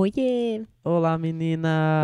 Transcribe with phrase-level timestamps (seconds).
[0.00, 0.62] Oiê!
[0.82, 2.02] Olá, menina!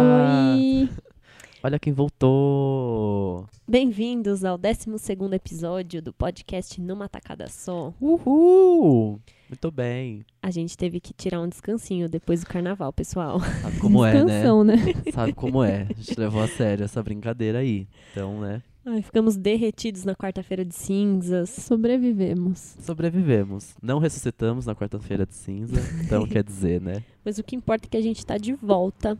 [0.54, 0.86] Oi!
[1.64, 3.48] Olha quem voltou!
[3.66, 4.90] Bem-vindos ao 12
[5.32, 7.94] episódio do podcast Numa Tacada Só.
[7.98, 9.18] Uhul!
[9.48, 10.26] Muito bem.
[10.42, 13.40] A gente teve que tirar um descansinho depois do carnaval, pessoal.
[13.62, 14.42] Sabe como é, né?
[14.62, 14.76] Né?
[15.10, 15.86] Sabe como é.
[15.88, 17.88] A gente levou a sério essa brincadeira aí.
[18.12, 18.62] Então, né?
[18.88, 21.50] Ai, ficamos derretidos na quarta-feira de cinzas.
[21.50, 22.76] Sobrevivemos.
[22.80, 23.74] Sobrevivemos.
[23.82, 25.80] Não ressuscitamos na quarta-feira de cinza.
[26.04, 27.02] Então, quer dizer, né?
[27.24, 29.18] Mas o que importa é que a gente está de volta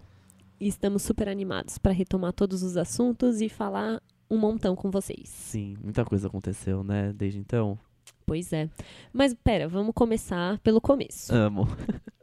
[0.61, 4.01] e estamos super animados para retomar todos os assuntos e falar
[4.31, 5.29] um montão com vocês.
[5.29, 7.13] Sim, muita coisa aconteceu, né?
[7.13, 7.77] Desde então.
[8.25, 8.71] Pois é.
[9.13, 11.35] Mas pera, vamos começar pelo começo.
[11.35, 11.67] Amo.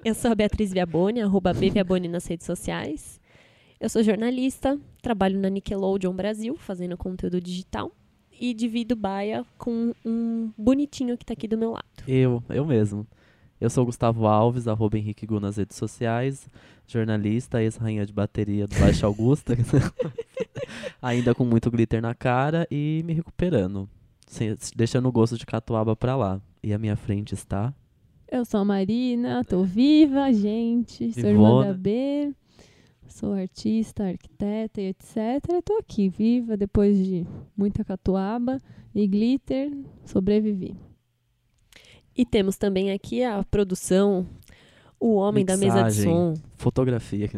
[0.04, 3.20] Eu sou a Beatriz Viaboni, arroba Bviaboni nas redes sociais.
[3.80, 7.92] Eu sou jornalista, trabalho na Nickelodeon Brasil, fazendo conteúdo digital.
[8.40, 11.86] E divido baia com um bonitinho que tá aqui do meu lado.
[12.08, 13.06] Eu, eu mesmo.
[13.62, 16.48] Eu sou o Gustavo Alves, arroba Henrique Gu nas redes sociais,
[16.88, 19.56] jornalista, ex-rainha de bateria do Baixo Augusta,
[21.02, 23.88] ainda com muito glitter na cara e me recuperando,
[24.28, 26.42] sem- deixando o gosto de catuaba pra lá.
[26.62, 27.74] E à minha frente está
[28.30, 31.14] Eu sou a Marina, tô viva, gente.
[31.14, 32.34] Sou irmã da B.
[33.14, 35.16] Sou artista, arquiteta e etc.
[35.54, 38.60] E tô aqui, viva, depois de muita catuaba
[38.94, 39.72] e glitter,
[40.04, 40.76] sobrevivi.
[42.18, 44.28] E temos também aqui a produção,
[45.00, 46.12] o homem da mesa de Mixagem.
[46.12, 46.34] som.
[46.56, 47.30] fotografia,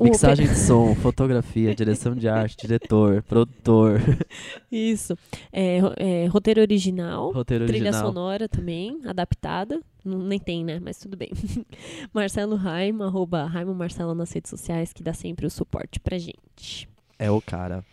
[0.00, 4.00] mixagem de som, fotografia, direção de arte, diretor, produtor,
[4.70, 5.16] Isso.
[5.52, 7.32] É, é, roteiro original.
[7.32, 8.06] roteiro Trilha original.
[8.06, 9.80] sonora também, adaptada.
[10.04, 10.78] Não, nem tem, né?
[10.80, 11.30] Mas tudo bem.
[12.12, 16.88] Marcelo Raimo, arroba Raimo Marcelo nas redes sociais, que dá sempre o suporte pra gente.
[17.18, 17.84] É o cara.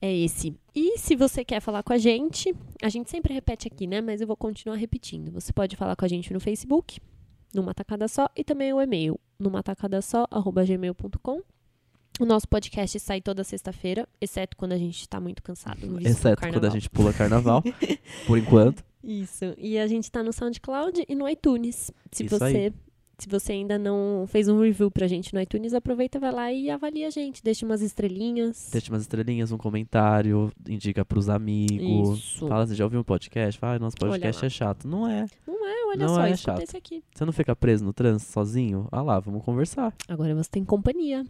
[0.00, 0.54] É esse.
[0.74, 4.00] E se você quer falar com a gente, a gente sempre repete aqui, né?
[4.00, 5.32] Mas eu vou continuar repetindo.
[5.32, 7.00] Você pode falar com a gente no Facebook,
[7.54, 11.42] numa tacada só, e também o e-mail, numa tacada só, arroba gmail.com.
[12.20, 16.00] O nosso podcast sai toda sexta-feira, exceto quando a gente tá muito cansado.
[16.00, 17.62] Exceto quando a gente pula carnaval,
[18.26, 18.84] por enquanto.
[19.02, 19.54] Isso.
[19.56, 21.92] E a gente tá no SoundCloud e no iTunes.
[22.10, 22.72] Se Isso aí.
[23.18, 26.70] Se você ainda não fez um review pra gente no iTunes, aproveita, vai lá e
[26.70, 28.68] avalia a gente, deixa umas estrelinhas.
[28.70, 32.18] Deixa umas estrelinhas, um comentário, indica pros amigos.
[32.18, 32.46] Isso.
[32.46, 33.58] Fala, você já ouviu um podcast?
[33.58, 34.86] Fala, "Ai, nosso podcast é chato.
[34.86, 35.26] Não é.
[35.46, 36.62] Não é, olha Não só, é chato.
[36.62, 37.02] esse aqui.
[37.12, 38.86] Você não fica preso no trânsito sozinho?
[38.92, 39.92] Ah lá, vamos conversar.
[40.06, 41.24] Agora você tem companhia.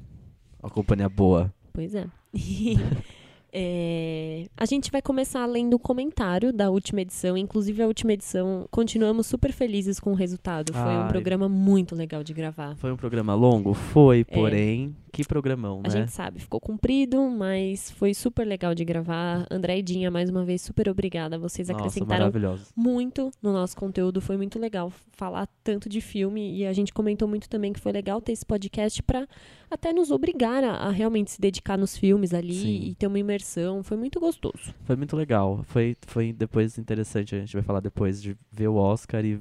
[0.63, 1.53] Uma companhia boa.
[1.73, 2.07] Pois é.
[3.53, 7.37] É, a gente vai começar lendo o comentário da última edição.
[7.37, 10.73] Inclusive, a última edição, continuamos super felizes com o resultado.
[10.73, 11.09] Foi um Ai.
[11.09, 12.77] programa muito legal de gravar.
[12.77, 13.73] Foi um programa longo?
[13.75, 15.89] Foi, porém, que programão, É.
[15.89, 16.01] A né?
[16.01, 19.47] gente sabe, ficou comprido, mas foi super legal de gravar.
[19.51, 21.39] André e Dinha, mais uma vez, super obrigada.
[21.39, 22.31] Vocês Nossa, acrescentaram
[22.77, 24.21] muito no nosso conteúdo.
[24.21, 26.57] Foi muito legal falar tanto de filme.
[26.57, 29.27] E a gente comentou muito também que foi legal ter esse podcast para
[29.71, 32.81] até nos obrigar a, a realmente se dedicar nos filmes ali Sim.
[32.91, 33.83] e ter uma imersão.
[33.83, 34.75] Foi muito gostoso.
[34.85, 35.63] Foi muito legal.
[35.65, 39.41] Foi, foi depois interessante, a gente vai falar depois de ver o Oscar e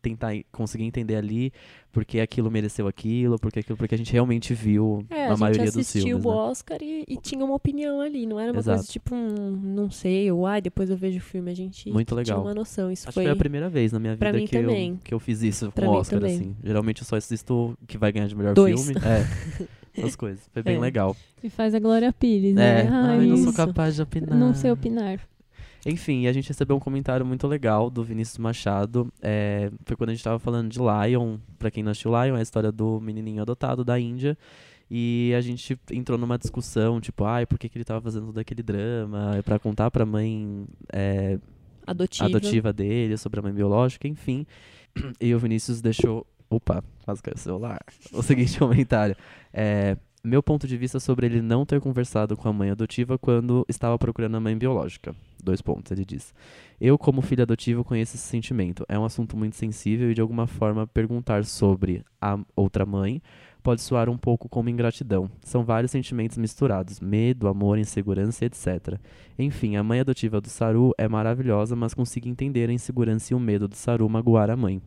[0.00, 1.52] tentar conseguir entender ali
[1.92, 5.66] porque aquilo mereceu aquilo, porque aquilo, porque a gente realmente viu É, a a maioria
[5.66, 6.24] gente dos assistiu filmes.
[6.24, 6.34] o né?
[6.36, 8.26] Oscar e, e tinha uma opinião ali.
[8.26, 8.78] Não era uma Exato.
[8.78, 11.50] coisa tipo um não sei, ou ai, depois eu vejo o filme.
[11.50, 12.40] A gente Muito tinha legal.
[12.42, 12.90] uma noção.
[12.90, 13.24] Isso Acho foi.
[13.24, 15.86] que foi a primeira vez na minha vida que eu, que eu fiz isso Pra
[15.86, 16.34] com mim Oscar, também.
[16.36, 16.56] assim.
[16.64, 18.84] Geralmente eu só assisto o que vai ganhar de melhor Dois.
[18.84, 19.00] filme.
[19.94, 20.00] É.
[20.00, 20.48] Essas coisas.
[20.54, 20.80] Foi bem É.
[20.80, 21.14] legal.
[21.44, 22.84] E faz a Glória Pires, É.
[22.84, 22.88] né?
[22.90, 24.34] Ai, não sou capaz de opinar.
[24.38, 25.20] Não sei opinar.
[25.84, 29.12] Enfim, a gente recebeu um comentário muito legal do Vinícius Machado.
[29.20, 31.38] É, foi quando a gente tava falando de Lion.
[31.58, 34.38] Pra quem não assistiu Lion, é a história do menininho adotado da Índia.
[34.90, 38.38] E a gente entrou numa discussão, tipo, ai, por que, que ele tava fazendo todo
[38.38, 39.36] aquele drama?
[39.36, 41.38] É pra contar pra mãe é,
[41.86, 42.26] Adotiva.
[42.26, 44.46] adotiva dele, sobre a mãe biológica, enfim.
[45.20, 46.26] E o Vinícius deixou.
[46.50, 47.80] Opa, quase caiu o celular.
[48.12, 49.16] O seguinte comentário.
[49.52, 53.64] É, meu ponto de vista sobre ele não ter conversado com a mãe adotiva quando
[53.68, 55.14] estava procurando a mãe biológica.
[55.42, 56.32] Dois pontos, ele diz.
[56.80, 58.84] Eu, como filho adotivo, conheço esse sentimento.
[58.88, 63.20] É um assunto muito sensível e, de alguma forma, perguntar sobre a outra mãe
[63.62, 65.30] pode soar um pouco como ingratidão.
[65.42, 68.98] São vários sentimentos misturados: medo, amor, insegurança, etc.
[69.38, 73.40] Enfim, a mãe adotiva do Saru é maravilhosa, mas consigo entender a insegurança e o
[73.40, 74.82] medo do Saru magoar a mãe.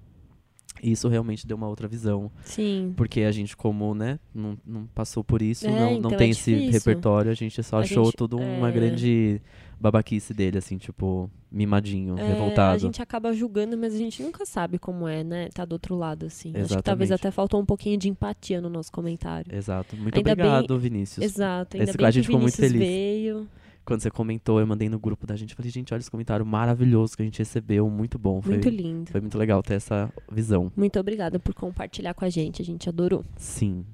[0.84, 2.94] Isso realmente deu uma outra visão, Sim.
[2.96, 6.16] porque a gente, como, né, não, não passou por isso, É, não, não então é
[6.18, 6.72] tem esse difícil.
[6.74, 8.72] repertório, a gente só A achou gente- tudo uma é.
[8.72, 9.42] grande
[9.80, 12.76] babaquice dele, assim, tipo, mimadinho, É, revoltado.
[12.76, 15.50] A gente acaba julgando, mas a gente nunca sabe como é, né?
[15.54, 16.50] Tá do outro lado, assim.
[16.56, 17.14] Acho que talvez Exatamente.
[17.14, 19.54] até faltou um pouquinho de empatia no nosso comentário.
[19.56, 19.96] Exato.
[19.96, 21.26] Muito Ainda bem- obrigado, Vinícius.
[21.26, 21.78] Exato.
[21.78, 22.78] Ainda Esse- bem a gente ficou muito feliz.
[22.80, 23.48] veio.
[23.86, 25.54] Quando você comentou, eu mandei no grupo da gente.
[25.56, 27.90] Falei, gente, olha esse comentário maravilhoso que a gente recebeu.
[27.90, 28.42] Muito bom.
[28.42, 29.12] Foi Muito lindo.
[29.12, 30.72] foi muito legal ter essa visão.
[30.76, 32.62] Muito obrigada por compartilhar com a gente.
[32.62, 33.24] A gente adorou.
[33.38, 33.86] Sim.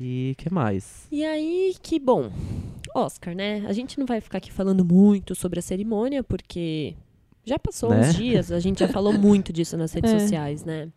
[0.00, 1.06] E que mais?
[1.10, 2.30] E aí, que bom.
[2.94, 3.64] Oscar, né?
[3.66, 6.94] A gente não vai ficar aqui falando muito sobre a cerimônia, porque
[7.44, 8.00] já passou Né?
[8.08, 10.18] uns dias, a gente já falou muito disso nas redes É.
[10.18, 10.90] sociais, né?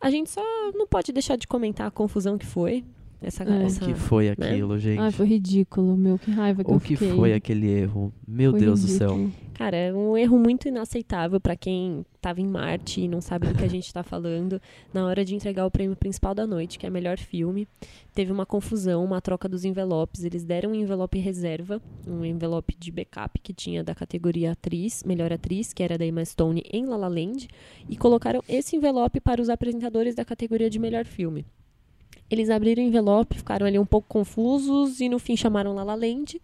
[0.00, 0.42] A gente só
[0.74, 2.84] não pode deixar de comentar a confusão que foi.
[3.22, 3.46] Essa, É.
[3.48, 4.98] O essa- que foi aquilo, gente?
[4.98, 6.18] Ai, foi ridículo, meu.
[6.18, 7.14] Que raiva que o eu que fiquei.
[7.16, 8.12] foi aquele erro?
[8.28, 9.16] Meu Foi Deus do céu.
[9.16, 9.44] ridículo.
[9.54, 13.54] Cara, é um erro muito inaceitável pra quem tava em Marte e não sabe do
[13.54, 14.60] que a gente tá falando.
[14.92, 17.68] Na hora de entregar o prêmio principal da noite, que é melhor filme,
[18.12, 20.24] teve uma confusão, uma troca dos envelopes.
[20.24, 25.32] Eles deram um envelope reserva, um envelope de backup que tinha da categoria atriz, melhor
[25.32, 27.46] atriz, que era da Emma Stone em La La Land,
[27.88, 31.46] e colocaram esse envelope para os apresentadores da categoria de melhor filme.
[32.30, 35.94] Eles abriram o envelope, ficaram ali um pouco confusos e no fim chamaram La La
[35.94, 36.40] Land.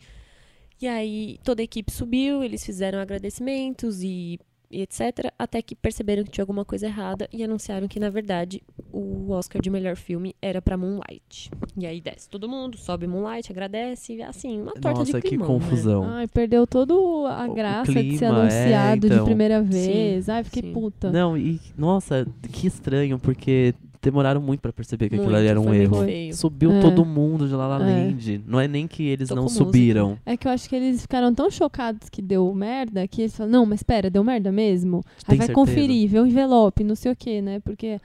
[0.81, 4.41] E aí toda a equipe subiu, eles fizeram agradecimentos e,
[4.71, 5.31] e etc.
[5.39, 9.61] Até que perceberam que tinha alguma coisa errada e anunciaram que, na verdade, o Oscar
[9.61, 11.51] de melhor filme era pra Moonlight.
[11.77, 15.49] E aí desce todo mundo, sobe Moonlight, agradece, assim, uma torta Nossa, de que climão,
[15.49, 15.55] né?
[15.55, 16.05] confusão.
[16.05, 19.19] Ai, perdeu toda a O graça de ser clima, é, anunciado então.
[19.19, 20.29] de primeira vez.
[20.31, 20.73] Ai, fiquei sim.
[20.73, 21.11] puta.
[21.11, 25.61] Não, e nossa, que estranho, porque demoraram muito pra perceber que aquilo Muito, ali era
[25.61, 26.05] um erro.
[26.05, 26.35] feio.
[26.35, 26.81] Subiu É.
[26.81, 28.05] todo mundo de La La É.
[28.07, 28.43] Land.
[28.47, 29.65] Não é nem que eles Tocou não música.
[29.65, 30.19] subiram.
[30.25, 33.59] É que eu acho que eles ficaram tão chocados que deu merda que eles falaram,
[33.61, 34.99] não, mas espera, deu merda mesmo?
[34.99, 35.55] Aí Tem vai certeza?
[35.55, 37.61] conferir, vê o envelope, não sei o quê, né?
[37.61, 38.01] Porque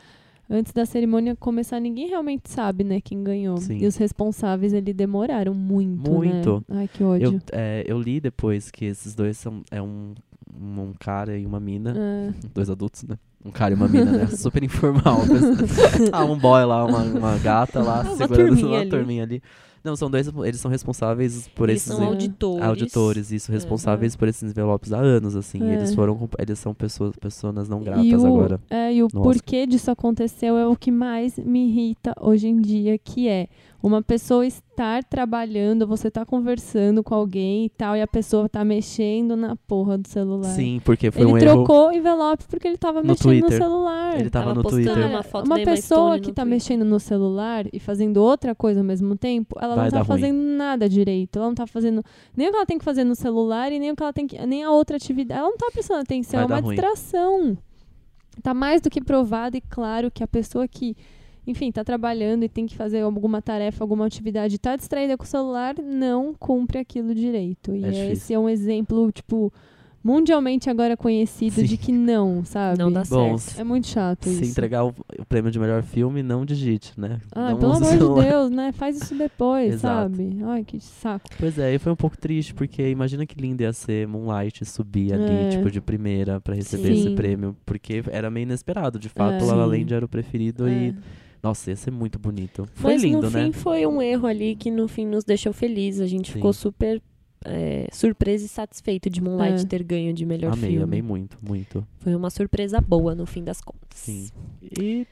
[0.50, 3.58] antes da cerimônia começar, ninguém realmente sabe, né, quem ganhou.
[3.58, 3.78] Sim.
[3.80, 6.64] E os responsáveis, eles demoraram muito, Muito.
[6.70, 6.80] né?
[6.82, 7.26] Ai, que ódio.
[7.34, 10.14] Eu, é, eu li depois que esses dois são é um,
[10.54, 11.94] um, um cara e uma mina.
[11.98, 12.34] É.
[12.54, 13.18] Dois adultos, né?
[13.46, 14.28] Um cara e uma mina, né?
[14.36, 15.22] Super informal.
[16.12, 18.90] ah, um boy lá, uma, uma gata lá, Uma segurando turminha uma ali.
[18.90, 19.44] turminha ali.
[19.86, 22.64] Não, são dois, eles são responsáveis por Eles esses são auditores.
[22.66, 25.64] auditores, isso, responsáveis por esses envelopes há anos, assim.
[25.64, 25.76] É.
[25.76, 28.60] Eles foram, eles são pessoas, pessoas não gratas e o, agora.
[28.70, 32.98] É, e o porquê disso aconteceu é o que mais me irrita hoje em dia,
[32.98, 33.48] que é
[33.84, 38.66] uma pessoa estar trabalhando, você tá conversando com alguém e tal, e a pessoa tá
[38.66, 40.50] mexendo na porra do celular.
[40.50, 41.46] Sim, porque foi ele um erro.
[41.66, 43.58] trocou o envelope porque ele tava No mexendo no Twitter.
[43.60, 44.20] celular.
[44.20, 45.08] Ele tava Tava no postando Twitter.
[45.10, 46.46] uma foto uma pessoa que no tá Twitter.
[46.46, 50.08] mexendo no celular e fazendo outra coisa ao mesmo tempo, ela Vai não tá ruim.
[50.08, 51.38] fazendo nada direito.
[51.38, 52.04] Ela não tá fazendo
[52.36, 54.26] nem o que ela tem que fazer no celular e nem o que ela tem
[54.28, 55.40] que, nem a outra atividade.
[55.40, 56.76] Ela não tá prestando atenção, Vai é uma ruim.
[56.76, 57.58] distração.
[58.44, 60.96] Tá mais do que provado e claro que a pessoa que,
[61.48, 65.28] enfim, tá trabalhando e tem que fazer alguma tarefa, alguma atividade, tá distraída com o
[65.28, 67.74] celular, não cumpre aquilo direito.
[67.76, 68.12] E É difícil.
[68.12, 69.54] esse é um exemplo, tipo,
[70.06, 71.64] mundialmente agora conhecido Sim.
[71.66, 72.78] de que não, sabe?
[72.78, 73.60] Não dá Bom, certo.
[73.60, 74.52] É muito chato Se isso.
[74.52, 77.20] entregar o, o prêmio de melhor filme, não digite, né?
[77.32, 78.24] Ah, não pelo amor celular.
[78.24, 78.72] de Deus, né?
[78.72, 80.38] Faz isso depois, sabe?
[80.44, 81.28] Ai, que saco.
[81.40, 85.12] Pois é, e foi um pouco triste, porque imagina que lindo ia ser Moonlight subir
[85.14, 85.50] ali, É.
[85.50, 87.00] tipo, de primeira pra receber Sim.
[87.08, 89.00] esse prêmio, porque era meio inesperado.
[89.00, 89.48] De fato, É.
[89.48, 89.66] La La.
[89.66, 90.72] Land era o preferido É.
[90.90, 90.96] e,
[91.42, 92.68] nossa, ia ser muito bonito.
[92.76, 93.46] Foi Mas lindo, no né?
[93.46, 96.02] fim foi um erro ali que no fim nos deixou felizes.
[96.02, 96.34] A gente Sim.
[96.34, 97.02] ficou super
[97.46, 99.66] é, surpreso e satisfeito de Moonlight É.
[99.68, 100.84] ter ganho de melhor amei, filme.
[100.84, 101.86] amei muito, muito.
[102.00, 104.00] Foi uma surpresa boa no fim das contas.
[104.00, 104.30] Sim.
[104.62, 105.06] E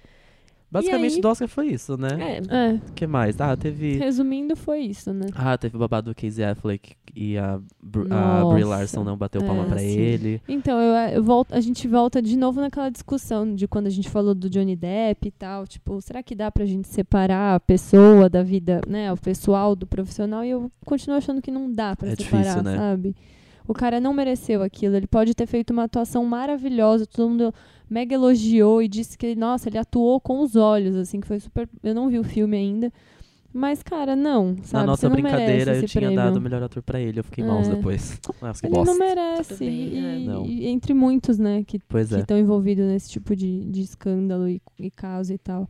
[0.73, 1.21] basicamente aí?
[1.21, 2.09] do Oscar foi isso, né?
[2.49, 3.39] É, O que mais?
[3.39, 3.97] Ah, teve.
[3.97, 5.27] resumindo, foi isso, né?
[5.35, 8.63] Ah, teve o babado do Casey Affleck e a, Br a Brie.
[8.63, 9.85] Larson não bateu É, palma pra sim.
[9.99, 10.41] ele.
[10.49, 14.09] Então, eu, eu volto, a gente volta de novo naquela discussão de quando a gente
[14.09, 15.67] falou do Johnny Depp e tal.
[15.67, 19.13] Tipo, será que dá pra gente separar a pessoa da vida, né?
[19.13, 20.43] O pessoal do profissional?
[20.43, 22.77] E eu continuo achando que não dá pra É separar, difícil, né?
[22.77, 23.15] sabe?
[23.67, 24.95] O cara não mereceu aquilo.
[24.95, 27.53] Ele pode ter feito uma atuação maravilhosa, todo mundo
[27.89, 31.69] mega elogiou e disse que, nossa, ele atuou com os olhos, assim, que foi super.
[31.81, 32.91] Eu não vi o filme ainda.
[33.55, 34.81] Mas, cara, não, sabe?
[34.81, 36.15] Na nossa Você não brincadeira, eu tinha prêmio.
[36.15, 37.19] dado o melhor ator pra ele.
[37.19, 37.69] Eu fiquei mal É.
[37.69, 38.19] depois.
[38.41, 38.91] Nossa, que Ele bosta.
[38.91, 39.55] não merece.
[39.63, 40.19] Bem, e, é.
[40.25, 40.45] Não.
[40.45, 42.01] e entre muitos, né, que que é.
[42.19, 45.69] estão envolvidos nesse tipo de, de escândalo e, e caso e tal.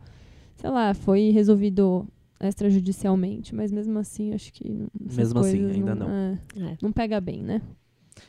[0.55, 2.07] Sei lá, foi resolvido
[2.41, 6.09] extrajudicialmente, mas mesmo assim, acho que não- Mesmo assim, coisas ainda não.
[6.09, 6.77] é, é.
[6.81, 7.62] não pega bem, né?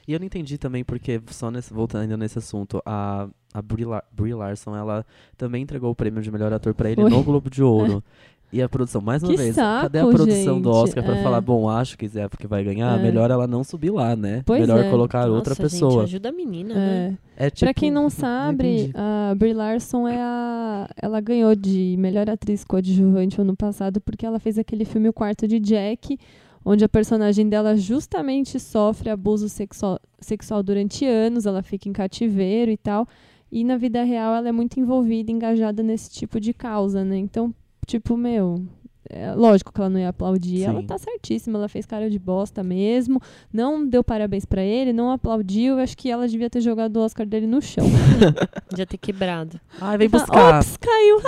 [0.06, 3.84] E eu não entendi também porque, só nesse, voltando ainda nesse assunto, a, a Brie,
[3.84, 5.04] Lar- Brie Larson, ela
[5.36, 7.10] também entregou o prêmio de melhor ator pra ele Foi.
[7.10, 8.02] no Globo de Ouro.
[8.52, 10.82] E a produção, mais uma Que vez, saco, cadê a produção do gente?
[10.84, 11.22] Oscar pra É.
[11.24, 13.02] falar, bom, acho que Zé porque vai ganhar, É.
[13.02, 14.42] melhor ela não subir lá, né?
[14.46, 14.88] Pois melhor é.
[14.90, 15.90] colocar outra Nossa, pessoa.
[15.90, 17.18] Gente, ajuda a menina, né?
[17.36, 17.46] É.
[17.46, 20.88] É tipo, pra quem não não sabe, a Brie Larson é a.
[21.02, 25.48] Ela ganhou de melhor atriz coadjuvante ano passado porque ela fez aquele filme O Quarto
[25.48, 26.16] de Jack,
[26.64, 32.70] onde a personagem dela justamente sofre abuso sexual, sexual durante anos, ela fica em cativeiro
[32.70, 33.06] e tal.
[33.52, 37.16] E na vida real ela é muito envolvida, engajada nesse tipo de causa, né?
[37.16, 37.54] Então,
[37.86, 38.66] tipo, meu,
[39.08, 40.64] é, lógico que ela não ia aplaudir.
[40.64, 40.86] Ela Sim.
[40.86, 43.20] tá certíssima, ela fez cara de bosta mesmo.
[43.52, 45.78] Não deu parabéns pra ele, não aplaudiu.
[45.78, 47.84] Acho que ela devia ter jogado o Oscar dele no chão.
[48.76, 49.60] Já ter quebrado.
[49.80, 50.58] Ai, vem buscar.
[50.58, 51.20] Ops, caiu.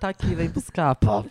[0.00, 0.94] Tá aqui, vem buscar.
[0.94, 1.24] Pá.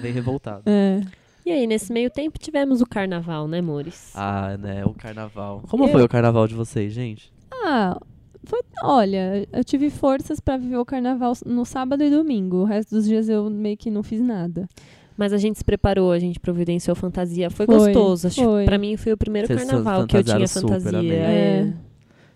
[0.00, 0.62] Bem revoltado.
[0.66, 1.00] É.
[1.44, 4.12] E aí, nesse meio tempo, tivemos o carnaval, né, amores?
[4.14, 5.62] Ah, né, o carnaval.
[5.68, 7.32] Como Eu- foi o carnaval de vocês, gente?
[7.64, 7.98] Ah,
[8.44, 12.58] foi, olha, eu tive forças pra viver o carnaval no sábado e domingo.
[12.58, 14.68] O resto dos dias eu meio que não fiz nada.
[15.16, 17.50] Mas a gente se preparou, a gente providenciou fantasia.
[17.50, 18.28] Foi, Foi, gostoso.
[18.28, 18.64] Acho que foi.
[18.64, 20.98] pra mim foi o primeiro Vocês carnaval que eu tinha fantasiaram super, fantasia.
[20.98, 21.12] amei.
[21.12, 21.72] É.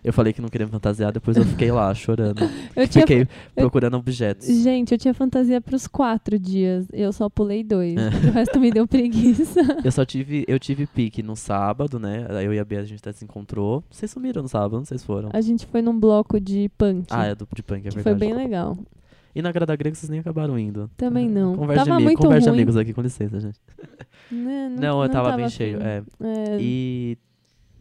[0.05, 2.41] Eu falei que não queria me fantasiar, depois eu fiquei lá chorando.
[2.77, 4.47] Eu tinha, Fiquei procurando objetos.
[4.47, 6.87] gente, eu tinha fantasia pros quatro dias.
[6.93, 7.97] Eu só pulei dois.
[7.97, 8.09] É.
[8.29, 9.61] O resto me deu preguiça.
[9.83, 12.27] Eu só tive, eu tive pique no sábado, né?
[12.45, 13.83] Eu e a Bia a gente até se encontrou.
[13.91, 15.31] Vocês sumiram no sábado, não sei se foram.
[15.33, 17.07] A gente foi num bloco de punk.
[17.11, 18.03] Ah, é do de punk, é que verdade.
[18.03, 18.77] foi bem legal.
[19.35, 20.91] E na Grada Grega vocês nem acabaram indo.
[20.97, 21.57] Também não.
[21.57, 22.59] Conversa tava de, muito conversa de ruim.
[22.59, 23.59] amigos aqui, com licença, gente.
[24.31, 25.57] Né, Não, eu tava, bem afim.
[25.57, 25.79] cheio.
[25.83, 26.03] É.
[26.23, 27.19] É, E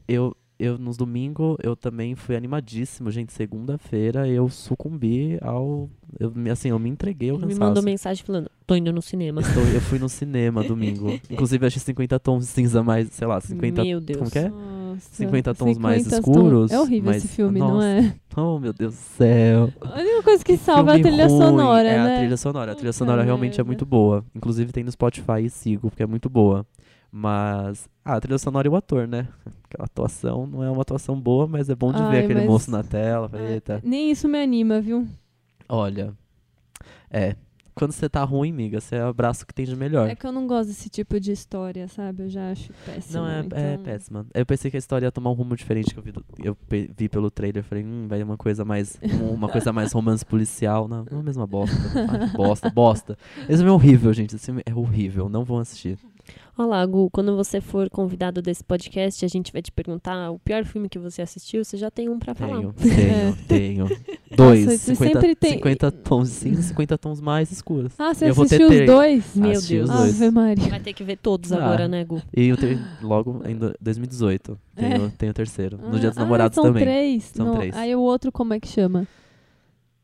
[0.08, 3.34] eu, eu nos domingos eu também fui animadíssimo, gente.
[3.34, 5.90] Segunda-feira eu sucumbi ao.
[6.20, 7.60] Eu, me- assim, eu me entreguei ao Me cansaço.
[7.60, 9.42] mandou mensagem falando, tô indo no cinema.
[9.42, 11.10] Estou- eu fui no cinema domingo.
[11.30, 14.20] Inclusive, achei 50 tons de cinza mais, sei lá, 50 Meu Deus.
[14.20, 14.50] Como que é?
[14.50, 17.88] Nossa, 50 tons mais 50 escuros, É horrível mas- esse filme, não nossa.
[17.88, 18.14] é?
[18.38, 19.72] Oh, meu Deus do céu.
[19.82, 21.38] A única coisa que salva é a trilha ruim.
[21.40, 22.16] sonora, é né?
[22.16, 22.72] a trilha sonora.
[22.72, 24.24] A trilha sonora realmente é muito boa.
[24.36, 26.66] Inclusive tem no Spotify e sigo, porque é muito boa.
[27.16, 27.88] Mas.
[28.04, 29.28] Ah, a trilha sonora e o ator, né?
[29.70, 32.50] Aquela atuação não é uma atuação boa, mas é bom de Ai, ver aquele mas-
[32.50, 33.30] moço na tela.
[33.34, 33.80] É, Eita.
[33.84, 35.08] Nem isso me anima, viu?
[35.70, 36.14] Olha.
[37.12, 37.36] É.
[37.76, 40.08] Quando você tá ruim, miga, você abraça o que tem de melhor.
[40.08, 42.24] É que eu não gosto desse tipo de história, sabe?
[42.24, 43.20] Eu já acho péssimo.
[43.24, 43.58] Não, é, então...
[43.58, 44.28] é péssima.
[44.32, 46.56] Eu pensei que a história ia tomar um rumo diferente que eu vi, do- eu
[46.96, 47.64] vi pelo trailer.
[47.64, 49.00] Falei, hum, vai uma coisa mais.
[49.04, 50.88] um- Uma coisa mais romance policial.
[50.88, 51.76] Não, não é a mesma bosta.
[52.22, 53.18] Ai, bosta, bosta.
[53.50, 54.36] Esse filme é horrível, gente.
[54.36, 55.28] Esse filme é horrível.
[55.28, 55.98] Não vão assistir.
[56.56, 60.64] Olá, Gu, quando você for convidado desse podcast, a gente vai te perguntar o pior
[60.64, 62.58] filme que você assistiu, você já tem um pra falar.
[62.58, 62.74] Tenho,
[63.48, 63.88] tenho, tenho.
[64.36, 64.66] Dois.
[64.66, 67.94] Nossa, você 50, sempre tem- 50 tons de cinza, 50 tons mais escuros.
[67.98, 69.36] Ah, você Eu vou ter assistiu os ter- dois?
[69.36, 69.90] Meu Assisti Deus.
[69.90, 70.22] os dois.
[70.22, 70.70] Ave Maria.
[70.70, 71.58] Vai ter que ver todos Ah.
[71.58, 72.22] agora, né, Gu?
[72.38, 74.58] E eu tenho logo em do- 2018.
[74.76, 75.78] Tenho, tenho o terceiro.
[75.78, 76.84] No Dia dos Ah, Namorados são também.
[76.84, 77.24] Três.
[77.36, 77.76] São Não, três.
[77.76, 79.08] Aí o outro, como é que chama?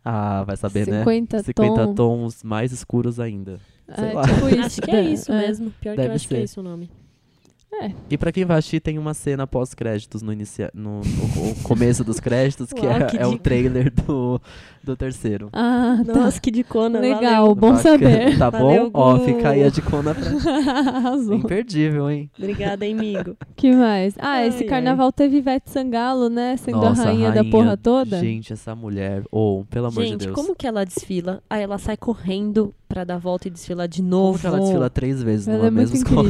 [0.04, 1.44] Ah, vai saber, 50 né?
[1.44, 1.94] 50 tom.
[1.94, 3.60] tons mais escuros ainda.
[3.96, 4.24] Sei É, lá.
[4.24, 4.60] tipo isso.
[4.66, 5.72] Acho que é isso mesmo.
[5.82, 6.44] Pior que eu Deve acho que é ser.
[6.44, 6.90] isso o nome.
[7.72, 7.92] É.
[8.10, 10.70] E pra quem vai assistir, tem uma cena pós-créditos no, inicia...
[10.74, 13.44] no, no- o começo dos créditos, que Uau, é, que é o dica.
[13.44, 14.42] trailer do,
[14.84, 15.50] do terceiro.
[15.54, 16.32] Ah, tá.
[16.42, 17.00] que dicona.
[17.00, 17.82] Legal, bom Bacana.
[17.82, 18.38] saber.
[18.38, 19.00] Tá Valeu, bom?
[19.00, 20.26] Ó, fica aí a dicona pra...
[20.98, 21.36] Arrasou.
[21.36, 22.30] Imperdível, hein?
[22.38, 23.38] Obrigada, hein, amigo.
[23.56, 24.16] que mais?
[24.18, 24.70] Ah, Ai, esse ai.
[24.70, 26.58] carnaval teve Ivete Sangalo, né?
[26.58, 28.20] Sendo Nossa, a rainha, da porra toda.
[28.20, 29.24] Gente, essa mulher...
[29.32, 30.36] Ou, pelo amor gente, de Deus.
[30.36, 31.42] como que ela desfila?
[31.50, 34.32] Aí ela sai correndo pra dar volta e desfilar de novo.
[34.32, 36.30] Como que ela desfila três vezes Ela numa é mesma escola?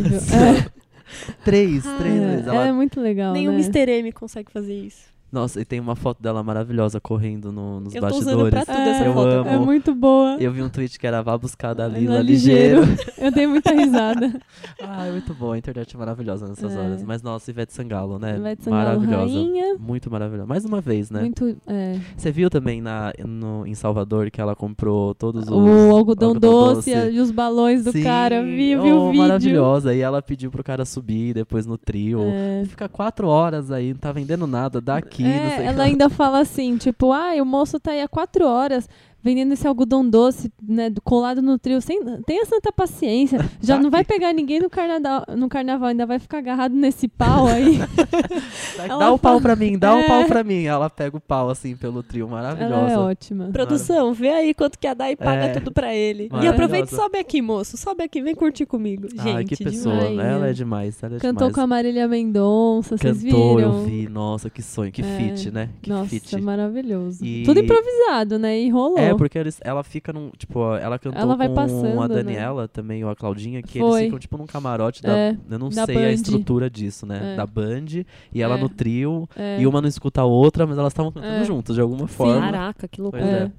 [1.43, 2.47] Três, Ah, três É, vezes.
[2.47, 2.67] Ela...
[2.67, 3.59] é muito legal, Nenhum né?
[3.59, 3.91] Mr.
[3.91, 5.09] M consegue fazer isso.
[5.31, 8.38] Nossa, e tem uma foto dela maravilhosa correndo no- nos Eu tô bastidores.
[8.38, 9.27] usando pra tudo essa eu foto.
[9.29, 9.50] amo.
[9.50, 10.38] É muito boa.
[10.39, 12.81] Eu vi um tweet que era vá buscar da Lila é ligeiro.
[13.17, 14.39] Eu dei muita risada.
[14.81, 15.51] Ah, é muito bom.
[15.51, 16.79] A internet é maravilhosa nessas É.
[16.79, 17.03] horas.
[17.03, 18.38] Mas nossa, Ivete Sangalo, né?
[18.38, 19.33] Ivete Sangalo, maravilhosa.
[19.33, 19.75] rainha.
[19.79, 20.48] Muito maravilhosa.
[20.48, 21.21] Mais uma vez, né?
[21.21, 21.98] Muito, é.
[22.17, 25.50] Você viu também na, no, em Salvador que ela comprou todos os.
[25.51, 28.03] O algodão, doce, e os balões do Sim.
[28.03, 28.41] cara.
[28.43, 29.21] Vi, vi Oh, o vídeo.
[29.21, 29.93] Maravilhosa.
[29.93, 32.21] E ela pediu pro cara subir depois no trio.
[32.24, 32.63] É.
[32.65, 35.18] Fica quatro horas aí, não tá vendendo nada daqui.
[35.23, 38.88] Não É, ela ainda fala assim, tipo, ah, o moço tá aí há quatro horas
[39.23, 43.81] vendendo esse algodão doce, né, do- colado no trio, sem, tenha santa paciência, já Tá
[43.83, 44.13] não vai aqui.
[44.13, 47.79] pegar ninguém no carnaval, no carnaval, ainda vai ficar agarrado nesse pau aí.
[48.77, 50.07] Dá, ela o pau fala- pra mim, dá o É.
[50.07, 50.63] pau pra mim.
[50.63, 52.73] Ela pega o pau assim pelo trio, maravilhosa.
[52.75, 53.49] ela é ótima.
[53.51, 55.49] Produção, vê aí quanto que a Dai paga É.
[55.53, 56.29] tudo pra ele.
[56.41, 57.75] E aproveita e sobe aqui, moço.
[57.77, 59.07] Sobe aqui, vem curtir comigo.
[59.09, 59.95] Gente, Ai, que pessoa.
[60.07, 60.19] demais.
[60.29, 61.03] Ela é demais.
[61.03, 61.55] Ela é Cantou demais.
[61.55, 63.73] com a Marília Mendonça, vocês Cantou, viram?
[63.79, 64.07] eu vi.
[64.07, 65.05] Nossa, que sonho, que É.
[65.05, 65.69] feat, né?
[65.81, 66.39] Que Nossa, feat.
[66.41, 67.23] maravilhoso.
[67.23, 68.59] E- Tudo improvisado, né?
[68.59, 68.97] E rolou.
[68.97, 70.29] É, porque eles, ela fica num.
[70.37, 72.15] Tipo, ela cantou Ela vai com passando, a né?
[72.15, 73.89] Daniela também, ou a Claudinha, que Foi.
[73.91, 75.17] eles ficam, tipo, num camarote da.
[75.17, 76.11] É, eu não da sei a Band.
[76.11, 77.33] estrutura disso, né?
[77.33, 77.35] É.
[77.35, 78.03] Da Band.
[78.33, 78.61] E ela É.
[78.61, 79.27] no trio.
[79.35, 79.59] é.
[79.61, 81.43] E uma não escuta a outra, mas elas estavam cantando É.
[81.45, 82.39] juntas, de alguma forma.
[82.39, 83.51] Caraca, que loucura.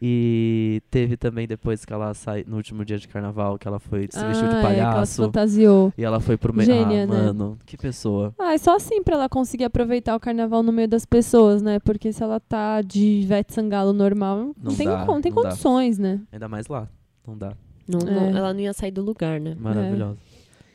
[0.00, 0.04] É.
[0.04, 0.06] É.
[0.08, 4.08] E teve também depois que ela sai no último dia de carnaval, que ela foi
[4.10, 5.22] se vestiu Ah, de é, que ela se palhaço.
[5.24, 5.92] fantasiou.
[5.96, 6.70] e ela foi pro meio.
[6.70, 7.06] Ah, né?
[7.06, 8.34] mano, que pessoa.
[8.38, 11.78] Ah, é só assim pra ela conseguir aproveitar o carnaval no meio das pessoas, né?
[11.80, 15.42] Porque se ela tá de Ivete Sangalo normal, não, Não tem, dá, con- tem não
[15.42, 15.48] dá.
[15.50, 16.20] condições, né?
[16.30, 16.88] Ainda mais lá.
[17.26, 17.52] Não dá.
[17.88, 18.38] Não- não- É.
[18.38, 19.56] ela não ia sair do lugar, né?
[19.58, 20.18] Maravilhosa.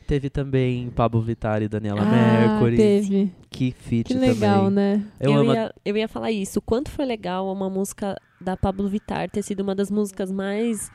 [0.06, 2.76] Teve também Pablo Vittar e Daniela ah, Mercury.
[2.76, 3.32] teve.
[3.50, 4.74] Que feat Que legal, também.
[4.98, 5.04] né?
[5.20, 6.60] Eu, Eu, ia, eu ia falar isso.
[6.60, 10.90] Quanto foi legal uma música da Pablo Vittar ter sido uma das músicas mais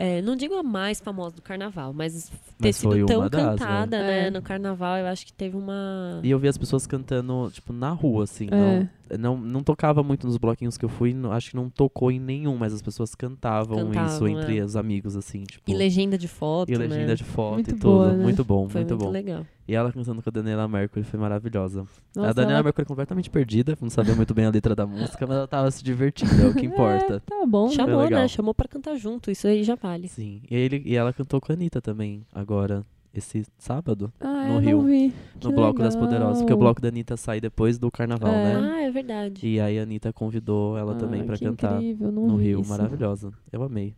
[0.00, 3.98] é, não digo a mais famosa do carnaval, mas ter Mas sido tão das, cantada,
[3.98, 4.06] né?
[4.06, 4.30] né, É.
[4.30, 6.20] no carnaval, eu acho que teve uma.
[6.22, 8.46] E eu vi as pessoas cantando, tipo, na rua, assim.
[8.48, 8.56] É.
[8.56, 8.88] Não,
[9.18, 12.18] não, não tocava muito nos bloquinhos que eu fui, não- acho que não tocou em
[12.18, 14.64] nenhum, mas as pessoas cantavam, isso Cantavam, entre é.
[14.64, 15.70] os amigos, assim, tipo.
[15.70, 17.14] E legenda de foto, e legenda né?
[17.14, 17.82] de foto Muito e tudo.
[17.82, 18.22] boa, né?
[18.22, 19.10] Muito bom, Foi muito, muito bom.
[19.10, 19.46] legal.
[19.66, 21.84] E ela cantando com a Daniela Mercury foi maravilhosa.
[22.16, 25.26] Nossa, a Daniela ela- Mercury completamente perdida, não sabia muito bem a letra da música,
[25.26, 27.16] mas ela tava se divertindo, é o que importa.
[27.16, 27.68] É, tá bom.
[27.70, 28.26] Chamou, né?
[28.28, 30.08] Chamou pra cantar junto, isso aí já vale.
[30.08, 30.40] Sim.
[30.50, 32.82] E, ele, e ela cantou com a Anitta também, agora,
[33.18, 35.12] esse sábado, Ah, no eu Rio, não vi.
[35.34, 36.08] no Que Bloco das legal.
[36.08, 36.38] Poderosas.
[36.42, 38.54] Porque o Bloco da Anitta sai depois do carnaval, É.
[38.54, 38.70] né?
[38.74, 39.46] Ah, é verdade.
[39.46, 42.44] E aí a Anitta convidou ela também Ah, pra que cantar Incrível, não no vi
[42.44, 42.60] Rio.
[42.60, 42.70] isso.
[42.70, 43.30] Maravilhosa.
[43.52, 43.94] Eu amei.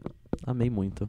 [0.46, 1.08] Amei muito.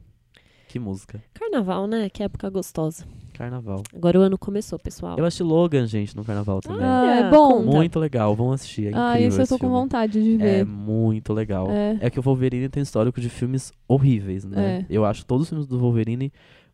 [0.68, 1.22] Que música.
[1.34, 2.08] Carnaval, né?
[2.10, 3.04] Que época gostosa.
[3.34, 3.84] Carnaval.
[3.94, 5.18] Agora o ano começou, pessoal.
[5.18, 6.86] Eu assisti Logan, gente, no carnaval também.
[6.86, 7.62] Ah, Olha, é bom.
[7.62, 8.86] muito legal, vão assistir.
[8.86, 9.76] É incrível ah, isso eu tô com filme.
[9.76, 10.66] vontade de É ver.
[10.66, 11.70] muito legal.
[11.70, 11.98] É.
[12.00, 14.80] É que o Wolverine tem histórico de filmes horríveis, né?
[14.80, 14.86] É.
[14.90, 16.32] Eu acho todos os filmes do Wolverine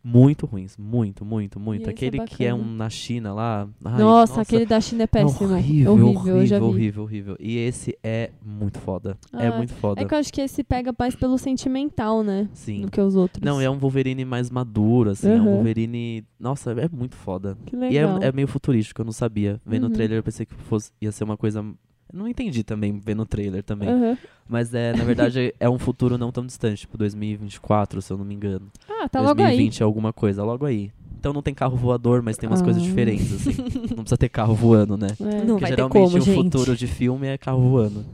[0.08, 0.78] muito ruins.
[0.78, 1.82] Muito, muito, muito.
[1.82, 3.68] esse é Aquele que é um na China lá.
[3.84, 5.52] ai, nossa, aquele da China é é péssimo.
[5.54, 6.64] horrível, horrível, vi.
[6.66, 7.36] horrível, horrível.
[7.40, 9.18] E esse é muito foda.
[9.34, 10.02] é Ah, muito foda.
[10.02, 12.48] É que eu acho que esse pega mais pelo sentimental, né?
[12.54, 12.82] Sim.
[12.82, 13.44] Do que os outros.
[13.44, 15.28] Não, é um Wolverine mais maduro, assim.
[15.30, 15.54] É um Uhum.
[15.56, 16.24] Wolverine.
[16.40, 17.58] Nossa, é muito foda.
[17.66, 18.22] Que E legal.
[18.22, 19.60] é, é meio futurístico, eu não sabia.
[19.66, 19.90] Vendo Uhum.
[19.90, 21.66] o trailer, eu pensei que fosse, ia ser uma coisa.
[22.14, 23.90] Não entendi também, vendo o trailer também.
[23.90, 24.18] Aham.
[24.48, 28.26] Mas é, na verdade, é um futuro não tão distante, tipo 2024, se eu não
[28.26, 28.68] me engano.
[28.90, 29.48] Ah, tá logo aí.
[29.48, 30.92] 2020 é alguma coisa, logo aí.
[31.20, 32.86] Então não tem carro voador, mas tem umas coisas Ah.
[32.86, 33.52] diferentes, assim.
[33.96, 35.08] não precisa ter carro voando, né?
[35.20, 35.24] É.
[35.44, 36.36] Não Porque vai geralmente como, o gente.
[36.44, 38.06] futuro de filme é carro voando.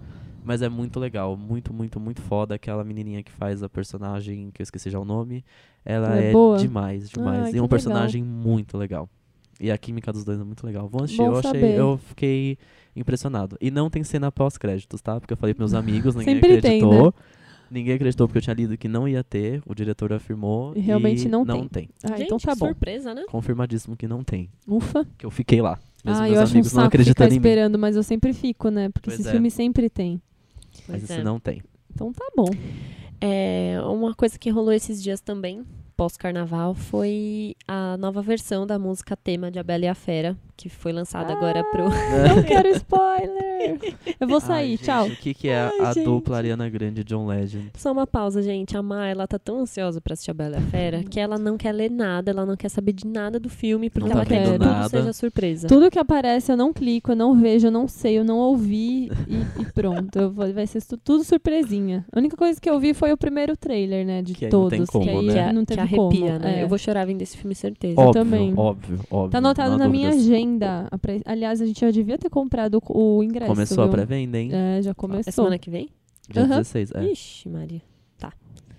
[0.45, 2.55] Mas é muito legal, muito, muito, muito foda.
[2.55, 5.43] Aquela menininha que faz a personagem, que eu esqueci já o nome,
[5.85, 7.45] ela Ela é é, demais, demais.
[7.45, 7.69] E é um legal.
[7.69, 9.07] personagem muito legal.
[9.59, 10.87] E a química dos dois é muito legal.
[10.87, 11.77] Vão assistir, Bom eu achei, saber.
[11.77, 12.57] eu fiquei
[12.95, 13.57] impressionado.
[13.61, 15.19] E não tem cena pós-créditos, tá?
[15.19, 17.05] Porque eu falei pros meus amigos, ninguém Sempre tem, acreditou.
[17.05, 17.11] né?
[17.71, 20.73] Ninguém acreditou porque eu tinha lido que não ia ter, o diretor afirmou.
[20.75, 21.87] E realmente não não tem.
[21.87, 21.89] tem.
[22.03, 22.67] Ah, Gente, então tá que bom.
[22.67, 23.23] surpresa, né?
[23.29, 24.49] Confirmadíssimo que não tem.
[24.67, 25.07] Ufa.
[25.17, 25.79] Que eu fiquei lá.
[26.05, 27.37] Mesmo ah, meus eu acho um amigos não saco ficar acreditando em mim.
[27.37, 28.89] esperando, mas eu sempre fico, né?
[28.89, 29.31] Porque Pois esse é.
[29.31, 30.21] filme sempre tem.
[30.75, 31.23] Mas Pois esse é.
[31.23, 31.63] não tem.
[31.91, 32.45] Então tá bom.
[33.19, 35.63] É, uma coisa que rolou esses dias também,
[35.95, 40.69] pós-carnaval, foi a nova versão da música tema de A Bela e a Fera, que
[40.69, 41.87] foi lançada agora pro.
[41.87, 43.79] Ah, Não quero spoiler.
[44.19, 45.07] Eu vou sair, Ai, gente, tchau.
[45.07, 46.03] O que, que é Ai, a gente.
[46.05, 47.71] dupla Ariana Grande e John Legend?
[47.75, 48.75] Só uma pausa, gente.
[48.77, 51.37] A Má, ela tá tão ansiosa pra assistir A Bela e a Fera que ela
[51.37, 54.25] não quer ler nada, ela não quer saber de nada do filme, porque Não ela
[54.25, 55.67] tá quer que tudo seja surpresa.
[55.67, 59.09] Tudo que aparece eu não clico, eu não vejo, eu não sei, eu não ouvi
[59.27, 60.17] e, e pronto.
[60.17, 62.05] Eu vou- vai ser tu- tudo surpresinha.
[62.11, 64.21] A única coisa que eu vi foi o primeiro trailer, né?
[64.21, 64.77] De Que aí não todos.
[64.77, 65.47] tem como, que aí né?
[65.47, 65.97] que, não que teve arrepia,
[66.33, 66.39] como.
[66.39, 66.59] né?
[66.59, 66.63] É.
[66.63, 67.99] Eu vou chorar vendo esse filme, certeza.
[67.99, 68.53] óbvio, também.
[68.55, 69.31] óbvio, óbvio.
[69.31, 70.43] Tá anotado na minha agenda.
[70.91, 73.51] A pre- Aliás, a gente já devia ter comprado o ingresso.
[73.51, 73.93] Começou a viu?
[73.93, 74.49] pré-venda, hein?
[74.53, 75.31] É, já É começou.
[75.31, 75.89] semana que vem?
[76.29, 76.57] Dia Aham.
[76.57, 77.05] 16, é.
[77.05, 77.81] Ixi, Maria.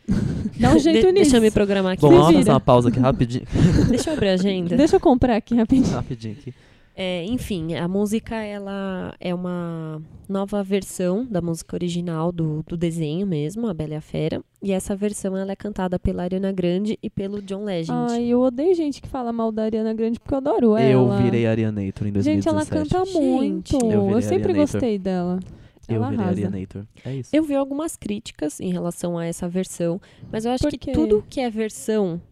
[0.60, 1.22] Dá um jeito De- nisso.
[1.30, 2.02] Deixa eu me programar aqui.
[2.02, 3.44] Bom, vamos fazer uma pausa aqui rapidinho.
[3.88, 4.76] Deixa eu abrir a agenda.
[4.76, 5.90] Deixa eu comprar aqui rapidinho.
[5.94, 6.54] rapidinho aqui.
[6.96, 13.26] É, enfim, a música ela é uma nova versão da música original do, do desenho
[13.26, 14.40] mesmo, A Bela e a Fera.
[14.62, 18.12] E essa versão ela é cantada pela Ariana Grande e pelo John Legend.
[18.12, 21.16] Ai, eu odeio gente que fala mal da Ariana Grande porque eu adoro ela.
[21.16, 22.22] Eu virei Arianator em 2017.
[22.34, 23.76] Gente, ela canta Gente, muito.
[23.84, 24.72] eu Eu, virei sempre Arianator.
[24.80, 25.40] gostei dela.
[25.88, 26.26] Eu ela virei.
[26.26, 26.84] Arianator.
[27.04, 27.30] É isso.
[27.34, 31.40] Eu vi algumas críticas em relação a essa versão, mas eu acho que tudo que
[31.40, 32.22] é versão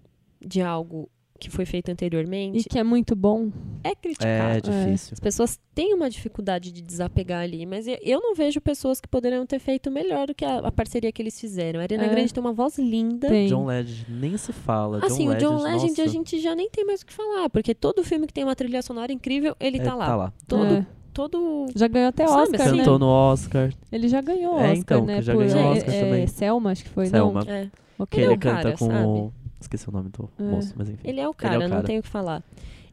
[0.40, 1.10] de algo
[1.48, 3.50] que foi feito E anteriormente que é muito bom.
[3.82, 4.58] é criticado.
[4.58, 5.10] É difícil.
[5.14, 9.44] As pessoas têm uma dificuldade de desapegar ali, mas eu- não vejo pessoas que poderiam
[9.44, 11.80] ter feito melhor do que a, a parceria que eles fizeram.
[11.80, 12.08] A Ariana É.
[12.08, 13.28] Grande tem uma voz linda.
[13.28, 13.46] Tem.
[13.48, 15.00] John Legend nem se fala.
[15.04, 17.50] Assim, John o John Legend, Legend a gente já nem tem mais o que falar,
[17.50, 20.06] porque todo filme que tem uma trilha sonora incrível, ele é, tá lá.
[20.06, 20.32] Tá lá.
[20.46, 20.86] Todo, É.
[21.12, 21.66] todo.
[21.74, 22.70] Já ganhou até Sabe, Oscar, assim?
[22.72, 22.78] né?
[22.78, 23.72] Cantou no Oscar.
[23.90, 25.16] Ele já ganhou É, Oscar, então, né?
[25.16, 26.26] que já por ganhou é, Oscar é, também.
[26.28, 27.40] Selma, acho que foi, Selma.
[27.48, 27.62] É.
[27.64, 27.70] não?
[27.70, 28.18] Que Ok.
[28.20, 29.06] Ele é ele canta cara, com sabe?
[29.06, 29.32] o...
[29.62, 30.42] Esqueci o nome do É.
[30.42, 31.00] moço, mas enfim.
[31.08, 31.82] Ele é o cara, é o não cara.
[31.84, 32.42] tenho o que falar.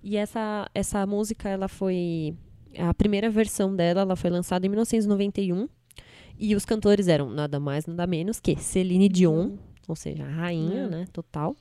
[0.02, 2.34] E essa, essa música, ela foi.
[2.78, 5.68] A primeira versão dela, ela foi lançada em 1991.
[6.38, 10.84] E os cantores eram nada mais, nada menos que Celine Dion, ou seja, a rainha,
[10.84, 10.88] É.
[10.88, 11.06] né?
[11.12, 11.54] Total.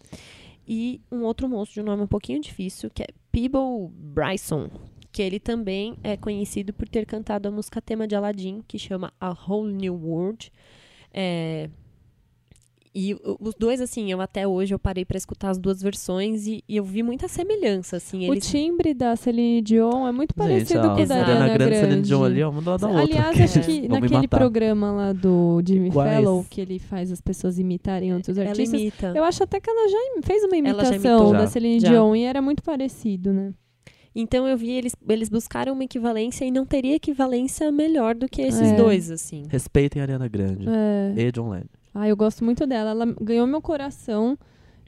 [0.67, 4.69] E um outro moço de um nome um pouquinho difícil, que é Peeble Bryson.
[5.11, 9.13] Que ele também é conhecido por ter cantado a música tema de Aladdin, que chama
[9.19, 10.53] A Whole New World.
[11.13, 11.71] É,
[12.95, 16.47] e o- os dois, assim, eu até hoje eu parei pra escutar as duas versões
[16.47, 18.29] e, e eu vi muita semelhança, assim.
[18.29, 21.15] O Eles, timbre da Celine Dion é muito parecido Gente, ó, com o da.
[21.17, 22.09] Ariana Ariana Grande e Celine Grande.
[22.09, 23.03] Dion ali, ó, uma do lado da outra.
[23.03, 26.25] Aliás, acho que me naquele programa lá do Jimmy Iguais.
[26.25, 29.13] Fallon, que ele faz as pessoas imitarem outros ela artistas, imita.
[29.15, 31.47] eu acho até que ela já fez uma já imitação da.
[31.47, 31.89] Celine Já.
[31.91, 33.53] Dion e era muito parecido, né?
[34.15, 38.43] Então eu vi eles, eles buscaram uma equivalência e não teria equivalência melhor do que
[38.43, 38.75] esses É.
[38.77, 39.45] dois, assim.
[39.49, 41.15] Respeitem a Ariana Grande É.
[41.23, 41.69] e John Legend.
[41.95, 42.91] Ah, eu gosto muito dela.
[42.91, 44.39] Ela ganhou meu coração.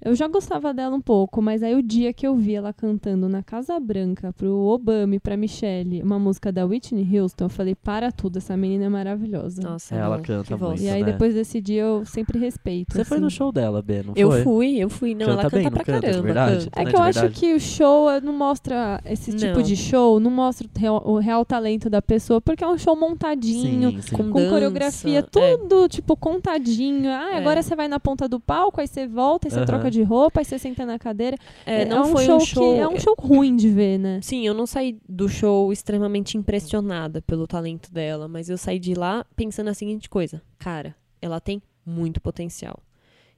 [0.03, 3.29] Eu já gostava dela um pouco, mas aí o dia que eu vi ela cantando
[3.29, 7.75] na Casa Branca pro Obama e pra Michelle uma música da Whitney Houston, eu falei,
[7.75, 9.61] para tudo, essa menina é maravilhosa.
[9.63, 11.13] Nossa, Ela não, canta muito, e aí né?
[11.13, 12.95] depois desse dia eu sempre respeito.
[12.95, 13.25] Você foi assim.
[13.25, 14.43] no show dela, B, não Eu foi?
[14.43, 15.15] fui, eu fui.
[15.15, 16.23] Não, ela Canta canta bem, não pra canta, caramba.
[16.23, 16.65] verdade?
[16.65, 16.81] canta.
[16.81, 19.63] É Não, que eu acho que o show eh, não mostra esse tipo Não.
[19.63, 22.97] de show, não mostra o real, o real talento da pessoa, porque é um show
[22.97, 24.17] montadinho, Sim, sim.
[24.17, 25.23] Com com dança, coreografia, é.
[25.23, 27.11] tudo tipo contadinho.
[27.11, 27.37] Ah, É.
[27.39, 29.67] agora você vai na ponta do palco, aí você volta, aí você Aham.
[29.67, 31.37] troca de roupa, aí você senta na cadeira.
[31.67, 32.75] É, não um foi show um show.
[32.75, 34.21] que é um show ruim de ver, né?
[34.23, 38.95] Sim, eu não saí do show extremamente impressionada pelo talento dela, mas eu saí de
[38.95, 42.83] lá pensando a seguinte coisa: cara, ela tem muito potencial.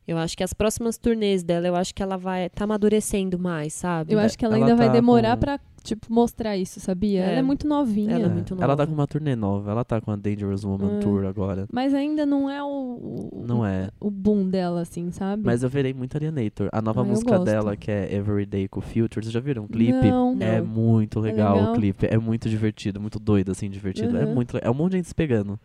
[0.06, 3.72] Eu acho que as próximas turnês dela, eu acho que ela vai tá amadurecendo mais,
[3.72, 4.12] sabe?
[4.12, 7.20] Eu acho que ela, Ela ainda vai tá demorar com- pra, tipo, mostrar isso, sabia?
[7.20, 7.28] É.
[7.30, 8.10] Ela é muito novinha.
[8.16, 8.86] Ela é É, muito Ela tá nova.
[8.88, 11.00] com uma turnê nova, ela tá com a Dangerous Woman Ah.
[11.00, 11.66] Tour agora.
[11.72, 13.90] Mas ainda não é o, o, Não é.
[14.00, 15.44] o boom dela, assim, sabe?
[15.46, 16.68] Mas eu virei muito Alienator.
[16.72, 20.08] A nova Ah, música dela, que é Everyday com Future, vocês já viram um clipe?
[20.10, 20.36] Não.
[20.40, 20.66] É Não.
[20.66, 21.72] muito legal, legal?
[21.72, 22.06] o clipe.
[22.10, 24.16] É muito divertido, muito doido, assim, divertido.
[24.18, 24.34] É Uhum.
[24.34, 25.60] muito le- É um monte de gente se pegando.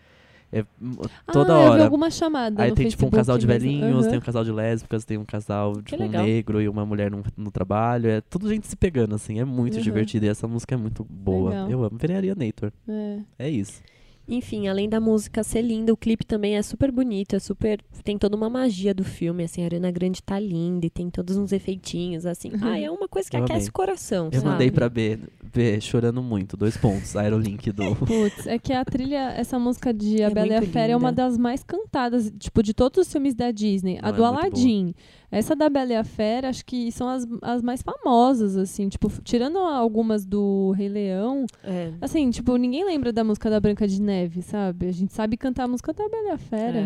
[0.52, 0.94] É hum,
[1.32, 1.84] toda ah, eu vi hora.
[1.84, 4.10] alguma chamada Aí tem tipo um Facebook casal de velhinhos, Aham.
[4.10, 7.22] tem um casal de lésbicas, tem um casal tipo um negro e uma mulher no,
[7.36, 8.10] no trabalho.
[8.10, 9.40] É tudo gente se pegando, assim.
[9.40, 9.82] É muito Uhum.
[9.82, 10.26] divertido.
[10.26, 11.50] E essa música é muito boa.
[11.50, 11.70] Legal.
[11.70, 11.98] Eu amo.
[12.00, 12.72] Virei Alienator.
[12.88, 13.20] É.
[13.40, 13.82] É isso.
[14.28, 17.80] Enfim, além da música ser linda, o clipe também é super bonito, é super.
[18.04, 21.38] Tem toda uma magia do filme, assim, a Arena Grande tá linda e tem todos
[21.38, 22.52] uns efeitinhos, assim.
[22.62, 23.70] Ah, é uma coisa que Eu aquece amei.
[23.70, 24.26] o coração.
[24.32, 24.52] Eu sabe?
[24.52, 25.18] mandei pra B,
[25.54, 26.58] B chorando muito.
[26.58, 27.16] Dois pontos.
[27.16, 27.96] Aerolink do.
[28.06, 30.96] Putz, é que a trilha, essa música de A É Bela e a Fera é
[30.96, 31.24] uma linda.
[31.24, 33.98] das mais cantadas, tipo, de todos os filmes da Disney.
[34.02, 34.94] a Não, do é Aladdin.
[35.30, 38.88] Essa da Bela e a Fera, acho que são as, as mais famosas, assim.
[38.88, 41.92] Tipo, tirando algumas do Rei Leão, É.
[42.00, 44.88] assim, tipo, ninguém lembra da música da Branca de Neve, sabe?
[44.88, 46.80] A gente sabe cantar a música da Bela e a Fera.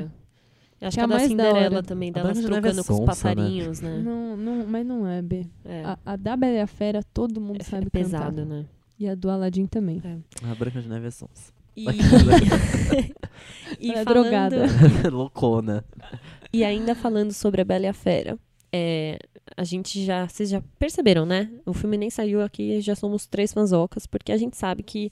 [0.82, 0.88] é.
[0.88, 1.84] Acho Que que é a a da mais da Cinderela hora.
[1.84, 3.06] também, delas é trocando com os sonsa, né?
[3.06, 4.02] passarinhos, né?
[4.04, 5.46] Não, não, mas não é, B.
[5.64, 8.46] É, A, a da Bela e a Fera, todo mundo é sabe pesado, cantar.
[8.48, 8.66] né?
[8.98, 10.02] E a do Aladdin também.
[10.44, 11.54] A Branca de Neve é sonsa.
[11.78, 11.86] E,
[13.80, 14.66] e é falando- drogada.
[15.12, 15.86] Loucona.
[16.54, 18.38] E ainda falando sobre a Bela e a Fera,
[18.72, 19.18] é,
[19.56, 21.50] a gente já, vocês já perceberam, né?
[21.66, 25.12] O filme nem saiu aqui, já somos três fanzocas, porque a gente sabe que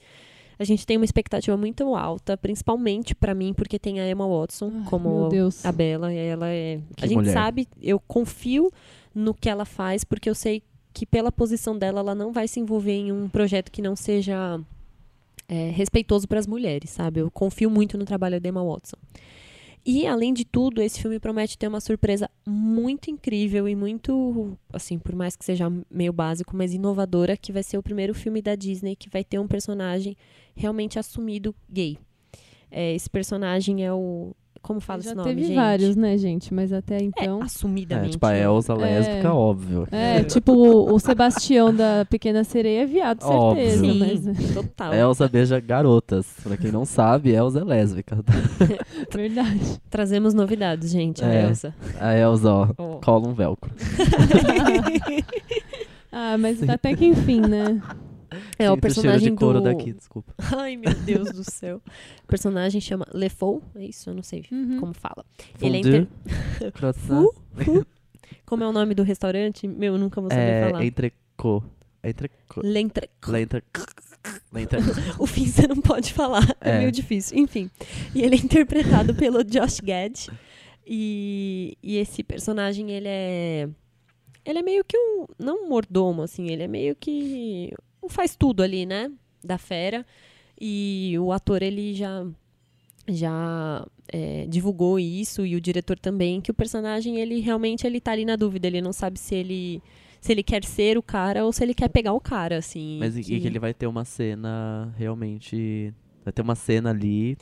[0.57, 4.71] a gente tem uma expectativa muito alta, principalmente pra mim, porque tem a Emma Watson
[4.75, 5.29] Ai, como
[5.63, 6.81] a Bela, e ela é.
[6.97, 7.33] Que a gente mulher.
[7.33, 8.69] sabe, eu confio
[9.15, 10.61] no que ela faz, porque eu sei
[10.93, 14.59] que pela posição dela, ela não vai se envolver em um projeto que não seja
[15.47, 17.21] é, respeitoso para as mulheres, sabe?
[17.21, 18.97] Eu confio muito no trabalho da Emma Watson.
[19.85, 24.99] E, além de tudo, esse filme promete ter uma surpresa muito incrível e muito, assim,
[24.99, 28.55] por mais que seja meio básico, mas inovadora, que vai ser o primeiro filme da
[28.55, 30.15] Disney que vai ter um personagem
[30.55, 31.97] realmente assumido gay.
[32.69, 34.35] É, esse personagem é o...
[34.61, 35.55] Como fala Já esse nome, teve gente?
[35.55, 36.53] vários, né, gente?
[36.53, 37.39] Mas até É, então.
[37.41, 38.11] É, assumidamente.
[38.11, 38.43] tipo a né?
[38.43, 39.31] Elsa lésbica, É.
[39.31, 39.87] óbvio.
[39.91, 43.63] É, tipo, o, o Sebastião da Pequena Sereia é viado, Óbvio.
[43.65, 43.85] certeza.
[43.85, 44.93] Sim, Mas total.
[44.93, 46.27] Elsa beija garotas.
[46.43, 48.17] Pra quem não sabe, Elsa é lésbica.
[49.13, 49.79] verdade.
[49.89, 51.23] Trazemos novidades, gente.
[51.23, 51.43] A É.
[51.47, 51.73] Elsa.
[51.99, 52.99] A Elsa, ó, Ó.
[52.99, 53.71] cola um velcro.
[56.11, 57.79] Ah, mas até que enfim, né?
[58.57, 59.63] É, o Sinto personagem de couro do...
[59.65, 60.33] daqui, desculpa.
[60.57, 61.81] Ai, meu Deus do céu.
[62.23, 64.09] O personagem chama LeFou, é isso?
[64.09, 64.79] Eu não sei Uhum.
[64.79, 65.25] como fala.
[65.61, 65.97] Ele é Fondue,
[66.59, 66.71] inter...
[66.73, 67.27] croissant,
[68.45, 69.67] Como é o nome do restaurante?
[69.67, 70.85] Meu, eu nunca vou saber é, falar.
[70.85, 71.63] entrecô.
[72.03, 72.61] Entrecô.
[72.63, 73.09] Lentre...
[73.27, 73.63] Lentre...
[74.51, 74.79] Lentre...
[75.19, 76.71] O fim você não pode falar, é.
[76.71, 76.79] É.
[76.79, 77.37] meio difícil.
[77.37, 77.69] Enfim,
[78.15, 80.27] e ele é interpretado pelo Josh Gad.
[80.85, 83.69] E, e esse personagem, ele é...
[84.43, 85.25] Ele é meio que um...
[85.37, 86.49] Não um mordomo, assim.
[86.49, 87.71] Ele é meio que...
[88.01, 89.11] Um faz tudo ali, né?
[89.43, 90.05] Da fera.
[90.59, 92.25] E o ator, ele já...
[93.07, 98.11] Já é, divulgou isso, e o diretor também, que o personagem, ele realmente, ele tá
[98.11, 98.67] ali na dúvida.
[98.67, 99.81] Ele não sabe se ele...
[100.21, 102.97] Se ele quer ser o cara ou se ele quer pegar o cara, assim.
[102.99, 105.93] Mas e, e que ele vai ter uma cena realmente...
[106.25, 107.37] Vai ter uma cena ali.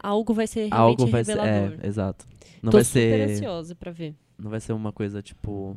[0.00, 1.36] algo vai ser realmente Algo vai ser...
[1.36, 1.78] revelador.
[1.82, 2.26] É, exato.
[2.62, 3.30] Não Tô vai super ser...
[3.30, 4.14] ansiosa pra ver.
[4.38, 5.76] Não vai ser uma coisa, tipo...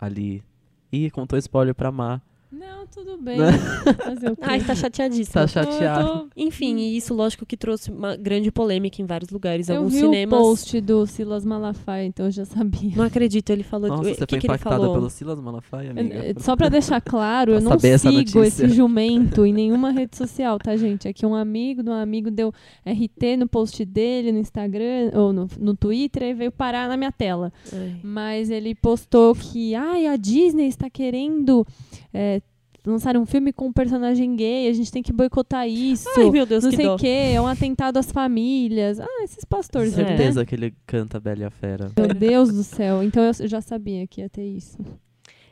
[0.00, 0.42] Ali...
[0.90, 2.20] Ih, contou spoiler pra Má.
[2.58, 3.38] Não, tudo bem.
[3.38, 3.52] Né?
[4.04, 4.42] Fazer o quê?
[4.42, 5.42] Ai, tá chateadíssima.
[5.42, 6.08] Tá chateado.
[6.20, 9.68] tô- Enfim, e isso lógico que trouxe uma grande polêmica em vários lugares.
[9.68, 10.38] Eu Alguns vi cinemas.
[10.38, 12.92] o post do Silas Malafaia, então eu já sabia.
[12.96, 13.88] Não acredito, ele falou.
[13.88, 14.94] Nossa, o você que foi que ele impactada falou?
[14.94, 16.14] pelo Silas Malafaia, amiga?
[16.14, 20.76] É, Só pra deixar claro, eu não sigo esse jumento em nenhuma rede social, tá,
[20.76, 21.08] gente?
[21.08, 22.52] Aqui um amigo de um amigo deu
[22.86, 27.12] RT no post dele no Instagram ou no, no Twitter e veio parar na minha
[27.12, 27.52] tela.
[27.72, 27.96] Ai.
[28.02, 31.66] Mas ele postou que ai, a Disney está querendo
[32.12, 32.40] é,
[32.86, 36.08] lançaram um filme com um personagem gay, a gente tem que boicotar isso.
[36.16, 39.00] Ai, meu Deus, não que sei o quê, é um atentado às famílias.
[39.00, 40.06] Ah, esses pastores, né?
[40.06, 41.90] Certeza que ele canta a Bela e a Fera.
[41.96, 43.02] Meu Deus do céu.
[43.02, 44.78] Então eu já sabia que ia ter isso.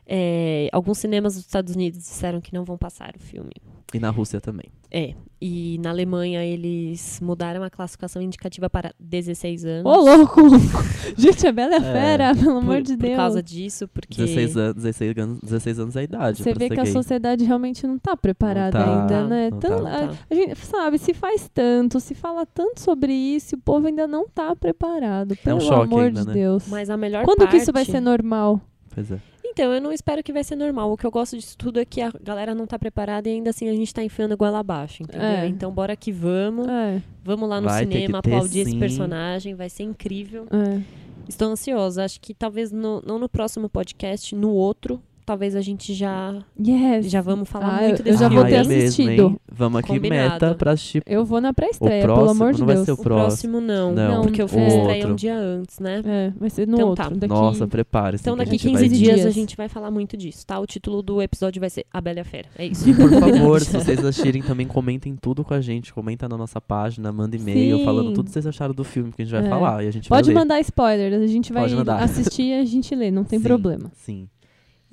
[0.07, 3.53] É, alguns cinemas dos Estados Unidos disseram que não vão passar o filme.
[3.95, 4.67] E na Rússia também.
[4.91, 5.15] É.
[5.41, 9.85] E na Alemanha eles mudaram a classificação indicativa para 16 anos.
[9.93, 10.41] Ô, louco!
[11.17, 13.17] Gente, a Bela é É, fera, pelo amor por, de por Deus.
[13.17, 16.43] causa disso, porque 16 anos, 16 anos, 16 anos é a idade.
[16.43, 16.93] Você vê ser que a gay.
[16.93, 19.51] sociedade realmente não tá preparada Não tá, ainda, né?
[19.51, 19.95] não Tão- tá.
[19.95, 20.15] a, Tá.
[20.31, 24.27] a gente sabe, se faz tanto, se fala tanto sobre isso, o povo ainda não
[24.27, 25.37] tá preparado.
[25.37, 26.33] Pelo choque amor ainda, de né?
[26.33, 26.67] Deus.
[26.69, 27.51] mas a melhor Quando parte...
[27.53, 28.59] que isso vai ser normal?
[28.95, 29.19] Pois é.
[29.53, 30.91] Então, eu não espero que vai ser normal.
[30.91, 33.51] O que eu gosto disso tudo é que a galera não tá preparada e ainda
[33.51, 35.27] assim a gente tá enfiando goela abaixo, entendeu?
[35.27, 35.47] É.
[35.47, 36.67] Então, bora que vamos.
[36.69, 38.79] É, Vamos lá no Vai cinema aplaudir esse sim.
[38.79, 39.55] personagem.
[39.55, 40.47] Vai ser incrível.
[40.51, 40.81] é.
[41.29, 42.05] Estou ansiosa.
[42.05, 47.11] Acho que talvez no- não no próximo podcast, no outro, talvez a gente já, Yes.
[47.11, 48.35] já vamos falar Ah, muito eu- desse eu já filme.
[48.37, 49.11] vou ter é mesmo, assistido.
[49.11, 49.37] hein?
[49.55, 50.33] Vamos aqui Combinado.
[50.33, 51.03] meta pra assistir.
[51.07, 52.87] Eu vou na pré-estreia, O pelo amor de não vai Deus.
[52.87, 53.93] ser O próximo não.
[53.93, 56.03] Não, porque o filme o estreia um dia antes, né?
[56.05, 57.05] É, vai ser no Então outro.
[57.05, 57.11] tá.
[57.15, 57.27] Daqui...
[57.29, 58.23] Nossa, prepare-se.
[58.23, 58.89] Então daqui gente 15 vai...
[58.89, 59.27] dias, dias.
[59.27, 60.59] a gente vai falar muito disso, tá?
[60.59, 62.49] O título do episódio vai ser A Bela e a Fera.
[62.59, 62.89] É isso.
[62.89, 65.93] E por favor, se vocês assistirem também, comentem tudo com a gente.
[65.93, 67.85] Comenta na nossa página, manda e-mail Sim.
[67.85, 69.49] falando tudo que vocês acharam do filme que a gente vai É.
[69.49, 69.85] falar.
[69.85, 70.41] E a gente Pode vai ler.
[70.41, 71.65] mandar spoilers, a gente vai
[72.03, 73.91] assistir e a gente lê, não tem Sim, problema.
[73.95, 74.29] Sim.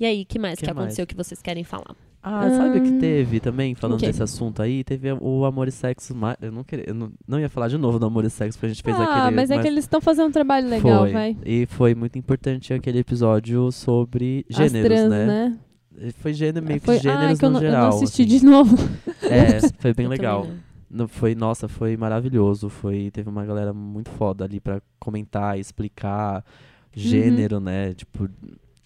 [0.00, 0.78] E aí, que mais Que que, mais?
[0.78, 1.94] aconteceu que vocês querem falar?
[2.22, 4.82] Ah, sabe o que Hum, teve também, falando desse assunto aí?
[4.84, 6.14] Teve o Amor e Sexo.
[6.40, 8.66] Eu não, queria, eu não, não ia falar de novo do Amor e Sexo, porque
[8.66, 9.36] a gente fez ah, aquele.
[9.36, 11.12] mas é que eles estão fazendo um trabalho legal, foi.
[11.12, 11.36] vai.
[11.44, 15.26] E foi muito importante aquele episódio sobre As gêneros, trans, né?
[15.26, 16.12] né?
[16.18, 16.98] Foi gênero, meio que Foi...
[16.98, 17.88] gêneros ah, que eu no não, eu geral.
[17.90, 18.38] não assisti assim.
[18.38, 18.76] de novo.
[19.22, 20.46] É, foi bem legal.
[20.90, 22.68] No- foi, nossa, foi maravilhoso.
[22.68, 26.44] Foi, teve uma galera muito foda ali pra comentar, explicar
[26.92, 27.92] gênero, né?
[27.94, 28.28] Tipo,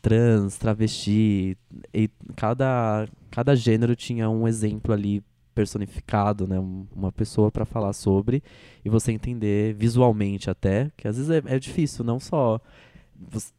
[0.05, 1.57] trans, travesti.
[1.95, 5.23] E cada, cada gênero tinha um exemplo ali
[5.55, 6.61] personificado, né?
[6.61, 8.43] um- uma pessoa pra falar sobre
[8.85, 12.61] e você entender visualmente até, que às vezes é, é difícil, não só
[13.31, 13.53] você,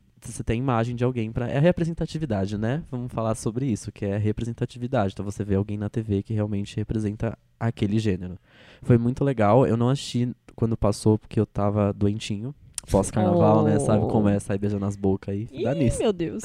[0.44, 2.84] tem imagem de alguém para é a representatividade, né?
[2.92, 5.14] Vamos falar sobre isso, que é a representatividade.
[5.14, 8.38] Então você vê alguém na TV que realmente representa aquele gênero.
[8.82, 9.66] Foi muito legal.
[9.68, 12.54] Eu não assisti quando passou porque eu tava doentinho.
[12.86, 13.80] Pós-carnaval, né?
[13.80, 15.48] Sabe como é sair beijando as bocas aí?
[15.64, 16.00] Dá Ih, nisso.
[16.00, 16.44] meu Deus.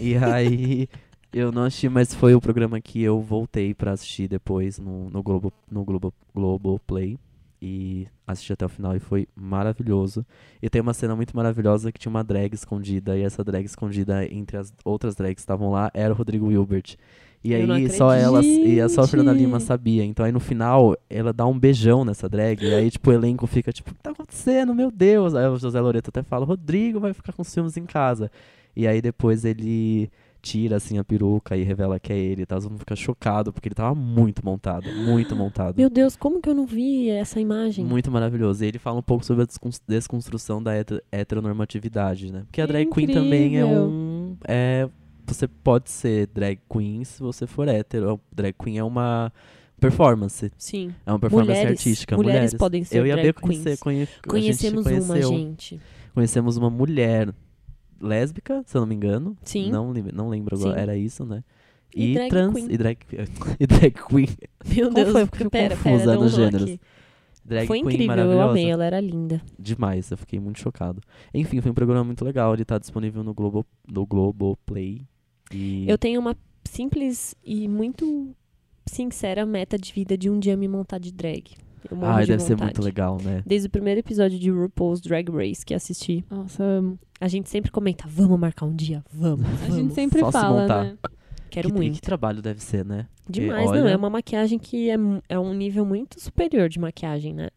[0.00, 0.88] E aí
[1.32, 5.22] eu não assisti, mas foi o programa que eu voltei pra assistir depois no, no
[5.22, 7.18] Globo no Globo Globo Play
[7.60, 10.26] e assisti até o final e foi maravilhoso.
[10.60, 14.26] E tem uma cena muito maravilhosa que tinha uma drag escondida e essa drag escondida
[14.26, 16.96] entre as outras drags que estavam lá era o Rodrigo Wilbert.
[17.44, 19.32] E Eu aí só ela e a só a Fernanda!
[19.36, 20.04] Lima sabia.
[20.04, 23.46] Então aí no final ela dá um beijão nessa drag e aí tipo o elenco
[23.46, 24.74] fica tipo, o que tá acontecendo?
[24.74, 25.34] Meu Deus.
[25.34, 28.30] Aí o José Loreto até fala, Rodrigo vai ficar com os filmes em casa.
[28.76, 30.08] E aí depois ele
[30.40, 32.56] tira assim a peruca e revela que é ele, tá?
[32.56, 35.76] Todo mundo fica chocado porque ele tava muito montado, muito montado.
[35.76, 37.84] Meu Deus, como que eu não vi essa imagem?
[37.84, 38.64] Muito maravilhoso.
[38.64, 42.42] E ele fala um pouco sobre a descons- desconstrução da heter- heteronormatividade, né?
[42.46, 44.36] Porque a drag queen também é um.
[44.48, 44.88] É,
[45.26, 48.20] você pode ser drag queen se você for hétero.
[48.32, 49.32] Drag queen é uma
[49.80, 50.50] performance.
[50.56, 50.94] Sim.
[51.04, 52.16] É uma performance Mulheres- artística.
[52.16, 55.80] mulheres podem ser Eu e a B conhecer, conhe, Conhecemos uma, gente.
[56.14, 57.34] Conhecemos uma mulher
[58.00, 59.36] lésbica, se eu não me engano.
[59.44, 59.70] Sim.
[59.70, 60.74] Não, não lembro agora.
[60.74, 60.80] Sim.
[60.80, 61.42] Era isso, né?
[61.94, 62.54] E E, drag trans.
[62.54, 62.66] queen.
[62.70, 62.98] E drag,
[63.60, 64.28] e drag queen.
[64.66, 65.24] Meu Como Deus, foi?
[65.26, 66.62] Fiquei pera, confusa pera, nos gêneros.
[66.62, 66.80] aqui.
[67.44, 69.42] Drag Foi queen incrível, eu amei, ela era linda.
[69.58, 71.02] Demais, eu fiquei muito chocado.
[71.34, 72.54] Enfim, foi um programa muito legal.
[72.54, 75.04] Ele tá disponível no Globo, no Globo Play.
[75.52, 78.34] E Eu tenho uma simples e muito
[78.86, 81.44] sincera meta de vida de um dia me montar de drag.
[81.90, 82.64] Eu morro Ai, de deve ser vontade.
[82.66, 83.42] muito legal, né?
[83.44, 86.98] Desde o primeiro episódio de RuPaul's Drag Race que assisti, Nossa, amo.
[87.20, 89.74] a gente sempre comenta, vamos marcar um dia, vamos, A vamos.
[89.76, 90.84] gente sempre Só se fala, montar.
[90.84, 90.96] né?
[91.50, 91.94] Quero que, e muito.
[91.96, 93.06] que trabalho deve ser, né?
[93.28, 94.96] Demais, olha- não, é uma maquiagem que é,
[95.28, 97.50] é um nível muito superior de maquiagem, né?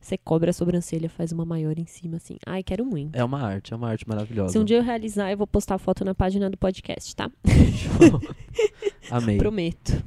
[0.00, 2.36] Você cobre a sobrancelha, faz uma maior em cima, assim.
[2.46, 3.16] Ai, quero muito.
[3.16, 4.52] É uma arte, é uma arte maravilhosa.
[4.52, 7.30] Se um dia eu realizar, eu vou postar a foto na página do podcast, tá?
[9.10, 9.38] Amei.
[9.38, 10.02] Prometo.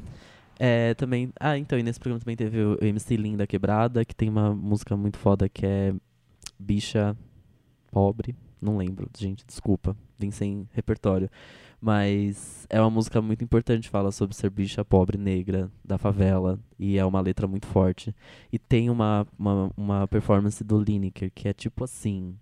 [0.58, 1.32] É, também.
[1.40, 4.96] Ah, então, e nesse programa também teve o MC Linda Quebrada, que tem uma música
[4.96, 5.94] muito foda que é
[6.58, 7.18] Bicha
[7.92, 8.36] Pobre.
[8.62, 9.98] Não lembro, gente, desculpa.
[10.20, 11.30] Vim sem repertório.
[11.82, 16.60] Mas é uma música muito importante, fala sobre ser bicha pobre, negra, da favela.
[16.78, 18.14] E é uma letra muito forte.
[18.54, 22.36] E tem uma, uma, uma performance do Lineker, que é tipo assim,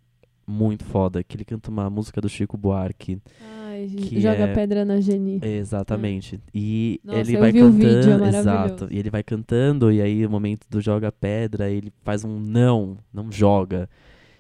[0.46, 1.24] muito foda.
[1.24, 3.22] Que ele canta uma música do Chico Buarque.
[3.62, 5.40] Ai, Que joga é- pedra na Geni.
[5.42, 6.38] Exatamente.
[6.54, 7.72] E Nossa, ele vai o cantando.
[7.78, 8.88] vídeo, é exato.
[8.92, 12.98] E ele vai cantando, e aí no momento do joga pedra, ele faz um não,
[13.14, 13.90] não joga.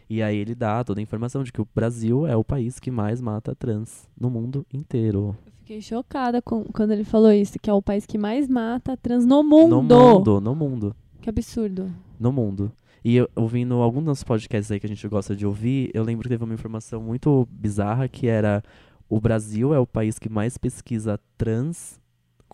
[0.09, 2.89] E aí ele dá toda a informação de que o Brasil é o país que
[2.89, 5.35] mais mata trans no mundo inteiro.
[5.45, 8.97] Eu fiquei chocada com- quando ele falou isso, que é o país que mais mata
[8.97, 9.69] trans no mundo.
[9.69, 10.95] No mundo, no mundo.
[11.21, 11.91] Que absurdo.
[12.19, 12.71] no mundo.
[13.05, 16.23] E eu, ouvindo alguns dos podcasts aí que a gente gosta de ouvir, eu lembro
[16.23, 18.61] que teve uma informação muito bizarra que era
[19.07, 21.99] o Brasil é o país que mais pesquisa trans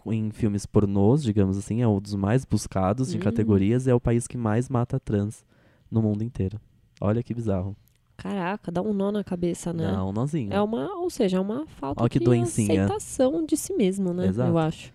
[0.07, 3.21] em filmes pornôs, digamos assim, é um dos mais buscados em Hum.
[3.21, 5.43] categorias e é o país que mais mata trans
[5.89, 6.59] no mundo inteiro.
[7.01, 7.75] Olha que bizarro.
[8.17, 9.91] Caraca, dá um nó na cabeça, né?
[9.91, 10.53] Não, nozinho.
[10.53, 12.85] É uma, ou seja, é uma falta Ó que de doencinha.
[12.85, 14.27] aceitação de si mesmo, né?
[14.27, 14.49] Exato.
[14.49, 14.93] Eu acho.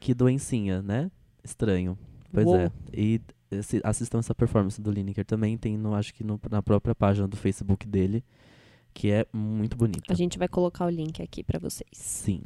[0.00, 1.10] Que doencinha, né?
[1.44, 1.98] Estranho.
[2.32, 2.56] Pois Uou.
[2.56, 2.70] é.
[2.94, 6.94] E esse- assistam essa performance do Lineker também, tem no, acho que no- na própria
[6.94, 8.24] página do Facebook dele,
[8.94, 10.10] que é muito bonita.
[10.10, 11.90] A gente vai colocar o link aqui pra vocês.
[11.92, 12.40] Sim.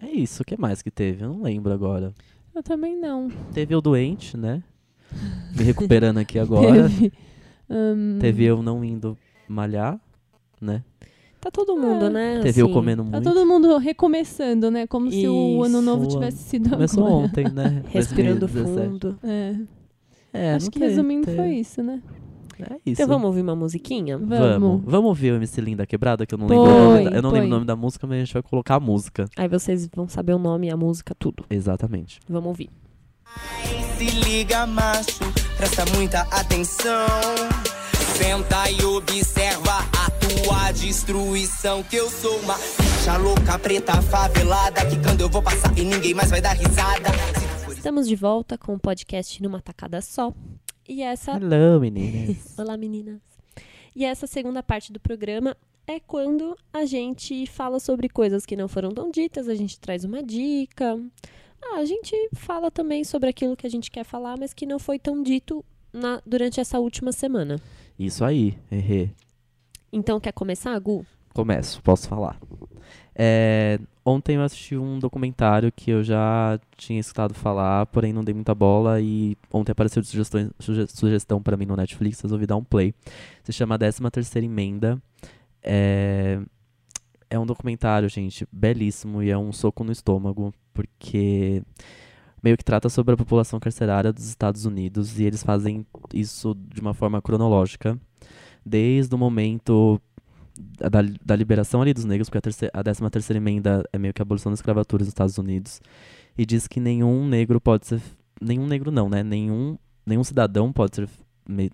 [0.00, 1.24] É isso, o que mais que teve?
[1.24, 2.12] Eu não lembro agora.
[2.54, 3.30] Eu também não.
[3.52, 4.62] Teve o doente, né?
[5.56, 6.88] Me recuperando aqui agora.
[6.90, 7.12] Teve.
[7.70, 9.16] Hum, Teve eu não indo
[9.48, 10.00] malhar,
[10.60, 10.82] né?
[11.40, 12.10] Tá todo mundo, É.
[12.10, 12.40] né?
[12.42, 13.22] Teve eu assim, comendo Tá muito.
[13.24, 14.86] todo mundo recomeçando, né?
[14.88, 15.82] Como se o ano Isso.
[15.86, 17.24] novo tivesse sido Começou agora.
[17.26, 17.82] ontem, né?
[17.90, 18.88] Respirando 2017.
[18.90, 19.18] fundo.
[19.22, 19.56] É.
[20.32, 22.02] É, Acho que tem- resumindo tem- foi isso, né?
[22.60, 22.80] É isso.
[22.86, 24.18] Então vamos ouvir uma musiquinha?
[24.18, 24.82] Vamos.
[24.84, 25.08] Vamos.
[25.08, 27.30] Ouvir o MC Linda Quebrada, que eu não lembro o Põe, nome da, Eu não
[27.30, 27.46] lembro põe.
[27.46, 29.26] o nome da música, mas a gente vai colocar a música.
[29.36, 31.44] Aí vocês vão saber o nome, a música, tudo.
[31.48, 32.18] Exatamente.
[32.28, 32.68] Vamos ouvir.
[33.96, 35.24] Se liga, macho,
[35.56, 37.06] presta muita atenção.
[38.16, 41.82] Senta e observa a tua destruição.
[41.82, 44.84] Que eu sou uma bicha louca, preta, favelada.
[44.86, 47.10] Que quando eu vou passar e ninguém mais vai dar risada.
[47.70, 50.32] Estamos de volta com o podcast numa tacada só.
[50.88, 51.32] E essa.
[51.32, 52.36] Hello, meninas.
[52.58, 53.20] Olá, meninas.
[53.94, 58.68] E essa segunda parte do programa é quando a gente fala sobre coisas que não
[58.68, 60.98] foram tão ditas, a gente traz uma dica.
[61.62, 64.78] Ah, a gente fala também sobre aquilo que a gente quer falar, mas que não
[64.78, 67.60] foi tão dito na- durante essa última semana.
[67.98, 69.12] Isso aí, errei.
[69.92, 71.04] Então, quer começar, Gu?
[71.34, 72.38] Começo, posso falar.
[73.14, 78.34] É, ontem eu assisti um documentário que eu já tinha escutado falar, porém não dei
[78.34, 82.56] muita bola e ontem apareceu de sugestões, suge- sugestão para mim no Netflix, resolvi dar
[82.56, 82.94] um play.
[83.42, 85.02] Se chama 13 Terceira Emenda.
[85.62, 86.40] É,
[87.28, 91.60] é um documentário, gente, belíssimo e é um soco no estômago, porque
[92.40, 96.80] meio que trata sobre a população carcerária dos Estados Unidos e eles fazem isso de
[96.80, 97.98] uma forma cronológica,
[98.64, 100.00] desde o momento
[100.56, 104.14] da, da liberação ali dos negros, porque a, terceira, a 13 terceira emenda é meio
[104.14, 105.80] que a abolição da escravatura nos Estados Unidos,
[106.36, 108.00] e diz que nenhum negro pode ser,
[108.40, 111.08] nenhum negro não, né, nenhum, nenhum cidadão pode ser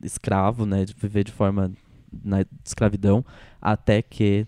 [0.03, 1.71] escravo, né, de viver de forma
[2.25, 3.23] na escravidão,
[3.61, 4.47] até que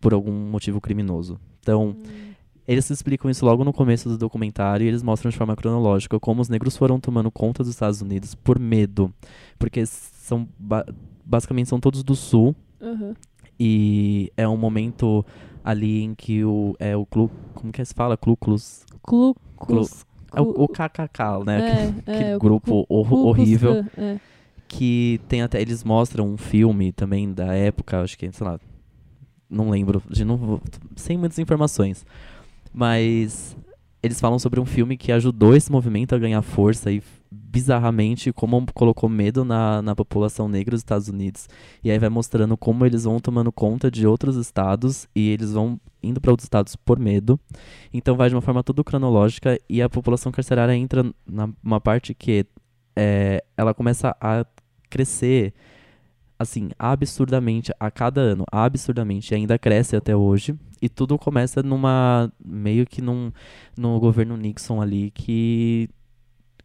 [0.00, 1.40] por algum motivo criminoso.
[1.58, 1.96] Então,
[2.66, 6.40] eles explicam isso logo no começo do documentário e eles mostram de forma cronológica como
[6.40, 9.12] os negros foram tomando conta dos Estados Unidos por medo,
[9.58, 10.86] porque são ba-
[11.24, 13.14] basicamente são todos do sul Aham.
[13.58, 15.24] e é um momento
[15.64, 18.16] ali em que o é o Clu, como que se fala?
[18.16, 21.58] Clu Klux, Clu, Klux- é o, o KKK, né?
[21.58, 24.20] É, Aquele- é, o grupo Klux horrível Klan, é.
[24.68, 28.58] que tem até eles mostram um filme também da época, acho que, sei lá,
[29.48, 30.60] não lembro, de novo,
[30.96, 32.06] sem muitas informações.
[32.72, 33.56] Mas
[34.02, 38.64] eles falam sobre um filme que ajudou esse movimento a ganhar força e bizarramente como
[38.74, 41.48] colocou medo na, na população negra dos Estados Unidos.
[41.84, 45.78] E aí vai mostrando como eles vão tomando conta de outros estados e eles vão
[46.02, 47.38] indo para outros estados por medo.
[47.92, 52.44] Então vai de uma forma tudo cronológica e a população carcerária entra numa parte que
[52.96, 54.44] é, ela começa a
[54.90, 55.54] crescer
[56.42, 60.54] assim, absurdamente a cada ano, absurdamente, ainda cresce até hoje.
[60.80, 63.32] E tudo começa numa meio que num
[63.76, 65.88] no governo Nixon ali que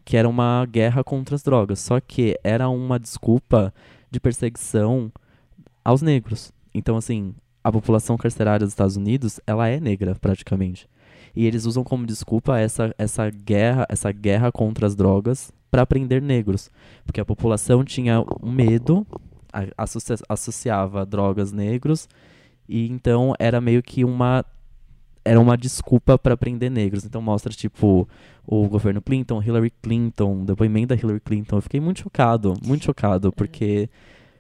[0.04, 3.74] que era uma guerra contra as drogas, só que era uma desculpa
[4.10, 5.12] de perseguição
[5.84, 6.52] aos negros.
[6.74, 10.90] Então assim, a população carcerária dos Estados Unidos, ela é negra praticamente.
[11.36, 16.22] E eles usam como desculpa essa, essa guerra, essa guerra contra as drogas para prender
[16.22, 16.72] negros,
[17.06, 19.06] porque a população tinha medo,
[19.78, 22.08] associa- associava drogas negros
[22.68, 24.44] e então era meio que uma
[25.26, 27.04] era uma desculpa para prender negros.
[27.04, 28.08] Então mostra tipo
[28.46, 31.58] o governo Clinton, Hillary Clinton, depoimento da Hillary Clinton.
[31.58, 33.90] Eu fiquei muito chocado, muito chocado, porque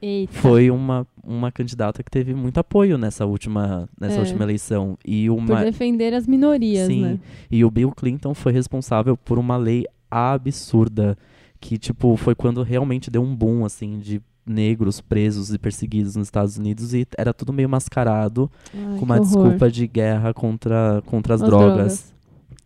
[0.01, 0.31] Eita.
[0.33, 4.19] foi uma, uma candidata que teve muito apoio nessa última nessa É.
[4.19, 7.19] última eleição e Por uma defender as minorias, Sim, né?
[7.51, 11.17] e o Bill Clinton foi responsável por uma lei absurda
[11.59, 16.27] que tipo foi quando realmente deu um boom assim de negros presos e perseguidos nos
[16.27, 21.35] Estados Unidos e era tudo meio mascarado Ai, com uma desculpa de guerra contra contra
[21.35, 22.15] as, As drogas,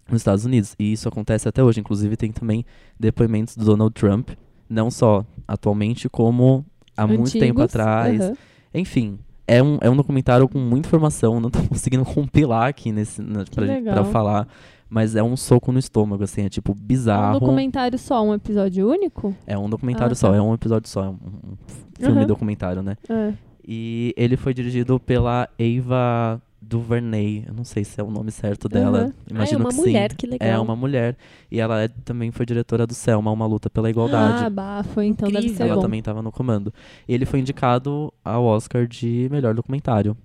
[0.10, 0.76] nos Estados Unidos.
[0.78, 2.66] E isso acontece até hoje, inclusive tem também
[3.00, 4.30] depoimentos do Donald Trump,
[4.70, 6.66] não só atualmente como
[6.96, 8.22] há muito tempo Antigos, atrás.
[8.22, 8.34] aham.
[8.74, 11.40] Enfim, é um, é um documentário com muita informação.
[11.40, 14.48] Não tô conseguindo compilar aqui nesse, na, pra, pra falar.
[14.94, 17.40] Mas é um soco no estômago, assim, é tipo É um bizarro.
[17.40, 19.34] documentário só, um episódio único?
[19.48, 20.36] É um documentário Ah, só, tá.
[20.36, 21.58] é um episódio só, é um, um
[21.98, 22.28] filme Aham.
[22.28, 22.98] documentário, né?
[23.10, 23.34] É.
[23.66, 27.46] E ele foi dirigido pela Eva DuVernay.
[27.48, 29.00] Eu não sei se é o nome certo dela.
[29.04, 29.14] Aham.
[29.14, 30.18] Ah, é Imagino uma que mulher, sim.
[30.18, 30.48] que legal.
[30.50, 31.16] É uma mulher.
[31.50, 34.44] E ela é- também foi diretora do Selma, Uma Luta pela Igualdade.
[34.46, 35.58] Ah, bafo, então deve Incrível.
[35.58, 35.82] ser ela bom.
[35.84, 36.74] também estava no comando.
[37.08, 40.18] E ele foi indicado ao Oscar de melhor documentário.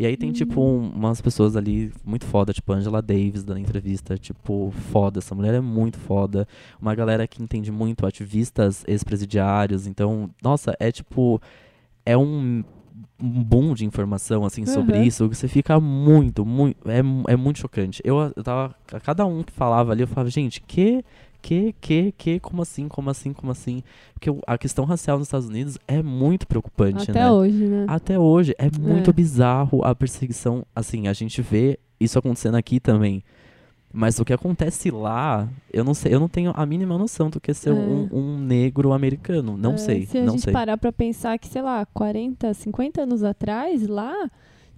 [0.00, 0.84] E aí tem, tipo, Hum.
[0.94, 5.18] um- umas pessoas ali muito foda, tipo, Angela Davis dando entrevista, tipo, foda.
[5.18, 6.48] Essa mulher é muito foda.
[6.80, 9.86] Uma galera que entende muito, ativistas ex-presidiários.
[9.86, 11.38] Então, nossa, é tipo.
[12.06, 12.64] É um,
[13.22, 15.04] um boom de informação, assim, sobre Uhum.
[15.04, 15.28] isso.
[15.28, 16.78] que Você fica muito, muito.
[16.88, 17.00] É,
[17.32, 18.00] é muito chocante.
[18.02, 18.74] Eu, eu tava.
[18.94, 21.04] a Cada um que falava ali, eu falava, gente, que.
[21.42, 23.82] Que, que, que, como assim, como assim, como assim?
[24.14, 27.30] Porque a questão racial nos Estados Unidos é muito preocupante, Até né?
[27.30, 27.86] hoje, né?
[27.88, 29.12] Até hoje é muito É.
[29.12, 30.64] bizarro a perseguição.
[30.74, 33.22] Assim, a gente vê isso acontecendo aqui também.
[33.92, 37.40] Mas o que acontece lá, eu não sei, eu não tenho a mínima noção do
[37.40, 37.72] que é ser É.
[37.72, 39.56] um, um negro americano.
[39.56, 40.52] Não É, sei, Se a não gente sei.
[40.52, 44.14] parar pra pensar que, sei lá, 40, 50 anos atrás, lá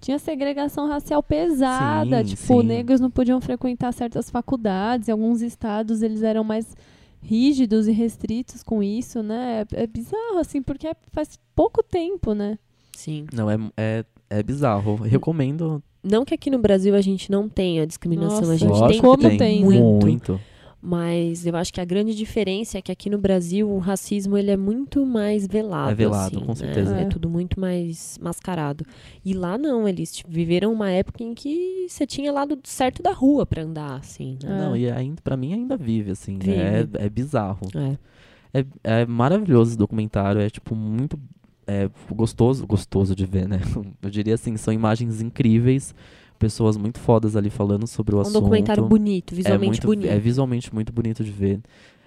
[0.03, 2.23] tinha segregação racial pesada.
[2.23, 2.67] Sim, tipo, sim.
[2.67, 5.07] negros não podiam frequentar certas faculdades.
[5.07, 6.75] Em alguns estados eles eram mais
[7.21, 9.65] rígidos e restritos com isso, né?
[9.73, 12.59] É, é bizarro, assim, porque é- faz pouco tempo, né?
[12.91, 13.25] Sim.
[13.33, 14.97] Não, é, é, é bizarro.
[14.99, 15.81] Eu recomendo.
[16.03, 19.17] Não que aqui no Brasil a gente não tenha discriminação, Nossa, a gente tem, como
[19.17, 19.37] tem.
[19.37, 20.05] tem, muito.
[20.05, 20.41] Muito.
[20.85, 24.51] Mas eu acho que a grande diferença é que aqui no Brasil o racismo ele
[24.51, 25.91] é muito mais velado.
[25.91, 26.55] É velado, assim, com né?
[26.55, 26.97] certeza.
[26.97, 27.03] É.
[27.03, 27.05] É.
[27.05, 28.85] tudo muito mais mascarado.
[29.23, 33.13] E lá não, eles tipo, viveram uma época em que você tinha lado certo da
[33.13, 34.37] rua pra andar, assim.
[34.43, 34.59] Né?
[34.59, 36.37] Não, e ainda, pra mim ainda vive, assim.
[36.37, 36.51] Vive.
[36.51, 37.65] É, é bizarro.
[37.73, 38.59] É.
[38.59, 41.17] É, é maravilhoso esse documentário, é tipo muito
[41.65, 43.61] é, gostoso, gostoso de ver, né?
[44.03, 45.95] Eu diria assim, são imagens incríveis,
[46.39, 48.33] pessoas muito fodas ali falando sobre o Um assunto.
[48.33, 50.11] documentário bonito, visualmente é muito, bonito.
[50.11, 51.59] É visualmente muito bonito de ver.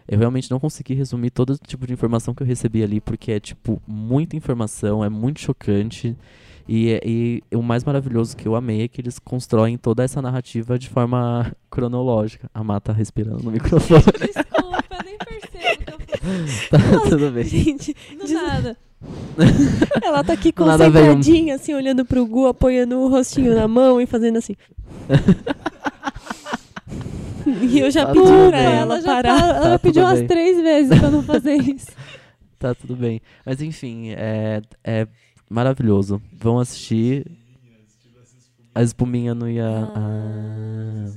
[0.08, 3.40] Eu realmente não consegui resumir todo tipo de informação que eu recebi ali, porque é,
[3.40, 6.16] tipo, muita informação, é muito chocante.
[6.68, 7.00] E,
[7.50, 10.88] e o mais maravilhoso que eu amei é que eles constroem toda essa narrativa de
[10.88, 12.48] forma cronológica.
[12.54, 14.02] A Má tá respirando no microfone.
[14.20, 17.44] Desculpa, nem percebo que eu tá tudo bem.
[17.44, 18.76] Gente, Do nada.
[20.02, 24.38] ela tá aqui concentradinha, assim, olhando pro Gu, apoiando o rostinho na mão e fazendo
[24.38, 24.56] assim.
[27.62, 28.76] e eu já Tá pedi pra bem.
[28.78, 29.38] ela já parar.
[29.38, 30.28] tá- ela Tá pediu umas bem.
[30.28, 31.88] três vezes pra não fazer isso.
[32.58, 33.20] Tá tudo bem.
[33.44, 35.06] Mas enfim, é, é
[35.48, 36.20] maravilhoso.
[36.32, 37.26] Vão assistir.
[38.74, 39.68] A espuminha não ia.
[39.94, 41.10] Ah.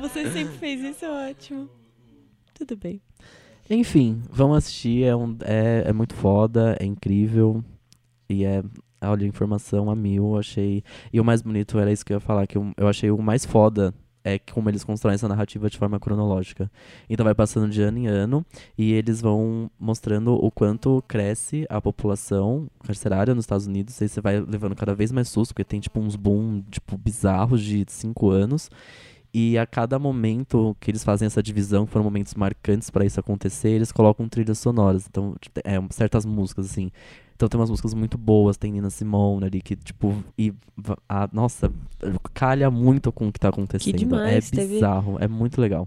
[0.00, 1.68] Você sempre fez isso, é ótimo.
[2.54, 3.00] Tudo bem.
[3.70, 5.04] Enfim, vão assistir.
[5.04, 7.62] É, um, é, é muito foda, é incrível.
[8.28, 8.62] E é.
[9.00, 10.32] Olha, informação a mil.
[10.32, 10.82] eu Achei.
[11.12, 13.18] E o mais bonito era isso que eu ia falar, que eu, eu achei o
[13.18, 13.94] mais foda.
[14.24, 16.70] É como eles constroem essa narrativa de forma cronológica.
[17.08, 18.44] Então vai passando de ano em ano
[18.76, 24.00] e eles vão mostrando o quanto cresce a população carcerária nos Estados Unidos.
[24.02, 27.62] Aí você vai levando cada vez mais susto, porque tem tipo uns boom tipo, bizarros
[27.62, 28.68] de cinco anos.
[29.32, 33.20] E a cada momento que eles fazem essa divisão, que foram momentos marcantes para isso
[33.20, 35.06] acontecer, eles colocam trilhas sonoras.
[35.08, 36.90] Então, tipo, é, certas músicas, assim.
[37.36, 40.52] Então tem umas músicas muito boas, tem Nina Simone ali, que, tipo, e,
[41.08, 41.70] a, nossa,
[42.34, 43.96] calha muito com o que tá acontecendo.
[43.96, 45.86] demais, é teve- bizarro, é muito legal.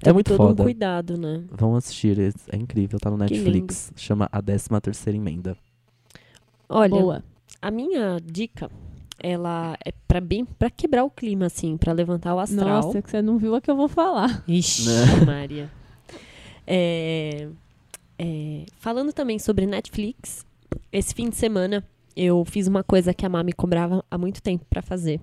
[0.00, 0.62] É Teve muito todo foda.
[0.62, 1.44] um cuidado, né?
[1.50, 3.90] Vão assistir, é, é incrível, tá no Que Netflix.
[3.96, 5.56] Chama A 13 Terceira Emenda.
[6.68, 7.24] Olha, Boa.
[7.62, 8.70] a minha dica,
[9.22, 12.82] ela é pra bem para quebrar o clima, assim, pra levantar o astral.
[12.82, 14.42] Nossa, que você não viu a que eu vou falar.
[14.46, 15.04] Ixi, Né?
[15.26, 15.70] Maria.
[16.66, 17.48] É,
[18.18, 20.44] é, falando também sobre Netflix,
[20.92, 21.84] esse fim de semana
[22.16, 25.20] eu fiz uma coisa que a Má me cobrava há muito tempo pra fazer.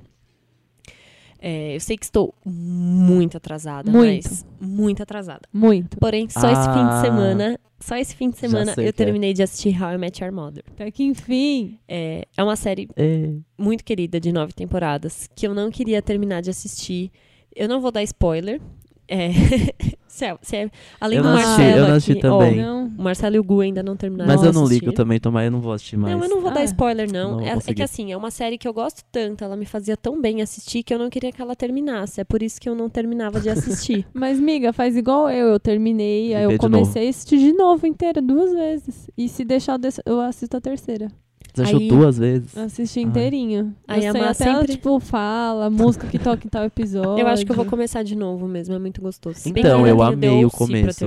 [1.46, 4.30] É, eu sei que estou muito atrasada, Muito.
[4.30, 5.41] mas muito atrasada.
[5.52, 5.98] Muito.
[5.98, 7.02] Porém, só esse fim de Ah.
[7.02, 8.91] semana, só esse fim de semana eu que é.
[8.94, 10.64] terminei de assistir How I Met Your Mother.
[10.72, 11.78] Até que enfim.
[11.86, 13.30] É, é uma série É.
[13.58, 17.12] muito querida de nove temporadas que eu não queria terminar de assistir.
[17.54, 18.62] Eu não vou dar spoiler.
[19.08, 19.30] É,
[20.08, 22.39] se é- se é- além Eu do não assisti, Marcelo eu não aqui- assisti ó,
[22.39, 22.56] também.
[22.58, 22.86] Não.
[22.86, 24.86] o Marcelo e o Gu ainda não terminaram Mas eu não assistir.
[24.86, 26.16] ligo também, tomar eu não vou assistir mais.
[26.16, 26.66] Não, eu não vou Ah, dar é.
[26.66, 27.32] spoiler, não.
[27.38, 29.97] Não É- é, que assim, é uma série que eu gosto tanto, ela me fazia
[29.97, 32.22] tão bem assistir que eu não queria que ela terminasse.
[32.22, 34.06] É por isso que eu não terminava de assistir.
[34.14, 35.47] Mas, miga, faz igual eu.
[35.47, 39.10] Eu terminei, aí eu comecei a assistir de novo inteira, duas vezes.
[39.18, 41.12] E se deixar, eu assisto a terceira.
[41.54, 42.58] Você achou Aí- duas vezes?
[42.58, 43.06] Assisti Ai.
[43.06, 43.76] inteirinho.
[43.88, 47.20] Aí eu a Má até ela, sempre- tipo, fala, música que toca em tal episódio.
[47.24, 49.38] Eu acho que eu vou começar de novo mesmo, é muito gostoso.
[49.39, 51.06] Se Então, eu amei o começo.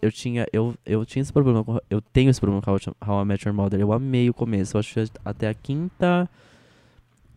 [0.00, 3.22] Eu tinha, eu, eu tinha esse problema com, eu tenho esse problema com How, How
[3.22, 3.80] I Met Your Mother.
[3.80, 4.76] Eu amei o começo.
[4.76, 6.28] Eu acho que até a quinta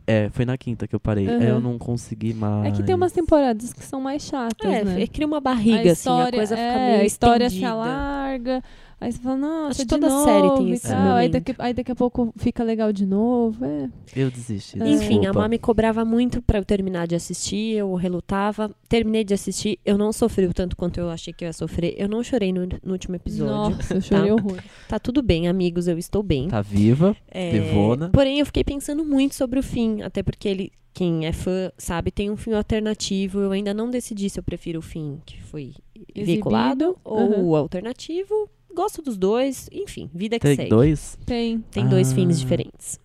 [0.07, 1.27] é, foi na quinta que eu parei.
[1.27, 1.61] Aí eu Uhum.
[1.61, 2.65] não consegui mais.
[2.65, 5.07] É que tem umas temporadas que são mais chatas, É, né?
[5.07, 7.71] cria uma barriga, assim, a coisa fica é, meio a história se estendida.
[7.73, 8.63] alarga.
[9.01, 11.15] Aí você fala, nossa, Acho toda novo série tem tal.
[11.15, 13.65] Aí daqui, aí daqui a pouco fica legal de novo.
[13.65, 13.89] É.
[14.15, 14.77] Eu desisti.
[14.77, 15.33] Enfim, a.
[15.33, 18.69] Má me cobrava muito pra eu terminar de assistir, eu relutava.
[18.87, 21.95] Terminei de assistir, eu não sofri o tanto quanto eu achei que eu ia sofrer.
[21.97, 23.75] Eu não chorei no, no último episódio.
[23.75, 24.35] Nossa, eu chorei Tá.
[24.35, 24.63] horror.
[24.87, 26.47] Tá tudo bem, amigos, eu estou bem.
[26.47, 28.09] Tá viva, É, vivona.
[28.09, 32.11] Porém, eu fiquei pensando muito sobre o fim, até porque ele, quem é fã, sabe,
[32.11, 33.39] tem um fim alternativo.
[33.39, 37.45] Eu ainda não decidi se eu prefiro o fim que foi Exibido, veiculado ou uhum.
[37.47, 38.47] o alternativo.
[38.75, 40.69] Gosto dos dois, enfim, vida que Tem segue.
[40.69, 41.17] dois?
[41.25, 41.59] Tem.
[41.71, 42.15] Tem dois Ah.
[42.15, 42.99] fins diferentes.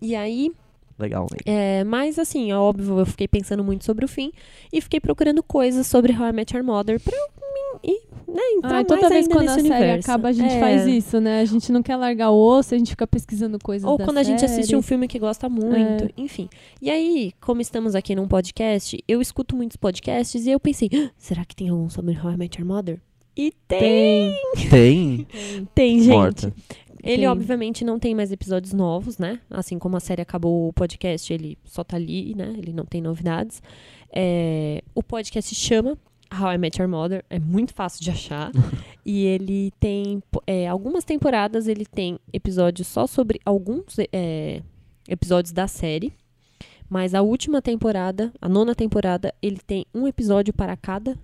[0.00, 0.50] E aí,
[0.98, 4.30] Legal, é, mas assim, é óbvio, eu fiquei pensando muito sobre o fim
[4.72, 7.28] e fiquei procurando coisas sobre How I Met Your Mother pra eu
[7.82, 10.10] me, e, né, entrar Ah, toda mais vez ainda quando a série universo.
[10.10, 10.60] acaba, a gente É.
[10.60, 11.40] faz isso, né?
[11.40, 14.18] A gente não quer largar o osso, a gente fica pesquisando coisas Ou da quando
[14.18, 14.76] a gente assiste série.
[14.76, 16.08] um filme que gosta muito, É.
[16.16, 16.48] enfim.
[16.80, 21.10] E aí, como estamos aqui num podcast, eu escuto muitos podcasts e eu pensei, "Ah,
[21.16, 23.00] será que tem algum sobre How I Met Your Mother?
[23.36, 24.68] E tem, Tem.
[24.68, 25.26] Tem.
[25.74, 26.12] tem, gente.
[26.12, 26.54] Morta.
[27.02, 27.28] Ele, Tem.
[27.28, 29.40] obviamente, não tem mais episódios novos, né?
[29.50, 32.54] Assim como a série acabou o podcast, ele só tá ali, né?
[32.56, 33.60] Ele não tem novidades.
[34.12, 35.98] É, o podcast chama
[36.32, 38.52] How I Met Your Mother, é muito fácil de achar.
[39.04, 44.62] e ele tem é, algumas temporadas, ele tem episódios só sobre alguns é,
[45.08, 46.12] episódios da série.
[46.88, 51.18] Mas a última temporada, a nona temporada, ele tem um episódio para cada.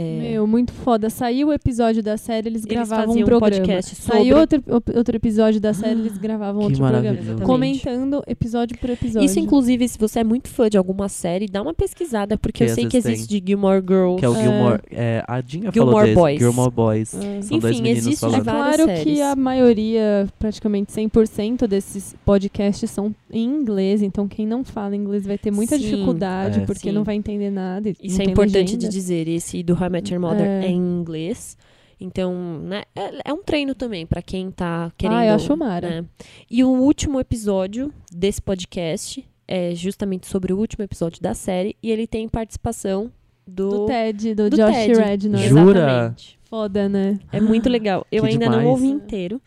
[0.00, 1.10] É, Meu, muito foda.
[1.10, 3.40] Saiu o episódio da série, eles Eles gravavam um um programa.
[3.40, 7.40] podcast Saiu sobre- outro, op- outro episódio da série, eles gravavam Que outro programa.
[7.44, 9.26] Comentando episódio por episódio.
[9.26, 12.70] Isso, inclusive, se você é muito fã de alguma série, dá uma pesquisada, porque Que
[12.70, 14.18] eu sei que existe de Gilmore Girls.
[14.18, 14.42] Que é o É.
[14.42, 14.80] Gilmore.
[14.90, 16.14] É, a Dinha Gilmore falou desse.
[16.14, 16.38] Boys.
[16.38, 17.14] Gilmore Boys.
[17.14, 17.42] É.
[17.42, 18.40] São dois Enfim, meninos existe falando.
[18.40, 19.02] É várias claro séries.
[19.04, 25.26] que a maioria, praticamente 100% desses podcasts são em inglês, então quem não fala inglês
[25.26, 26.64] vai ter muita Sim, dificuldade, é.
[26.64, 26.92] porque Sim.
[26.94, 27.88] não vai entender nada.
[27.88, 28.78] e Isso não é tem importante legenda.
[28.78, 29.28] de dizer.
[29.28, 30.66] Esse do How I Met Your Mother É.
[30.66, 31.56] é, em inglês.
[32.00, 32.32] Então,
[32.62, 35.16] né, é, é um treino também pra quem tá querendo.
[35.18, 35.88] Ah, eu acho mara.
[36.02, 36.04] né.
[36.48, 41.74] E o último episódio desse podcast é justamente sobre o último episódio da série.
[41.82, 43.10] E ele tem participação
[43.46, 45.00] do, Do Ted, do, do Josh Ted.
[45.00, 45.38] Rednor.
[45.40, 45.80] Jura?
[45.80, 46.38] Exatamente.
[46.44, 47.18] Foda, né?
[47.32, 48.06] É muito legal.
[48.12, 48.62] Eu ainda demais.
[48.62, 49.40] não ouvi inteiro.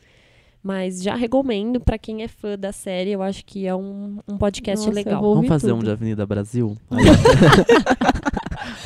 [0.64, 3.12] Mas já recomendo pra quem é fã da série.
[3.12, 5.22] Eu acho que é um, um podcast Nossa, legal.
[5.22, 5.86] Vamos fazer um tudo.
[5.86, 6.78] de Avenida Brasil?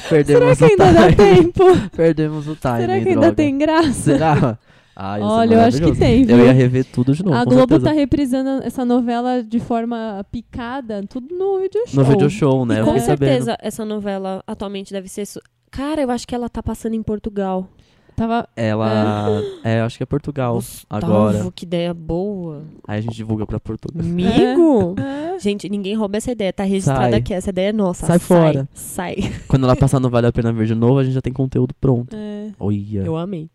[0.10, 1.64] Perdemos Será que o ainda dá tempo?
[1.96, 3.20] Perdemos o time, Será que droga.
[3.22, 3.92] ainda tem graça?
[3.94, 4.60] Será?
[4.98, 6.46] Ah, Olha, eu acho que tem, Eu viu?
[6.46, 7.84] ia rever tudo de novo, a Globo certeza.
[7.84, 11.96] tá reprisando essa novela de forma picada, tudo no video show.
[12.02, 12.76] No video show, né?
[12.76, 13.30] E eu com fiquei sabendo.
[13.30, 15.26] certeza essa novela atualmente deve ser.
[15.70, 17.68] Cara, eu acho que ela tá passando em Portugal.
[18.16, 18.48] Tava...
[18.56, 19.42] Ela...
[19.64, 20.60] É, acho que é Portugal
[20.90, 21.34] agora.
[21.34, 22.64] Gustavo, que ideia boa.
[22.88, 24.02] Aí a gente divulga pra Portugal.
[24.02, 24.96] Amigo!
[25.00, 25.38] É.
[25.40, 26.54] Gente, ninguém rouba essa ideia.
[26.54, 27.20] Tá registrada Sai.
[27.20, 27.34] aqui.
[27.34, 28.06] Essa ideia é nossa.
[28.06, 28.70] Sai fora.
[28.74, 29.16] Sai.
[29.48, 31.74] Quando ela passar no Vale a Pena Ver de novo, a gente já tem conteúdo
[31.80, 32.16] pronto.
[32.16, 32.52] É.
[32.58, 33.02] Olha.
[33.04, 33.50] Eu amei.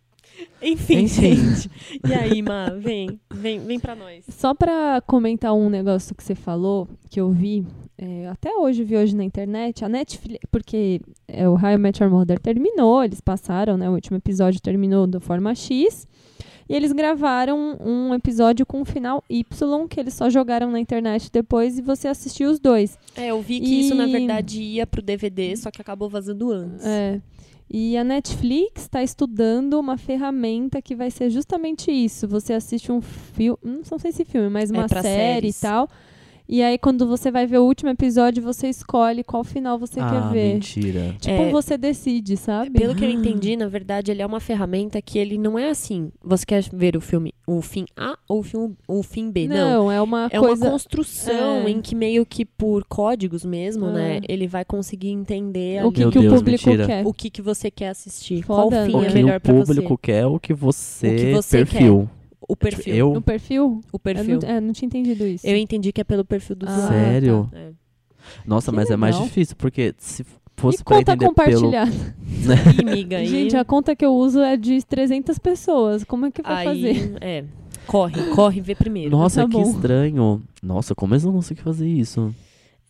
[0.62, 1.36] Enfim, Enfim.
[1.36, 1.70] gente.
[2.06, 3.18] E aí, Má, vem.
[3.32, 4.24] Vem, vem pra nós.
[4.28, 7.66] Só pra comentar um negócio que você falou, que eu vi,
[8.02, 12.02] é, até hoje vi hoje na internet, a Netflix, porque é, o How I Met
[12.02, 16.08] Your Mother terminou, eles passaram, né, o último episódio terminou da forma X,
[16.68, 21.28] e eles gravaram um episódio com um final Y, que eles só jogaram na internet
[21.32, 22.96] depois e você assistiu os dois.
[23.16, 26.50] É, eu vi que isso, na E- verdade, ia pro DVD, só que acabou vazando
[26.52, 26.86] antes.
[26.86, 27.20] É.
[27.68, 32.26] E a Netflix está estudando uma ferramenta que vai ser justamente isso.
[32.28, 33.58] Você assiste um filme,
[33.90, 35.16] não sei se filme, mas É uma pra série
[35.52, 35.58] séries.
[35.58, 35.88] e tal.
[36.52, 40.10] E aí, quando você vai ver o último episódio, você escolhe qual final você ah,
[40.10, 40.54] quer ver.
[40.54, 41.14] mentira.
[41.20, 41.48] Tipo, É.
[41.52, 42.70] você decide, sabe?
[42.76, 46.10] Pelo que eu entendi, na verdade, ele é uma ferramenta que ele não é assim.
[46.20, 49.46] Você quer ver o filme, o fim A ou o fim, o fim B?
[49.46, 49.56] Não.
[49.84, 50.64] Não, é uma É coisa.
[50.64, 51.70] uma construção É.
[51.70, 53.92] em que meio que por códigos mesmo, É.
[53.92, 54.20] né?
[54.28, 56.84] Ele vai conseguir entender o que, que o Deus, público mentira.
[56.88, 57.06] quer.
[57.06, 58.42] o que, que você quer assistir.
[58.42, 59.98] Foda, Qual fim O é melhor o pra público você.
[60.02, 62.10] quer, o que você, O que você perfil.
[62.48, 62.94] O perfil.
[62.94, 63.12] Eu?
[63.14, 63.80] No perfil?
[63.92, 64.36] O perfil.
[64.36, 65.46] Eu não, é, não tinha entendido isso.
[65.46, 66.96] Eu entendi que é pelo perfil do Ah, usuário.
[66.98, 67.48] Sério?
[67.50, 67.58] tá.
[67.58, 67.70] É.
[68.46, 69.28] Nossa, Que mas é mais legal.
[69.28, 70.24] difícil, porque se
[70.56, 71.60] fosse e pra conta entender pelo...
[71.62, 71.90] compartilhada.
[72.80, 76.04] Ih, miga, aí, Gente, a conta que eu uso é de 300 pessoas.
[76.04, 77.16] Como é que vai fazer?
[77.20, 77.44] É.
[77.86, 79.10] Corre, corre, vê primeiro.
[79.10, 79.62] Nossa, Tá que bom.
[79.70, 80.42] estranho.
[80.62, 82.32] Nossa, como eles não conseguem fazer isso?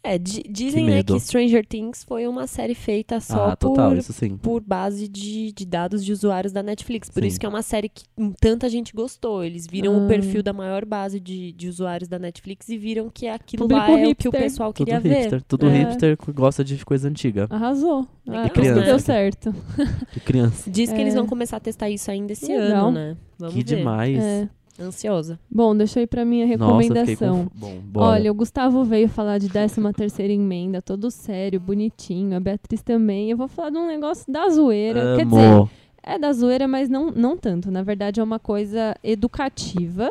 [0.03, 3.91] É, di- dizem Que né, que Stranger Things foi uma série feita só ah, total,
[3.91, 4.37] por, isso sim.
[4.39, 7.11] por base de, de dados de usuários da Netflix.
[7.11, 7.29] Por Sim.
[7.29, 8.05] isso que é uma série que
[8.41, 9.45] tanta gente gostou.
[9.45, 9.99] Eles viram Ah.
[10.05, 13.93] o perfil da maior base de, de usuários da Netflix e viram que aquilo Público
[13.93, 15.31] lá é o que o pessoal Tudo queria hipster.
[15.33, 15.43] ver.
[15.43, 15.79] Tudo É.
[15.79, 17.47] hipster que gosta de coisa antiga.
[17.51, 18.09] Arrasou.
[18.27, 18.85] Legal, Ah, por isso que criança.
[18.87, 19.55] deu certo.
[20.15, 20.71] De criança.
[20.71, 21.01] Diz que É.
[21.03, 22.89] eles vão começar a testar isso ainda esse Legal.
[22.89, 23.17] ano, né?
[23.39, 23.77] Vamos que ver.
[23.77, 24.19] demais.
[24.19, 24.49] É.
[24.81, 25.39] Ansiosa.
[25.51, 27.47] Bom, deixa eu ir pra minha Nossa, recomendação.
[27.47, 27.59] com...
[27.59, 28.07] Bom, bora.
[28.07, 32.37] Olha, o Gustavo veio falar de 13 terceira emenda, todo sério, bonitinho.
[32.37, 33.31] A Beatriz também.
[33.31, 35.17] Eu vou falar de um negócio da zoeira.
[35.17, 35.69] Quer dizer,
[36.03, 37.71] é da zoeira, mas não, não tanto.
[37.71, 40.11] Na verdade, é uma coisa educativa,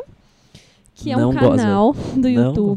[0.94, 2.76] que é Não um canal do Não.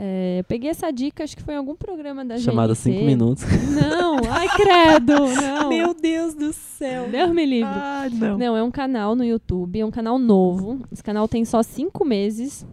[0.00, 2.92] É, eu peguei essa dica, acho que foi em algum programa da Chamada GNC.
[2.92, 3.44] 5 minutos.
[3.72, 5.68] Não, ai credo, não.
[5.74, 7.08] Meu Deus do céu.
[7.10, 7.68] Deus me livre.
[7.74, 8.38] Ai, não.
[8.38, 10.78] Não, é um canal no YouTube, é um canal novo.
[10.92, 12.64] Esse canal tem só cinco meses.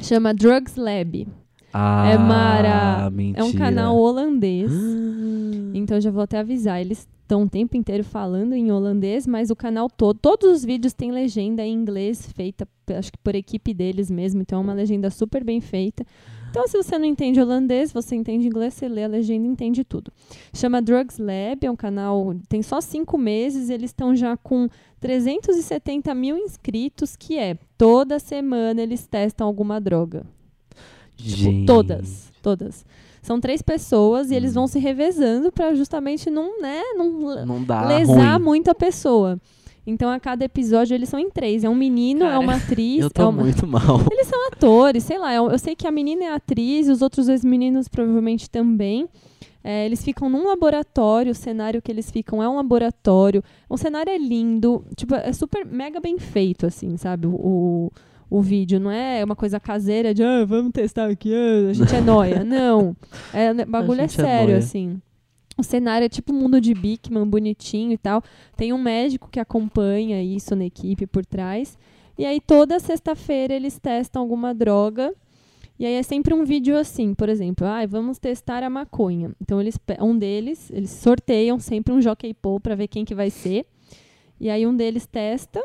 [0.00, 1.28] Chama Drugs Lab.
[1.70, 3.10] Ah, é mara.
[3.10, 3.40] mentira.
[3.40, 4.70] É um canal holandês.
[4.72, 6.80] Ah, Então já vou até avisar.
[6.80, 10.94] Eles estão o tempo inteiro falando em holandês, mas o canal todo, todos os vídeos
[10.94, 14.40] têm legenda em inglês feita, acho que por equipe deles mesmo.
[14.40, 16.06] Então é uma legenda super bem feita.
[16.54, 19.82] Então, se você não entende holandês, você entende inglês, você lê a legenda e entende
[19.82, 20.12] tudo.
[20.54, 24.68] Chama Drugs Lab, é um canal, tem só cinco meses, eles estão já com
[25.00, 30.24] 370 mil inscritos, que é toda semana eles testam alguma droga.
[31.16, 32.86] Tipo, todas, todas.
[33.20, 34.54] São três pessoas e eles Hum.
[34.54, 38.44] vão se revezando pra justamente não, né, não Não lesar ruim.
[38.44, 39.40] muito a pessoa.
[39.86, 41.64] Então, a cada episódio eles são em três.
[41.64, 43.42] É um menino, é Cara, uma atriz, Eu é tô uma...
[43.42, 44.00] muito mal.
[44.10, 45.34] Eles são atores, sei lá.
[45.34, 49.08] Eu, eu sei que a menina é atriz, os outros dois meninos provavelmente também.
[49.66, 53.42] É, eles ficam num laboratório, o cenário que eles ficam é um laboratório.
[53.66, 57.26] O cenário é lindo, tipo, é super mega bem feito, assim, sabe?
[57.26, 57.90] O,
[58.28, 61.96] o, vídeo não é uma coisa caseira de ah, vamos testar aqui, ah, a gente
[61.96, 62.44] é noia.
[62.44, 62.94] Não.
[63.32, 64.58] É, bagulho é é sério, nóia.
[64.58, 65.00] assim.
[65.56, 68.22] O cenário é tipo o mundo de Bigman, bonitinho e tal.
[68.56, 71.78] Tem um médico que acompanha isso na equipe por trás.
[72.18, 75.14] E aí toda sexta-feira eles testam alguma droga.
[75.78, 79.32] E aí é sempre um vídeo assim, por exemplo, ah, vamos testar a maconha.
[79.40, 83.30] Então eles um deles, eles sorteiam sempre um jockey pole para ver quem que vai
[83.30, 83.66] ser.
[84.40, 85.60] E aí um deles testa.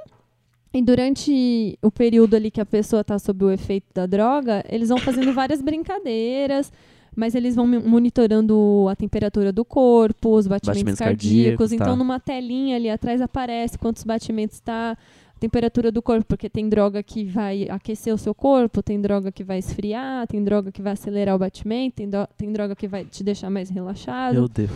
[0.74, 4.90] E durante o período ali que a pessoa está sob o efeito da droga, eles
[4.90, 6.72] vão fazendo várias brincadeiras,
[7.16, 11.34] mas eles vão monitorando a temperatura do corpo, os batimentos, Batimentos cardíacos.
[11.34, 11.96] cardíacos, Então, tá.
[11.96, 14.92] numa telinha ali atrás aparece quantos batimentos está,
[15.36, 19.32] a temperatura do corpo, porque tem droga que vai aquecer o seu corpo, tem droga
[19.32, 23.06] que vai esfriar, tem droga que vai acelerar o batimento, tem, tem droga que vai
[23.06, 24.34] te deixar mais relaxado.
[24.34, 24.70] Meu Deus.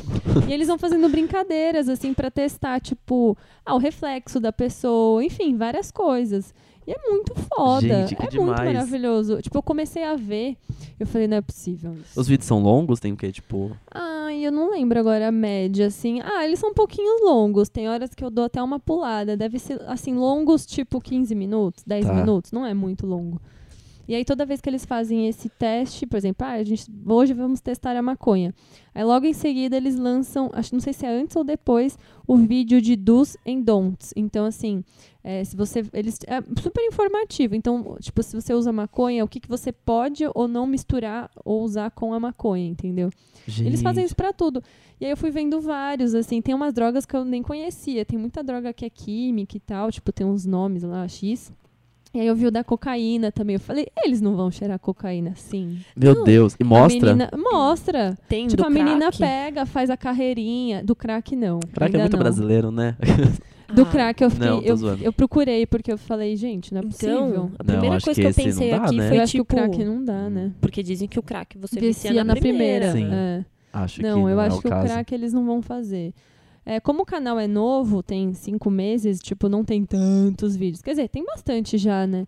[0.48, 5.58] E eles vão fazendo brincadeiras, assim, pra testar, tipo, ah, o reflexo da pessoa, enfim,
[5.58, 6.54] várias coisas.
[6.88, 7.82] E é muito foda.
[7.82, 8.74] Gente, que é muito demais.
[8.74, 9.42] maravilhoso.
[9.42, 10.58] Tipo, eu comecei a ver,
[11.00, 12.20] eu falei, não é possível isso.
[12.20, 13.00] Os vídeos são longos?
[13.00, 13.32] Tem o quê?
[13.32, 13.72] Tipo.
[13.92, 16.20] Ai, eu não lembro agora a média, assim.
[16.22, 17.70] Ah, eles são um pouquinho longos.
[17.70, 19.38] Tem horas que eu dou até uma pulada.
[19.38, 22.14] Deve ser, assim, longos, tipo 15 minutos, 10 Tá.
[22.14, 22.52] minutos.
[22.52, 23.42] Não é muito longo.
[24.08, 27.34] E aí, toda vez que eles fazem esse teste, por exemplo, ah, a gente, hoje
[27.34, 28.54] vamos testar a maconha.
[28.94, 31.98] Aí, logo em seguida, eles lançam, acho, não sei se é antes ou depois,
[32.28, 34.14] o vídeo de do's and don'ts.
[34.16, 34.84] Então, assim,
[35.24, 35.84] é, se você.
[35.94, 37.56] Eles, é super informativo.
[37.56, 41.64] Então, tipo, se você usa maconha, o que, que você pode ou não misturar ou
[41.64, 43.10] usar com a maconha, entendeu?
[43.48, 43.68] Gente.
[43.68, 44.62] Eles fazem isso pra tudo.
[45.00, 48.06] E aí eu fui vendo vários, assim, tem umas drogas que eu nem conhecia.
[48.06, 51.54] Tem muita droga que é química e tal, tipo, tem uns nomes lá, X.
[52.14, 53.56] E aí eu vi o da cocaína também.
[53.56, 55.80] Eu falei, eles não vão cheirar cocaína assim.
[55.96, 56.24] Meu Não.
[56.24, 56.56] Deus.
[56.60, 57.12] E mostra?
[57.12, 58.18] A menina, mostra.
[58.30, 59.18] Tem tipo, do a menina crack?
[59.18, 60.84] pega, faz a carreirinha.
[60.84, 61.60] Do crack, não.
[61.74, 62.20] Crack é muito não.
[62.20, 62.96] brasileiro, né?
[63.74, 64.48] Do Ah, crack eu fiquei.
[64.48, 67.16] Não, eu, eu procurei, porque eu falei, gente, não é possível.
[67.26, 69.08] Então, a Não, primeira acho coisa que que, eu não pensei dá, aqui né?
[69.08, 69.46] foi eu acho tipo.
[69.46, 70.52] que o crack não dá, né?
[70.62, 72.92] Porque dizem que o crack você Vicia, vicia, na primeira.
[72.92, 73.08] Sim.
[73.12, 73.44] É.
[73.74, 74.86] Acho que Não, não eu é acho o que caso.
[74.86, 76.14] o crack eles não vão fazer.
[76.66, 80.82] É, como o canal é novo, tem cinco meses, tipo, não tem tantos vídeos.
[80.82, 82.26] Quer dizer, tem bastante já, né?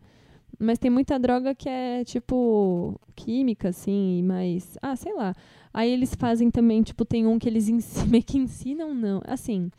[0.59, 4.77] Mas tem muita droga que é, tipo, química, assim, mas.
[4.81, 5.33] Ah, sei lá.
[5.73, 9.21] Aí eles fazem também, tipo, tem um que eles ensi- meio que ensinam, não.
[9.25, 9.69] Assim.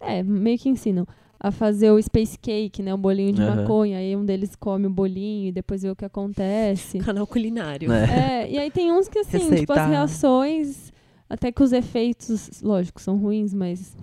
[0.00, 1.06] É, meio que ensinam.
[1.42, 2.92] A fazer o space cake, né?
[2.92, 3.62] O bolinho de Aham.
[3.62, 3.96] maconha.
[3.96, 6.98] Aí um deles come o bolinho e depois vê o que acontece.
[7.00, 7.90] Canal culinário.
[7.90, 8.42] É.
[8.44, 9.72] É, e aí tem uns que, assim, tipo, Receita.
[9.84, 10.89] as reações,
[11.30, 13.96] até que os efeitos, lógico, são ruins, mas,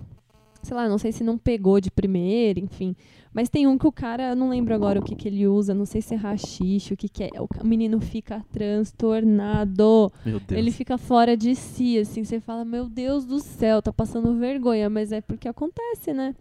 [0.62, 2.96] sei lá, não sei se não pegou de primeira, enfim.
[3.34, 5.74] Mas tem um que o cara, eu não lembro agora o que, que ele usa,
[5.74, 7.30] não sei se é rachixe, o que, que é.
[7.38, 10.10] O menino fica transtornado.
[10.24, 10.58] Meu Deus.
[10.58, 12.24] Ele fica fora de si, assim.
[12.24, 16.34] Você fala, meu Deus do céu, tá passando vergonha, mas é porque acontece, né?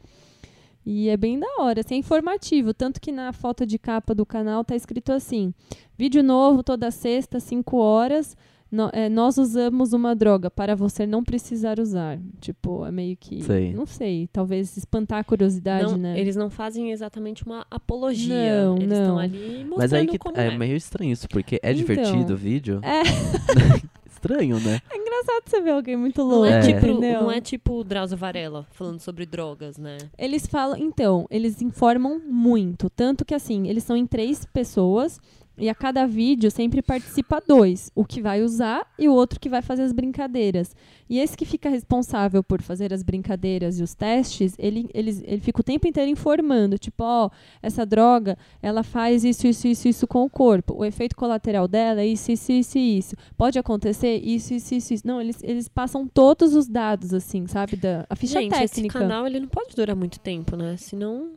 [0.86, 2.74] E é bem da hora, assim, é informativo.
[2.74, 5.54] Tanto que na foto de capa do canal tá escrito assim:
[5.98, 8.38] vídeo novo toda sexta, 5 horas.
[8.72, 12.20] No- é, nós usamos uma droga para você não precisar usar.
[12.42, 13.42] Tipo, é meio que.
[13.42, 13.74] Sei.
[13.74, 16.20] Não sei, talvez espantar a curiosidade, Não, né?
[16.20, 18.66] Eles não fazem exatamente uma apologia.
[18.66, 18.98] Não, eles não.
[19.02, 20.58] estão ali mostrando Mas aí que como é é.
[20.58, 21.74] meio estranho isso, porque é Então.
[21.76, 22.80] divertido o vídeo.
[22.84, 23.02] É.
[24.10, 24.82] Estranho, né?
[24.92, 26.62] É engraçado você ver alguém muito Não louco, é, É.
[26.62, 27.22] tipo, entendeu?
[27.22, 29.98] não é tipo o Drauzio Varela falando sobre drogas, né?
[30.18, 32.90] Eles falam, então, eles informam muito.
[32.90, 35.22] Tanto que, assim, eles são em três pessoas
[35.58, 37.92] e a cada vídeo sempre participa dois.
[37.96, 40.76] O que vai usar e o outro que vai fazer as brincadeiras.
[41.10, 45.40] E esse que fica responsável por fazer as brincadeiras e os testes, ele, eles, ele
[45.40, 46.78] fica o tempo inteiro informando.
[46.78, 47.30] Tipo, ó,
[47.62, 50.76] essa droga, ela faz isso, isso, isso, isso com o corpo.
[50.76, 53.16] O efeito colateral dela é isso, isso, isso, isso.
[53.38, 55.08] Pode acontecer isso, isso, isso, isso.
[55.08, 57.78] Não, eles, eles passam todos os dados, assim, sabe?
[57.78, 59.00] Da, a ficha Gente, esse técnica.
[59.00, 60.76] canal ele não pode durar muito tempo, né?
[60.78, 61.32] Senão,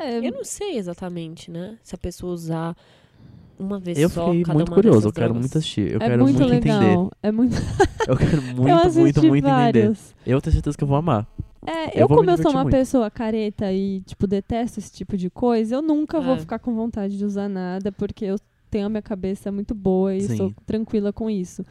[0.00, 1.78] É, eu não sei exatamente, né?
[1.82, 2.76] Se a pessoa usar
[3.58, 5.40] uma vez Eu só fiquei cada muito uma curioso, eu quero drogas.
[5.42, 5.90] muito assistir.
[5.92, 6.82] Eu é quero muito, muito, legal.
[6.82, 7.10] entender.
[7.22, 7.56] É muito.
[8.08, 9.96] Eu quero eu muito, assisti muito, muito entender.
[10.26, 11.26] Eu tenho certeza que eu vou amar.
[11.66, 12.74] É, Eu eu, vou como eu sou uma muito.
[12.76, 16.38] pessoa careta e, tipo, detesto esse tipo de coisa, eu nunca vou É.
[16.38, 18.36] ficar com vontade de usar nada, porque eu
[18.70, 20.36] tenho a minha cabeça muito boa e Sim.
[20.36, 21.64] sou tranquila com isso.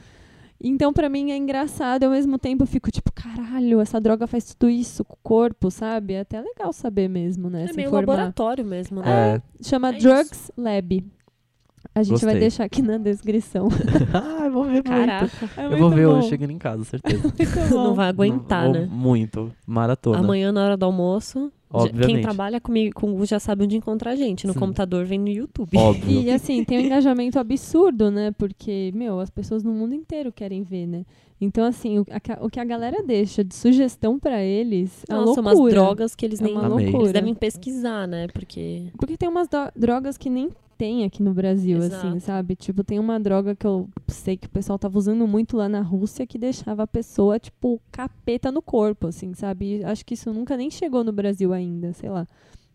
[0.59, 4.25] Então, pra mim, é engraçado e ao mesmo tempo eu fico tipo, caralho, essa droga
[4.25, 6.13] faz tudo isso com o corpo, sabe?
[6.13, 7.67] É até legal saber mesmo, né?
[7.69, 8.13] É meio informar.
[8.13, 9.35] laboratório mesmo, né?
[9.35, 9.41] É.
[9.63, 10.07] Chama É isso.
[10.07, 11.05] Drugs Lab.
[11.95, 12.39] A gente vai Gostei.
[12.39, 13.67] deixar aqui na descrição.
[14.39, 14.83] Ai, vou ver muito.
[14.89, 16.17] Caraca, É eu muito vou ver bom.
[16.17, 17.21] hoje chegando em casa, certeza.
[17.37, 17.83] Muito bom.
[17.83, 18.87] não vai aguentar, Vou né?
[18.91, 19.51] Muito.
[19.67, 20.19] Maratona.
[20.19, 22.21] Amanhã, na hora do almoço, já- quem Obviamente.
[22.23, 24.47] trabalha comigo com o já sabe onde encontrar a gente.
[24.47, 24.59] No Sim.
[24.59, 25.77] computador vem no YouTube.
[25.77, 26.21] Óbvio.
[26.21, 28.31] E assim, tem um engajamento absurdo, né?
[28.37, 31.05] Porque, meu, as pessoas no mundo inteiro querem ver, né?
[31.41, 35.03] Então, assim, o, a que a- o que a galera deixa de sugestão pra eles
[35.09, 35.61] é uma Nossa, loucura.
[35.65, 36.53] umas drogas que eles É nem.
[36.53, 36.85] uma Amei.
[36.85, 37.03] loucura.
[37.03, 38.27] Eles devem pesquisar, né?
[38.33, 38.85] Porque.
[38.97, 42.07] Porque tem umas drogas que nem tem aqui no Brasil, Exato.
[42.07, 42.55] assim, sabe?
[42.55, 45.81] Tipo, tem uma droga que eu sei que o pessoal tava usando muito lá na
[45.81, 49.79] Rússia que deixava a pessoa, tipo, capeta no corpo, assim, sabe?
[49.79, 52.27] E acho que isso nunca nem chegou no Brasil ainda, sei lá.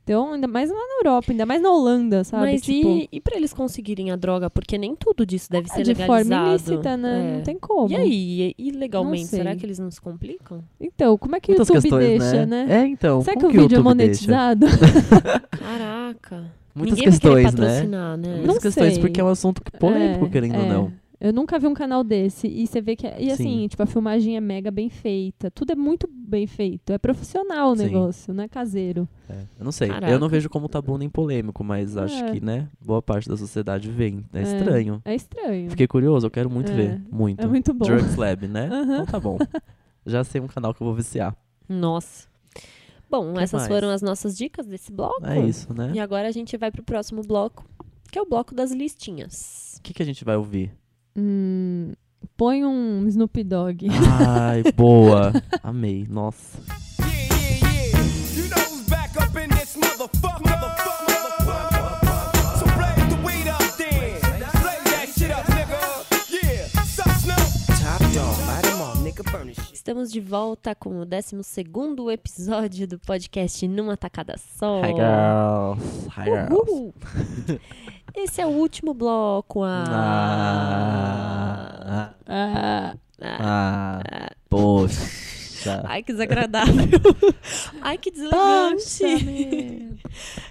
[0.09, 2.53] Então, ainda mais lá na Europa, ainda mais na Holanda, sabe?
[2.53, 4.49] Mas tipo, e, e pra eles conseguirem a droga?
[4.49, 6.07] Porque nem tudo disso deve ser de legalizado.
[6.07, 7.19] forma ilícita, né?
[7.19, 7.37] É.
[7.37, 7.91] Não tem como.
[7.91, 10.65] E aí, e, e legalmente, será que eles não se complicam?
[10.81, 12.65] Então, como é que o YouTube questões, deixa, né?
[12.65, 12.81] né?
[12.81, 13.21] É, então.
[13.21, 14.67] Será que o vídeo é monetizado?
[15.53, 16.53] Caraca.
[16.79, 17.67] Muitas Ninguém vai questões, né?
[17.67, 18.29] patrocinar, né?
[18.29, 19.01] Muitas Não questões, sei.
[19.01, 20.69] porque é um assunto polêmico, É, querendo ou é.
[20.69, 20.93] não.
[21.21, 22.47] Eu nunca vi um canal desse.
[22.47, 23.05] E você vê que.
[23.05, 23.67] É, e assim, Sim.
[23.69, 25.51] tipo, a filmagem é mega bem feita.
[25.51, 26.93] Tudo é muito bem feito.
[26.93, 27.83] É profissional o Sim.
[27.87, 29.09] negócio, não é caseiro.
[29.29, 29.89] É, Eu não sei.
[29.89, 30.13] Caraca.
[30.13, 32.31] Eu não vejo como tabu nem polêmico, mas acho É.
[32.31, 34.25] que, né, boa parte da sociedade vem.
[34.33, 34.43] É, É.
[34.43, 35.03] estranho.
[35.05, 35.71] É estranho.
[35.71, 36.75] Fiquei curioso, eu quero muito É.
[36.77, 37.03] ver.
[37.11, 37.43] Muito.
[37.43, 37.85] É muito bom.
[37.85, 38.69] Drugs Lab, né?
[38.71, 38.83] Aham.
[39.03, 39.39] Então tá bom.
[40.07, 41.35] Já sei um canal que eu vou viciar.
[41.69, 42.29] Nossa.
[43.11, 43.69] Bom, Que essas mais?
[43.73, 45.25] foram as nossas dicas desse bloco.
[45.27, 45.93] É isso, né?
[45.95, 47.65] E agora a gente vai pro próximo bloco,
[48.11, 49.77] que é o bloco das listinhas.
[49.79, 50.73] O que, que a gente vai ouvir?
[51.17, 51.93] Hum,
[52.37, 53.87] põe um Snoop Dogg.
[54.29, 55.33] Ai, boa.
[55.63, 56.07] Amei.
[56.09, 56.59] Nossa.
[69.89, 71.35] Estamos de volta com o 12
[72.13, 74.83] episódio do podcast Numa Tacada Só.
[74.83, 75.81] Hi, girls.
[76.11, 76.93] Hi, girls.
[78.15, 79.63] Esse é o último bloco.
[79.63, 79.87] Ah.
[81.87, 84.03] Ah, Ah, Ah.
[84.05, 85.83] ah, poxa.
[85.87, 86.75] Ai, que desagradável.
[87.81, 89.05] Ai, que deselegante.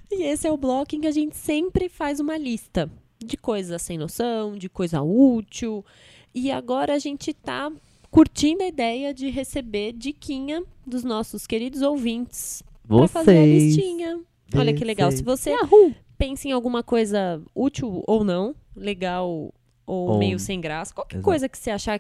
[0.10, 2.90] E esse é o bloco em que a gente sempre faz uma lista
[3.24, 5.86] de coisas sem noção, de coisa útil.
[6.34, 7.72] E agora a gente tá
[8.12, 13.64] curtindo a ideia de receber diquinha dos nossos queridos ouvintes pra fazer a Vocês.
[13.76, 14.20] listinha.
[14.56, 15.12] Olha que legal.
[15.12, 15.56] Se Vocês.
[15.58, 15.94] você Yahoo!
[16.18, 19.30] pensa em alguma coisa útil ou não, legal
[19.86, 21.26] ou, Ou- meio sem graça, qualquer Exato.
[21.26, 22.00] coisa que você achar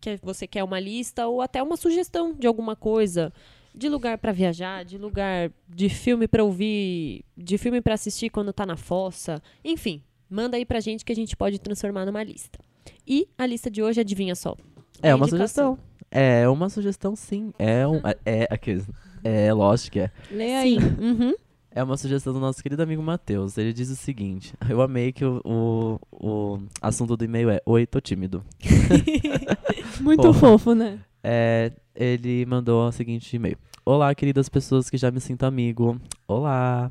[0.00, 3.32] que você quer uma lista ou até uma sugestão de alguma coisa,
[3.74, 8.52] de lugar pra viajar, de lugar de filme pra ouvir, de filme pra assistir quando
[8.52, 12.58] tá na fossa, enfim, manda aí pra gente que a gente pode transformar numa lista.
[13.06, 14.56] E a lista de hoje, adivinha só?
[15.02, 15.76] É uma indicação.
[15.76, 15.88] sugestão.
[16.10, 17.52] É uma sugestão, sim.
[17.58, 18.00] É um.
[18.24, 18.86] É, aqueles.
[19.22, 20.10] É, lógico que é.
[20.30, 20.78] Leia aí.
[20.78, 21.34] Uhum.
[21.70, 23.58] É uma sugestão do nosso querido amigo Matheus.
[23.58, 27.86] Ele diz o seguinte: Eu amei que o, o, o assunto do e-mail é Oi,
[27.86, 28.42] tô tímido.
[30.00, 30.38] Muito Porra.
[30.38, 30.98] fofo, né?
[31.22, 36.00] É, ele mandou o seguinte e-mail: Olá, queridas pessoas que já me sinto amigo.
[36.26, 36.90] Olá.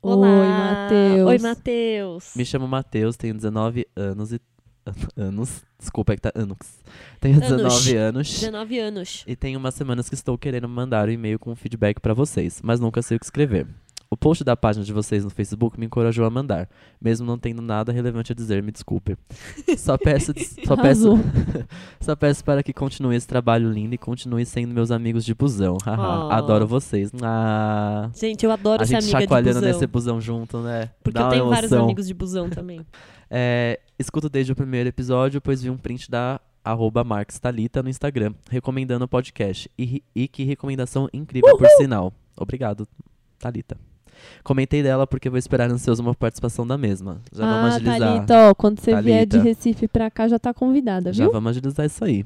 [0.00, 0.28] Olá.
[0.28, 1.28] Oi, Matheus.
[1.28, 2.32] Oi, Matheus.
[2.36, 4.40] Me chamo Matheus, tenho 19 anos e.
[5.16, 5.62] Anos?
[5.78, 6.56] Desculpa, é que tá anos.
[7.20, 7.48] Tenho Anos.
[7.84, 8.28] 19 anos.
[8.40, 9.24] 19 anos.
[9.26, 12.80] E tem umas semanas que estou querendo mandar um e-mail com feedback pra vocês, mas
[12.80, 13.66] nunca sei o que escrever.
[14.08, 16.68] O post da página de vocês no Facebook me encorajou a mandar,
[17.00, 19.16] mesmo não tendo nada relevante a dizer, me desculpe.
[19.76, 20.32] Só peço,
[20.64, 21.18] só peço,
[22.00, 25.76] só peço para que continue esse trabalho lindo e continue sendo meus amigos de busão.
[25.84, 26.30] Oh.
[26.32, 27.10] Adoro vocês.
[27.20, 29.72] Ah, Gente, eu adoro a ser gente amiga de chacoalhando busão.
[29.72, 30.90] nesse busão junto, né?
[31.02, 32.86] Porque Dá eu tenho vários amigos de busão também.
[33.28, 37.04] É, escuto desde o primeiro episódio, pois vi um print da arroba
[37.82, 39.70] no Instagram, recomendando o podcast.
[39.78, 42.12] E, e que recomendação incrível, por sinal.
[42.36, 42.88] Obrigado,
[43.38, 43.85] Thalita.
[44.42, 47.20] Comentei dela porque vou esperar ansioso uma participação da mesma.
[47.32, 47.98] Já vamos ah, agilizar.
[47.98, 49.48] Thalita, ó, quando você vier de Thalita.
[49.48, 51.32] Recife pra cá, já tá convidada, Já viu?
[51.32, 52.24] vamos agilizar isso aí.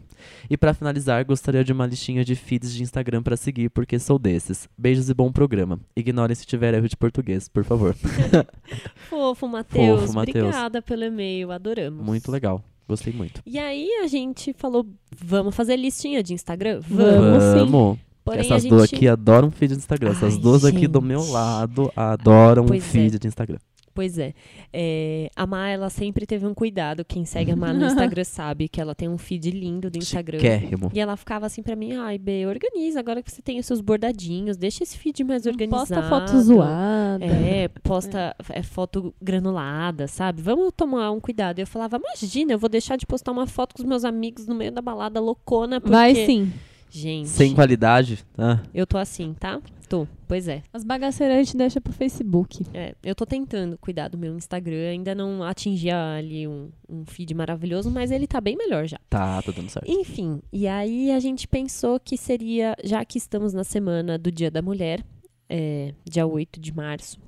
[0.49, 4.19] E pra finalizar, gostaria de uma listinha de feeds de Instagram pra seguir, porque sou
[4.19, 4.69] desses.
[4.77, 5.79] Beijos e bom programa.
[5.97, 7.95] Ignorem se tiver erro de português, por favor.
[9.09, 10.01] Fofo, Matheus.
[10.01, 10.47] Fofo, Matheus.
[10.47, 12.05] Obrigada pelo e-mail, adoramos.
[12.05, 12.63] Muito legal.
[12.89, 13.41] Gostei muito.
[13.47, 14.85] E aí a gente falou,
[15.17, 16.81] vamos fazer listinha de Instagram?
[16.81, 17.43] Vamos.
[17.45, 18.10] sim.
[18.25, 18.97] Porém, Essas a duas gente...
[18.97, 20.11] aqui adoram feed de Instagram.
[20.11, 21.09] Essas Ai, duas aqui do gente.
[21.09, 22.87] meu lado adoram Pois é.
[22.87, 23.59] feed de Instagram.
[23.93, 24.35] Pois é.
[24.73, 27.05] É, A Má, ela sempre teve um cuidado.
[27.05, 30.39] Quem segue a Má no Instagram sabe que ela tem um feed lindo do Instagram.
[30.39, 30.91] Chiquérrimo.
[30.95, 33.81] E ela ficava assim pra mim, ai, B, organiza, agora que você tem os seus
[33.81, 35.89] bordadinhos, deixa esse feed mais organizado.
[35.89, 37.25] Posta foto zoada.
[37.25, 40.41] É, posta é, foto granulada, sabe?
[40.41, 41.59] Vamos tomar um cuidado.
[41.59, 44.47] E eu falava, imagina, eu vou deixar de postar uma foto com os meus amigos
[44.47, 45.93] no meio da balada loucona, porque...
[45.93, 46.53] Vai sim.
[46.91, 48.25] Gente, Sem qualidade.
[48.37, 49.61] Ah, eu tô assim, tá?
[49.89, 50.63] Tô, pois é.
[50.73, 52.67] As bagaceiras a gente deixa pro Facebook.
[52.75, 57.33] É, eu tô tentando cuidar do meu Instagram, ainda não atingi ali um, um feed
[57.35, 58.99] maravilhoso, mas ele tá bem melhor já.
[59.09, 59.91] tá, tá dando certo.
[59.91, 64.51] Enfim, e aí a gente pensou que seria, já que estamos na semana do Dia
[64.51, 65.05] da Mulher,
[65.49, 67.19] é, dia 8 de março,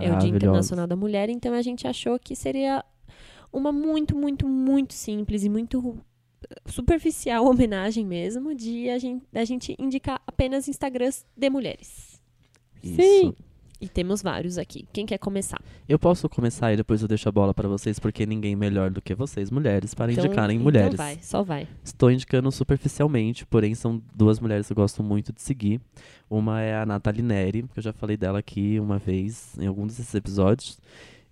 [0.00, 0.30] é o Dia.
[0.30, 2.84] Internacional da Mulher, então a gente achou que seria
[3.52, 5.96] uma muito, muito, muito simples e muito
[6.66, 12.20] superficial homenagem mesmo de a gente, a gente indicar apenas Instagrams de mulheres.
[12.82, 12.96] Isso.
[13.00, 13.34] Sim.
[13.78, 14.88] E temos vários aqui.
[14.90, 15.60] Quem quer começar?
[15.86, 19.02] Eu posso começar e depois eu deixo a bola pra vocês, porque ninguém melhor do
[19.02, 20.96] que vocês, mulheres, para Então- indicarem então mulheres.
[20.96, 21.68] vai, só vai.
[21.84, 25.78] Estou indicando superficialmente, porém são duas mulheres que eu gosto muito de seguir.
[26.30, 29.86] Uma é a Nathalie Neri, que eu já falei dela aqui uma vez em algum
[29.86, 30.78] desses episódios.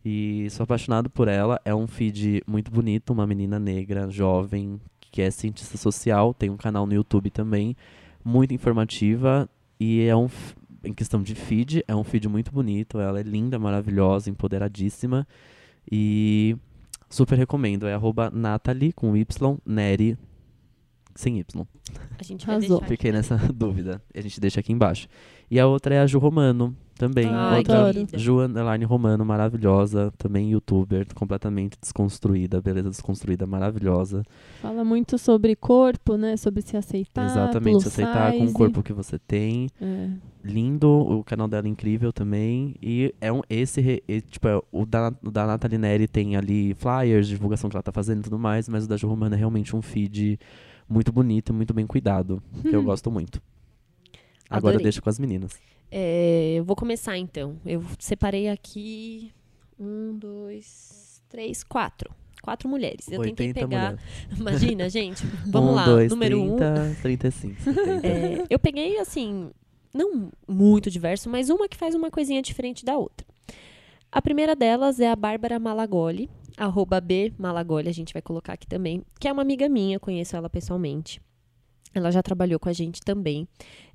[0.04, 1.58] E sou apaixonado por ela.
[1.64, 4.78] É um feed muito bonito, uma menina negra, jovem,
[5.14, 7.76] que é cientista social, tem um canal no YouTube também,
[8.24, 9.48] muito informativa.
[9.78, 10.28] E é um,
[10.82, 12.98] em questão de feed, é um feed muito bonito.
[12.98, 15.24] Ela é linda, maravilhosa, empoderadíssima.
[15.88, 16.56] E
[17.08, 17.86] super recomendo.
[17.86, 20.18] É arroba Nathalie com Y, Neri
[21.14, 21.64] sem Y.
[22.18, 24.02] A gente vai Fiquei nessa dúvida.
[24.12, 25.06] A gente deixa aqui embaixo.
[25.48, 27.26] E a outra é a Ju Romano, também.
[27.26, 28.18] Ai, outra querida.
[28.18, 30.12] Ju Underline Romano, maravilhosa.
[30.16, 32.61] Também youtuber, completamente desconstruída.
[32.61, 34.22] Beleza desconstruída, maravilhosa.
[34.61, 36.36] Fala muito sobre corpo, né?
[36.36, 37.26] Sobre se aceitar.
[37.26, 38.55] Exatamente, se aceitar com o size.
[38.55, 39.68] corpo que você tem.
[39.80, 40.09] É.
[40.45, 42.76] Lindo, o canal dela é incrível também.
[42.82, 46.74] E é um esse, e, tipo, é, o da, o da Nathalie Neri tem ali
[46.74, 49.38] flyers, divulgação que ela tá fazendo e tudo mais, mas o da Ju Romano é
[49.38, 50.38] realmente um feed
[50.88, 53.40] muito bonito e muito bem cuidado, que eu gosto muito.
[54.57, 55.52] Agora deixa com as meninas.
[55.90, 57.57] É, eu vou começar então.
[57.64, 59.32] Eu separei aqui
[59.78, 62.11] um, dois, três, quatro.
[62.42, 63.09] Quatro mulheres.
[63.09, 63.92] Eu tentei 80 pegar.
[63.92, 64.00] mulheres.
[64.38, 65.24] Imagina, gente.
[65.46, 65.84] Vamos um, lá.
[65.84, 66.94] dois, Número 30, um.
[67.02, 68.07] 35, 70.
[68.07, 69.50] É, eu peguei, assim,
[69.94, 73.26] não muito diverso, mas uma que faz uma coisinha diferente da outra.
[74.12, 78.66] A primeira delas é a Bárbara Malagoli, arroba B Malagoli, a gente vai colocar aqui
[78.66, 81.20] também, que é uma amiga minha, conheço ela pessoalmente.
[81.95, 83.47] Ela já trabalhou com a gente também.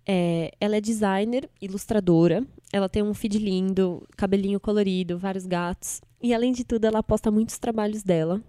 [0.08, 2.44] É, ela é designer, ilustradora.
[2.72, 6.02] Ela tem um feed lindo, cabelinho colorido, vários gatos.
[6.22, 8.42] E além de tudo, ela posta muitos trabalhos dela.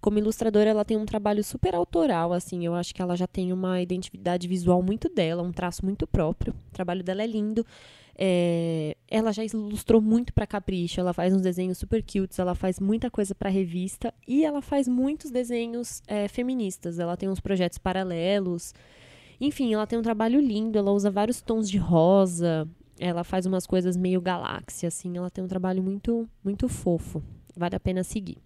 [0.00, 2.64] Como ilustradora, ela tem um trabalho super autoral, assim.
[2.64, 6.54] Eu acho que ela já tem uma identidade visual muito dela, um traço muito próprio.
[6.68, 7.66] O trabalho dela é lindo.
[8.20, 12.80] É, ela já ilustrou muito para Capricho, ela faz uns desenhos super cutes, ela faz
[12.80, 16.98] muita coisa para revista e ela faz muitos desenhos é, feministas.
[16.98, 18.74] Ela tem uns projetos paralelos.
[19.40, 23.64] Enfim, ela tem um trabalho lindo, ela usa vários tons de rosa, ela faz umas
[23.64, 25.16] coisas meio galáxia, assim.
[25.16, 27.22] Ela tem um trabalho muito, muito fofo.
[27.56, 28.38] Vale a pena seguir.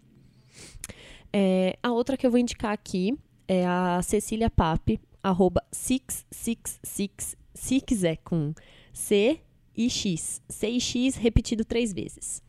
[1.32, 3.18] É, a outra que eu vou indicar aqui
[3.48, 8.54] é a Cecília Pape, arroba 666, Six é com
[8.92, 9.40] C
[9.76, 10.40] e X.
[10.48, 12.42] C e X repetido três vezes.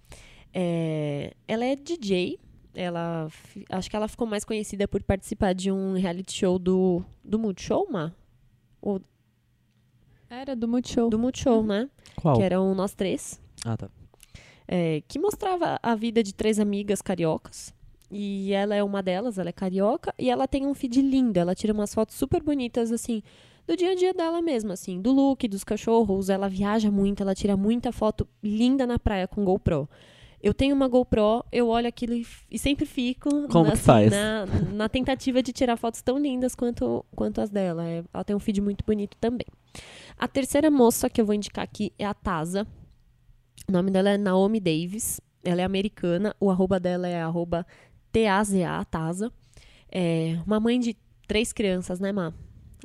[0.54, 2.40] É, ela é DJ.
[2.76, 3.28] Ela,
[3.70, 7.88] acho que ela ficou mais conhecida por participar de um reality show do, do Multishow,
[7.92, 8.12] Ma?
[8.82, 9.00] Ou
[10.30, 11.10] Era do Multishow.
[11.10, 11.90] do Multishow, né?
[12.16, 12.36] Qual?
[12.36, 13.40] Que eram nós três.
[13.64, 13.90] Ah, tá.
[14.68, 17.74] é, que mostrava a vida de três amigas cariocas.
[18.10, 21.40] E ela é uma delas, ela é carioca, e ela tem um feed lindo.
[21.40, 23.24] Ela tira umas fotos super bonitas, assim,
[23.68, 26.30] do dia a dia dela mesmo, assim, do look, dos cachorros.
[26.30, 29.90] Ela viaja muito, ela tira muita foto linda na praia com GoPro.
[30.42, 34.10] Eu tenho uma GoPro, eu olho aquilo e, e sempre fico Como que assim?
[34.10, 37.88] Na, na tentativa de tirar fotos tão lindas quanto, quanto as dela.
[37.88, 39.48] É, ela tem um feed muito bonito também.
[40.18, 42.68] A terceira moça que eu vou indicar aqui é a Taza.
[43.70, 45.22] O nome dela é Naomi Davis.
[45.42, 46.36] Ela é americana.
[46.42, 47.66] O arroba dela é arroba
[48.12, 49.32] T-A-Z-A, Taza.
[49.90, 52.34] É uma mãe de três crianças, né, Má?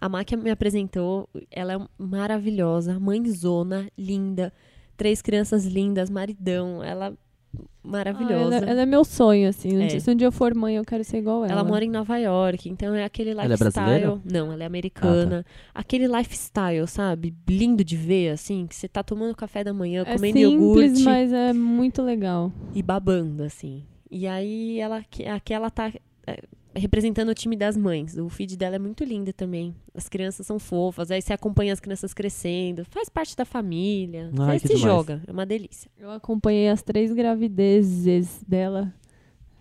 [0.01, 4.53] A Má que me apresentou, ela é maravilhosa, mãezona, linda,
[4.97, 7.13] três crianças lindas, maridão, ela
[7.57, 8.57] Ah, maravilhosa.
[8.57, 9.77] ela, ela é meu sonho, assim.
[9.77, 9.87] Um É.
[9.87, 11.53] dia- Se um dia eu for mãe, eu quero ser igual ela.
[11.53, 13.73] Ela mora em Nova York, então é aquele Ela é lifestyle.
[13.73, 14.13] brasileira?
[14.15, 15.45] Ah, Não, ela é americana.
[15.75, 17.35] Aquele lifestyle, sabe?
[17.49, 21.03] Lindo de ver, assim, que você tá tomando café da manhã, É comendo simples, iogurte
[21.03, 22.53] mas é muito legal.
[22.75, 23.83] e babando, assim.
[24.11, 25.91] E aí ela que- aqui ela tá
[26.27, 26.43] é,
[26.79, 28.17] representando o time das mães.
[28.17, 29.75] O feed dela é muito lindo também.
[29.95, 34.31] As crianças são fofas, aí você acompanha as crianças crescendo, faz parte da família.
[34.39, 34.81] Ai, Você se demais.
[34.95, 35.91] joga, é uma delícia.
[35.99, 38.93] Eu acompanhei as três gravidezes dela.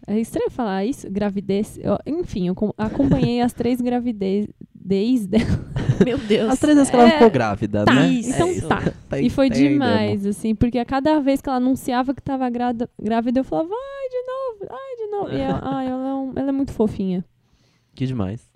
[0.06, 1.78] É estranho falar isso, gravidez.
[1.82, 4.48] Eu- enfim, eu com- acompanhei as três gravidez
[5.28, 5.46] dela.
[6.06, 6.52] Meu Deus.
[6.52, 8.08] As três vezes que ela É, ficou grávida, tá, né?
[8.10, 8.30] isso.
[8.32, 8.68] então É isso.
[8.68, 8.94] tá.
[9.10, 12.90] Tá E foi demais, assim, porque a cada vez que ela anunciava que tava grávida,
[13.02, 15.30] grávida eu falava, ai, de novo, ai, de novo.
[15.34, 17.24] E ela, ai, ela, é um- ela é muito fofinha.
[17.96, 18.48] Que demais.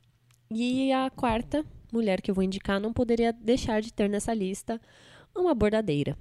[0.50, 4.80] E a quarta mulher que eu vou indicar não poderia deixar de ter nessa lista
[5.36, 6.18] uma bordadeira.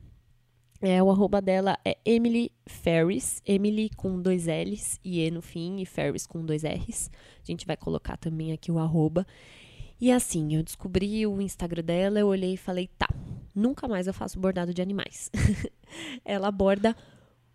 [0.83, 5.79] É, o arroba dela é Emily Ferris, Emily com dois L's e E no fim,
[5.81, 7.11] e Ferris com dois R's.
[7.43, 9.27] A gente vai colocar também aqui o arroba.
[10.01, 13.09] E assim, eu descobri o Instagram dela, eu olhei e falei, tá,
[13.55, 15.30] nunca mais eu faço bordado de animais.
[16.24, 16.96] Ela borda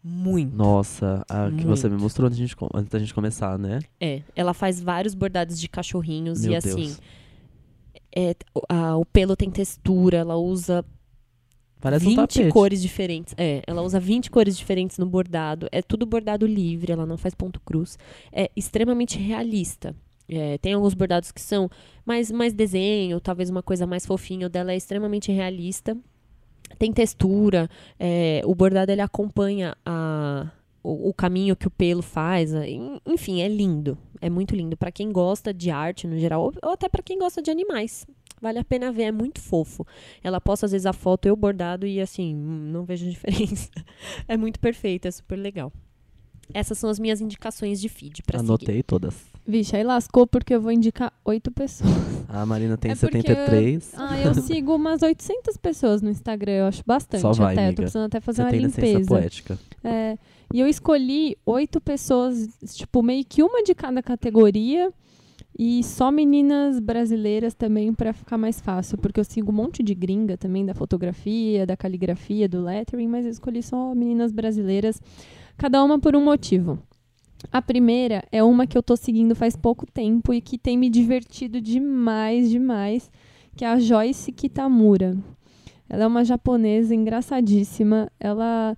[0.04, 0.56] muito.
[0.56, 2.04] Nossa, a que você me Muito.
[2.04, 3.80] mostrou antes, da gente co- antes da gente começar, né?
[4.00, 7.02] É, ela faz vários bordados de cachorrinhos Meu e assim, Deus.
[8.16, 10.86] é, o- a- o pelo tem textura, ela usa
[11.82, 12.50] Parece um 20 tapete.
[12.52, 13.34] cores diferentes.
[13.36, 15.68] É, ela usa 20 cores diferentes no bordado.
[15.72, 17.98] É tudo bordado livre, ela não faz ponto cruz.
[18.32, 19.96] É extremamente realista.
[20.28, 21.70] É, tem alguns bordados que são
[22.06, 24.48] mais, mais desenho, talvez uma coisa mais fofinha.
[24.48, 25.96] O dela é extremamente realista.
[26.80, 27.70] Tem textura.
[28.00, 30.50] é, o bordado ele acompanha a,
[30.84, 32.54] o, o caminho que o pelo faz.
[32.54, 33.98] en- Enfim, é lindo.
[34.20, 34.76] É muito lindo.
[34.76, 38.06] Pra quem gosta de arte no geral, ou, ou até pra quem gosta de animais.
[38.42, 39.86] Vale a pena ver, é muito fofo.
[40.24, 43.70] Ela posta às vezes a foto eu bordado e assim, não vejo diferença.
[44.28, 45.72] é muito perfeito, é super legal.
[46.54, 48.50] Essas são as minhas indicações de feed pra seguir.
[48.50, 49.16] Anotei todas.
[49.48, 51.92] Vixe, aí lascou porque eu vou indicar oito pessoas.
[52.28, 53.94] A Marina tem É porque 73.
[53.96, 57.62] Ah, eu sigo umas 800 pessoas no Instagram, eu acho bastante Só vai, até.
[57.62, 57.76] Eu amiga.
[57.76, 59.08] tô precisando até fazer Você uma tem limpeza.
[59.08, 59.60] poética.
[59.84, 60.18] É,
[60.54, 64.92] e eu escolhi oito pessoas, tipo, meio que uma de cada categoria.
[65.58, 69.96] E só meninas brasileiras também pra ficar mais fácil, porque eu sigo um monte de
[69.96, 75.02] gringa também da fotografia, da caligrafia, do lettering, mas eu escolhi só meninas brasileiras,
[75.56, 76.78] cada uma por um motivo.
[77.52, 80.90] A primeira é uma que eu tô seguindo faz pouco tempo e que tem me
[80.90, 83.10] divertido demais, demais,
[83.56, 85.18] que é a Joyce Kitamura.
[85.90, 88.12] Ela é uma japonesa engraçadíssima.
[88.20, 88.76] Ela,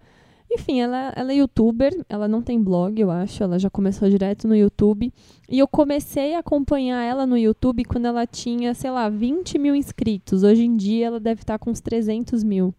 [0.51, 1.93] enfim, ela, ela é youtuber.
[2.09, 3.43] Ela não tem blog, eu acho.
[3.43, 5.11] Ela já começou direto no YouTube.
[5.49, 9.75] E eu comecei a acompanhar ela no YouTube quando ela tinha, sei lá, 20 mil
[9.75, 10.43] inscritos.
[10.43, 12.73] Hoje em dia ela deve estar com uns 300 mil.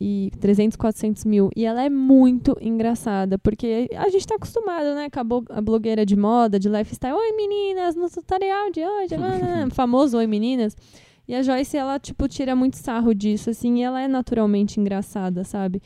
[0.00, 1.50] E 300, 400 mil.
[1.54, 5.10] E ela é muito engraçada, porque a gente tá acostumado, né?
[5.10, 7.14] Com a, bo- a blogueira de moda, de lifestyle.
[7.14, 9.14] Oi, meninas, no tutorial de hoje.
[9.72, 10.76] famoso Oi, meninas.
[11.28, 15.44] E a Joyce, ela, tipo, tira muito sarro disso, assim, e ela é naturalmente engraçada,
[15.44, 15.80] sabe?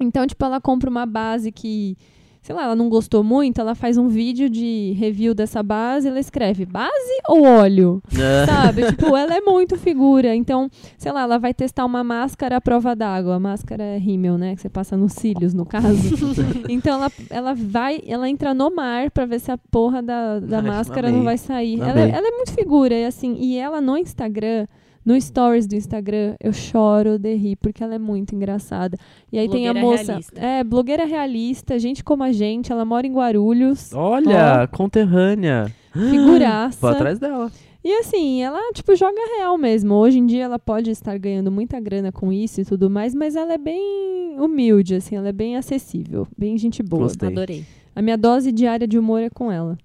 [0.00, 1.96] Então, tipo, ela compra uma base que,
[2.42, 6.18] sei lá, ela não gostou muito, ela faz um vídeo de review dessa base, ela
[6.18, 8.02] escreve base ou óleo?
[8.46, 8.86] Sabe?
[8.92, 10.34] tipo, ela é muito figura.
[10.34, 13.36] Então, sei lá, ela vai testar uma máscara à prova d'água.
[13.36, 14.54] A máscara é rímel, né?
[14.54, 16.14] Que você passa nos cílios, no caso.
[16.68, 20.58] então, ela, ela vai, ela entra no mar pra ver se a porra da, da
[20.58, 21.18] Ai, máscara amei.
[21.18, 21.78] não vai sair.
[21.80, 24.66] Ela, ela é muito figura, e assim, e ela no Instagram.
[25.04, 28.98] No stories do Instagram, eu choro de rir, porque ela é muito engraçada.
[29.32, 30.12] E aí tem a Blogueira moça.
[30.12, 30.40] realista.
[30.40, 33.92] É, blogueira realista, gente como a gente, ela mora em Guarulhos.
[33.94, 35.72] Olha, conterrânea.
[35.92, 36.78] Figuraça.
[36.80, 37.50] Vou atrás dela.
[37.82, 39.94] E assim, ela, tipo, joga real mesmo.
[39.94, 43.34] Hoje em dia ela pode estar ganhando muita grana com isso e tudo mais, mas
[43.34, 47.04] ela é bem humilde, assim, ela é bem acessível, bem gente boa.
[47.04, 47.28] Gostei.
[47.30, 47.64] Adorei.
[47.96, 49.78] A minha dose diária de humor é com ela.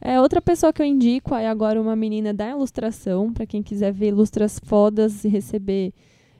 [0.00, 3.92] É, outra pessoa que eu indico é agora uma menina da ilustração, pra quem quiser
[3.92, 5.92] ver ilustras fodas e receber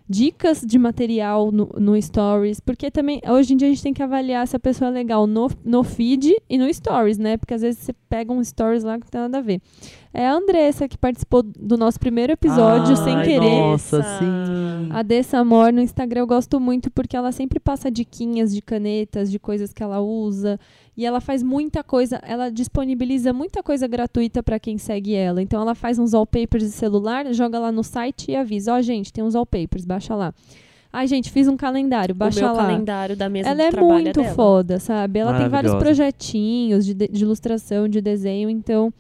[0.09, 4.03] dicas de material no, no Stories, porque também hoje em dia a gente tem que
[4.03, 7.37] avaliar se a pessoa é legal no, no feed e no Stories, né?
[7.37, 9.61] Porque às vezes você pega um Stories lá que não tem nada a ver.
[10.13, 13.61] É a Andressa que participou do nosso primeiro episódio, sem Ai, querer.
[13.61, 14.89] Nossa, sim.
[14.91, 19.31] A Dessa Amor no Instagram eu gosto muito porque ela sempre passa diquinhas de canetas,
[19.31, 20.59] de coisas que ela usa.
[20.97, 25.41] E ela faz muita coisa, ela disponibiliza muita coisa gratuita para quem segue ela.
[25.41, 28.83] Então ela faz uns wallpapers de celular, joga lá no site e avisa: Ó, oh,
[28.83, 30.35] gente, tem uns wallpapers, baixa lá.
[30.93, 32.67] Ai, gente, fiz um calendário, baixa o meu lá.
[32.67, 34.35] calendário da mesa Ela é trabalho muito dela.
[34.35, 35.21] foda, sabe?
[35.21, 38.93] Ela tem vários projetinhos de, de ilustração, de desenho, então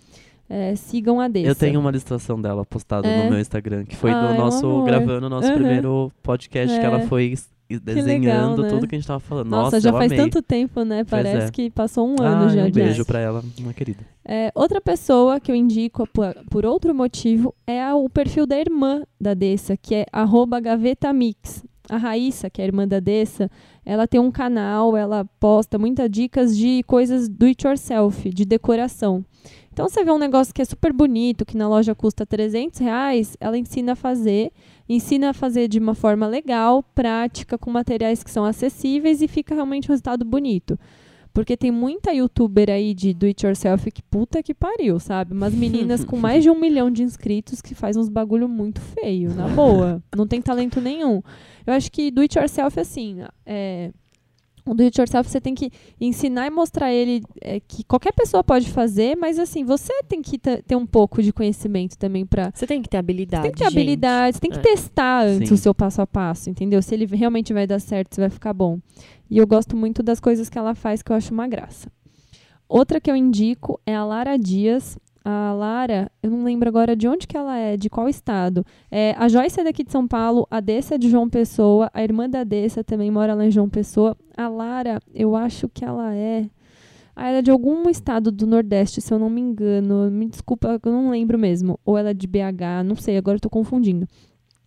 [0.50, 1.46] é, sigam a Dessa.
[1.46, 3.24] Eu tenho uma ilustração dela postada É?
[3.24, 4.84] no meu Instagram, que foi do um nosso, amor.
[4.84, 5.54] gravando o nosso Aham.
[5.56, 7.06] primeiro podcast, que ela É.
[7.06, 7.48] foi es-
[7.84, 8.68] desenhando legal, né?
[8.68, 9.46] tudo que a gente tava falando.
[9.48, 10.18] Nossa, Nossa, já faz amei.
[10.24, 11.04] tanto tempo, né?
[11.04, 11.50] Pois Parece é.
[11.52, 12.64] que passou um ano Ah, já.
[12.64, 14.00] um beijo pra ela, uma querida.
[14.24, 18.58] É, outra pessoa que eu indico por, por outro motivo é a- o perfil da
[18.58, 21.64] irmã da Dessa, que é arroba gavetamix.
[21.88, 23.48] A Raíssa, que é a irmã da Dessa,
[23.84, 29.24] ela tem um canal, ela posta muitas dicas de coisas do it yourself, de decoração.
[29.72, 33.36] Então você vê um negócio que é super bonito, que na loja custa 300 reais,
[33.40, 34.52] ela ensina a fazer,
[34.88, 39.54] ensina a fazer de uma forma legal, prática, com materiais que são acessíveis e fica
[39.54, 40.78] realmente um resultado bonito.
[41.32, 45.32] Porque tem muita youtuber aí de do it yourself que puta que pariu, sabe?
[45.32, 49.32] Umas meninas com mais de um milhão de inscritos que faz uns bagulho muito feio,
[49.32, 50.02] na boa.
[50.16, 51.22] Não tem talento nenhum.
[51.70, 53.90] Eu acho que do it yourself, assim, é,
[54.66, 58.42] o do it yourself você tem que ensinar e mostrar ele é, que qualquer pessoa
[58.44, 62.50] pode fazer, mas assim, você tem que ter um pouco de conhecimento também pra.
[62.54, 63.42] Você tem que ter habilidade.
[63.42, 63.78] Você tem que ter gente.
[63.78, 64.62] habilidade, você tem que É.
[64.62, 65.54] testar antes Sim.
[65.54, 66.82] o seu passo a passo, entendeu?
[66.82, 68.78] Se ele realmente vai dar certo, se vai ficar bom.
[69.30, 71.90] E eu gosto muito das coisas que ela faz, que eu acho uma graça.
[72.68, 74.98] Outra que eu indico é a Lara Dias.
[75.24, 78.64] A Lara, eu não lembro agora de onde que ela é, de qual estado.
[78.90, 82.02] É, a Joyce é daqui de São Paulo, a Dessa é de João Pessoa, a
[82.02, 84.16] irmã da Dessa também mora lá em João Pessoa.
[84.36, 86.48] A Lara, eu acho que ela é.
[87.14, 90.10] Ah, ela é de algum estado do Nordeste, se eu não me engano.
[90.10, 91.78] Me desculpa, eu não lembro mesmo.
[91.84, 94.08] Ou ela é de BH, não sei, agora eu tô confundindo.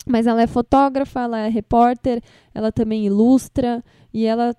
[0.05, 2.21] Mas ela é fotógrafa, ela é repórter,
[2.53, 3.83] ela também ilustra
[4.13, 4.53] e ela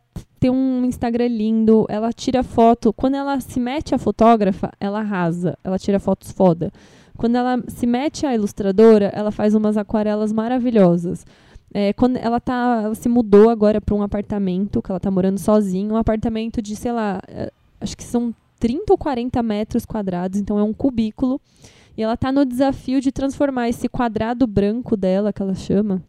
[0.45, 2.93] tem um Instagram lindo, ela tira foto.
[2.93, 6.71] Quando ela se mete a fotógrafa, ela arrasa, ela tira fotos foda.
[7.17, 11.25] Quando ela se mete a ilustradora, ela faz umas aquarelas maravilhosas.
[11.73, 15.39] É, quando ela tá, ela se mudou agora para um apartamento, que ela tá morando
[15.39, 20.39] sozinha, um apartamento de, sei lá, é, acho que são 30 ou 40 metros quadrados,
[20.39, 21.41] então é um cubículo.
[21.97, 26.03] E ela tá no desafio de transformar esse quadrado branco dela, que ela chama,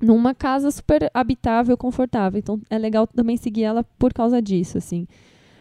[0.00, 2.38] numa casa super habitável, confortável.
[2.38, 5.06] Então é legal também seguir ela por causa disso, assim.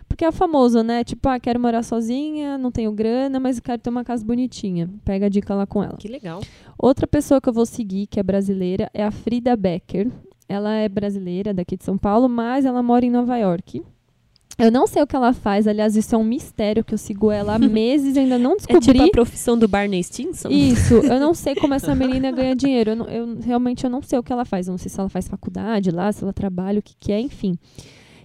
[0.08, 1.04] Porque é famoso, né?
[1.04, 4.90] Tipo, ah, quero morar sozinha, não tenho grana, mas quero ter uma casa bonitinha.
[5.04, 5.98] Pega a dica lá com ela.
[5.98, 6.42] Que legal.
[6.78, 10.12] Outra pessoa que eu vou seguir, que é brasileira, é a Frida Becker.
[10.48, 13.84] Ela é brasileira, daqui de São Paulo, mas ela mora em Nova York.
[14.58, 17.30] Eu não sei o que ela faz, aliás, isso é um mistério que eu sigo
[17.30, 18.94] ela há meses e ainda não É descobri.
[18.94, 20.48] tipo a profissão do Barney Stinson?
[20.50, 22.92] Isso, eu não sei como essa menina ganha dinheiro.
[22.92, 24.68] Eu, não- eu realmente eu não sei o que ela faz.
[24.68, 27.20] Eu não sei se ela faz faculdade lá, se ela trabalha, o que, que é,
[27.20, 27.58] enfim.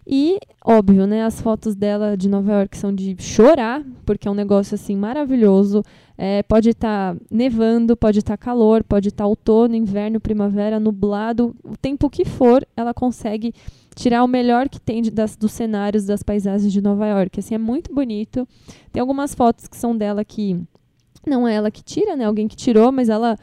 [0.06, 1.24] E, óbvio, né?
[1.24, 5.82] As fotos dela de Nova York são de chorar, porque é um negócio assim maravilhoso.
[6.16, 12.10] É, pode estar nevando, pode estar calor, pode estar outono, inverno, primavera, nublado, o tempo
[12.10, 13.54] que for, ela consegue
[13.94, 17.38] tirar o melhor que tem de- das, dos cenários, das paisagens de Nova York.
[17.40, 18.46] Assim, é muito bonito.
[18.92, 20.58] Tem algumas fotos que são dela que
[21.26, 22.24] não é ela que tira, né?
[22.24, 23.36] Alguém que tirou, mas ela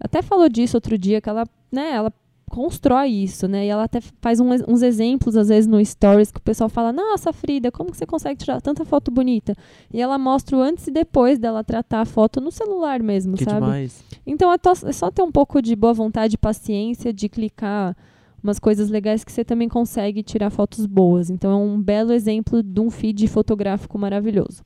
[0.00, 2.12] até falou disso outro dia, que ela, né, ela
[2.50, 3.64] constrói isso, né?
[3.64, 6.92] E ela até faz um- uns exemplos, às vezes, no Stories, que o pessoal fala,
[6.92, 9.54] nossa, Frida, como que você consegue tirar tanta foto bonita?
[9.90, 13.44] E ela mostra o antes e depois dela tratar a foto no celular mesmo, Que
[13.44, 13.60] sabe?
[13.64, 14.04] demais.
[14.26, 17.96] Então é, é só ter um pouco de boa vontade e paciência de clicar
[18.42, 21.30] umas coisas legais que você também consegue tirar fotos boas.
[21.30, 24.62] Então é um belo exemplo de um feed fotográfico maravilhoso.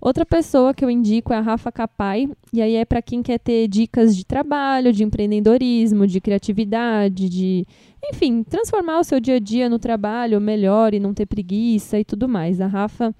[0.00, 3.38] Outra pessoa que eu indico é a Rafa Capai, e aí é para quem quer
[3.38, 7.66] ter dicas de trabalho, de empreendedorismo, de criatividade, de,
[8.12, 12.04] enfim, transformar o seu dia a dia no trabalho melhor e não ter preguiça e
[12.04, 12.60] tudo mais.
[12.60, 13.12] A Rafa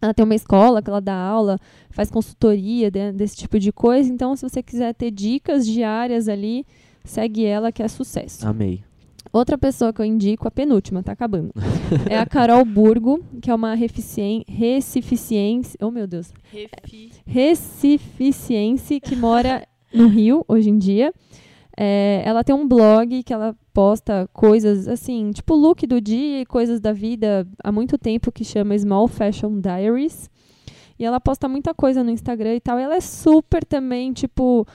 [0.00, 1.58] ela tem uma escola que ela dá aula,
[1.90, 4.10] faz consultoria de- desse tipo de coisa.
[4.10, 6.64] Então, se você quiser ter dicas diárias ali,
[7.04, 8.46] segue ela que é sucesso.
[8.46, 8.82] Amei.
[9.36, 11.52] Outra pessoa que eu indico, a penúltima, tá acabando.
[12.08, 15.76] é a Carol Burgo, que é uma recificiense.
[15.78, 16.32] Oh, meu Deus.
[17.26, 21.12] Recificiense que mora no Rio hoje em dia.
[21.76, 26.46] É, ela tem um blog que ela posta coisas assim, tipo look do dia e
[26.46, 30.30] coisas da vida há muito tempo que chama Small Fashion Diaries.
[30.98, 32.80] E ela posta muita coisa no Instagram e tal.
[32.80, 34.66] E ela é super também, tipo,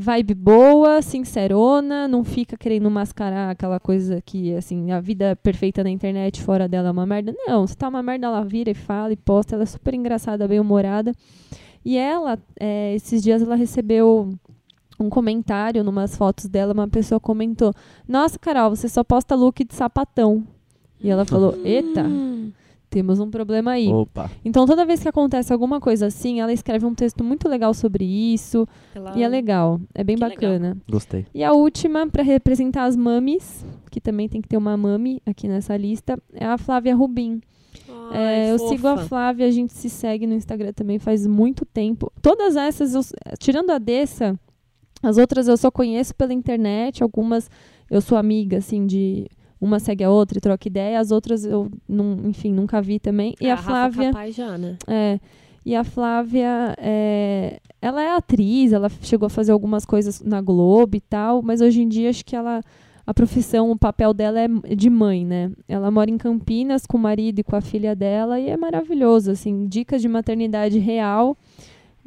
[0.00, 5.90] vibe boa, sincerona, não fica querendo mascarar aquela coisa que, assim, a vida perfeita na
[5.90, 7.34] internet, fora dela é uma merda.
[7.46, 9.54] Não, se tá uma merda, ela vira e fala e posta.
[9.54, 11.12] Ela é super engraçada, bem humorada.
[11.84, 14.32] E ela, é, esses dias, ela recebeu
[14.98, 16.72] um comentário numas fotos dela.
[16.72, 17.72] Uma pessoa comentou:
[18.08, 20.42] Nossa, Carol, você só posta look de sapatão.
[20.98, 22.52] E ela falou: Eita, Hum,
[22.90, 23.88] temos um problema aí.
[23.88, 24.30] Opa.
[24.44, 28.04] Então, toda vez que acontece alguma coisa assim, ela escreve um texto muito legal sobre
[28.04, 28.66] isso.
[28.94, 30.76] ela- E é legal, é bem Que bacana.
[30.90, 31.24] Gostei.
[31.32, 35.46] E a última, para representar as mames, que também tem que ter uma mami aqui
[35.48, 37.40] nessa lista, é a Flávia Rubim.
[38.12, 38.18] Ai,
[38.48, 38.96] É, eu sigo a.
[38.98, 42.12] Flávia, a gente se segue no Instagram também faz muito tempo.
[42.20, 43.02] Todas essas, eu-
[43.38, 44.38] tirando a dessa,
[45.02, 47.48] as outras eu só conheço pela internet, algumas
[47.88, 49.26] eu sou amiga, assim, de.
[49.60, 53.34] Uma segue a outra e troca ideia, as outras eu, não, enfim, nunca vi também.
[53.40, 54.12] E É, a Rafa Flávia.
[54.12, 54.76] Capaz já, né?
[54.86, 55.20] É.
[55.64, 60.96] E a Flávia, é, ela é atriz, ela chegou a fazer algumas coisas na Globo
[60.96, 62.62] e tal, mas hoje em dia acho que ela,
[63.06, 65.52] a profissão, o papel dela é de mãe, né?
[65.68, 69.30] Ela mora em Campinas com o marido e com a filha dela e é maravilhoso,
[69.30, 71.36] assim, dicas de maternidade real.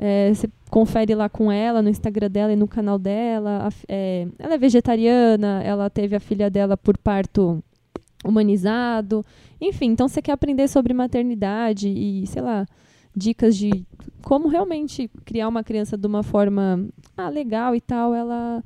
[0.06, 3.70] É, Você confere lá com ela no Instagram dela e no canal dela.
[3.70, 7.64] A é, ela é vegetariana, ela teve a filha dela por parto
[8.26, 9.26] humanizado.
[9.62, 12.66] Enfim, então você quer aprender sobre maternidade e, sei lá,
[13.16, 13.86] dicas de
[14.22, 16.86] como realmente criar uma criança de uma forma
[17.16, 18.62] ah, legal e tal, ela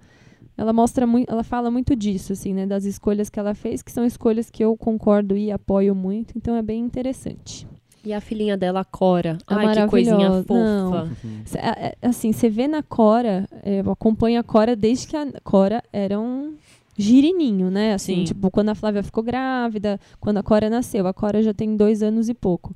[0.58, 3.92] ela mostra muito, ela fala muito disso, assim, né, das escolhas que ela fez, que
[3.92, 7.68] são escolhas que eu concordo e apoio muito, então é bem interessante.
[8.08, 9.38] E a filhinha dela, Cora.
[9.50, 11.10] É Ai, que coisinha fofa.
[11.56, 15.84] É- é- assim, você vê na Cora, eu acompanho a Cora desde que a Cora
[15.92, 16.56] era um
[16.98, 17.94] girininho, né?
[17.94, 18.24] Assim, Sim.
[18.24, 21.06] tipo, quando a Flávia ficou grávida, quando a Cora nasceu.
[21.06, 22.74] A Cora já tem dois anos e pouco.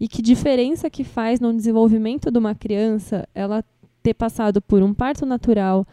[0.00, 3.64] E que diferença que faz no desenvolvimento de uma criança ela
[4.02, 5.86] ter passado por um parto natural,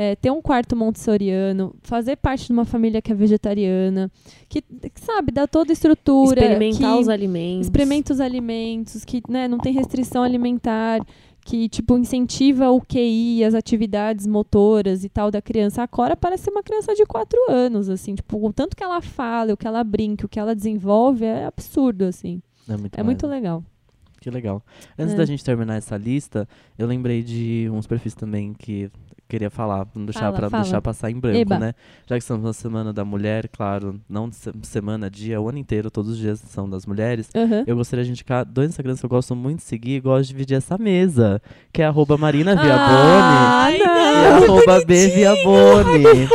[0.00, 4.08] é, ter um quarto montessoriano, fazer parte de uma família que é vegetariana,
[4.48, 6.40] que, que, sabe, dá toda a estrutura.
[6.40, 7.66] Experimentar que- os alimentos.
[7.66, 11.00] experimenta os alimentos, que né, não tem restrição alimentar,
[11.44, 15.82] que tipo incentiva o QI, as atividades motoras e tal da criança.
[15.82, 19.00] A Cora parece ser uma criança de 4 anos, assim, tipo, o tanto que ela
[19.00, 22.40] fala, o que ela brinca, o que ela desenvolve é absurdo, assim.
[22.68, 23.64] É muito, É muito legal.
[24.20, 24.62] Que legal.
[24.98, 25.16] Antes É.
[25.16, 26.46] da gente terminar essa lista,
[26.78, 28.90] eu lembrei de uns perfis também que
[29.28, 30.62] queria falar, pra não deixar, Fala, pra fala.
[30.62, 31.58] deixar passar em branco, Eba.
[31.58, 31.74] né?
[32.06, 35.90] Já que estamos na Semana da Mulher, claro, não se- semana, dia, o ano inteiro,
[35.90, 37.28] todos os dias são das mulheres.
[37.36, 37.64] Aham.
[37.66, 40.28] Eu gostaria de indicar dois Instagrams que eu gosto muito de seguir e gosto de
[40.28, 41.40] dividir essa mesa,
[41.72, 44.22] que é arroba Marina Ah, Viaboni não.
[44.22, 46.28] e arroba B Viaboni.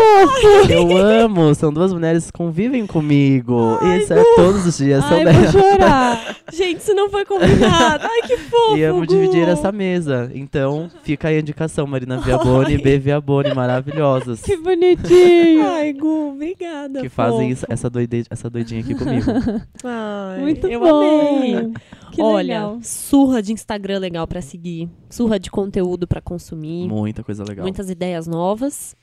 [0.69, 3.79] Eu amo, são duas mulheres que convivem comigo.
[3.81, 5.51] e isso é todos os dias, são Ai, delas.
[5.51, 6.35] vou chorar.
[6.53, 8.03] Gente, isso não foi combinado.
[8.05, 8.77] Ai, que fofo.
[8.77, 9.07] E amo Gu.
[9.07, 10.29] dividir essa mesa.
[10.35, 14.41] Então, fica aí a indicação, Marina Viaboni e B Viaboni, maravilhosas.
[14.41, 15.63] que bonitinho.
[15.73, 17.01] Ai, Gu, obrigada.
[17.01, 19.25] Que fazem isso- essa, doide, essa doidinha aqui comigo.
[19.83, 21.37] Ai, Muito eu bom.
[21.37, 21.71] amei.
[22.11, 22.79] Que Olha, legal.
[22.83, 27.63] surra de Instagram legal pra seguir, surra de conteúdo pra consumir, Muita coisa legal.
[27.63, 28.95] muitas ideias novas.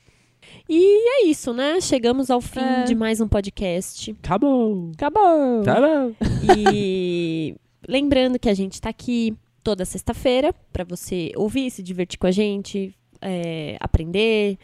[0.67, 1.79] E é isso, né?
[1.81, 2.83] Chegamos ao fim É.
[2.83, 4.11] de mais um podcast.
[4.23, 4.91] Acabou!
[4.95, 5.61] Acabou.
[5.61, 6.15] Acabou!
[6.65, 7.55] E
[7.87, 12.31] lembrando que a gente tá aqui toda sexta-feira pra você ouvir, se divertir com a
[12.31, 14.57] gente, é, aprender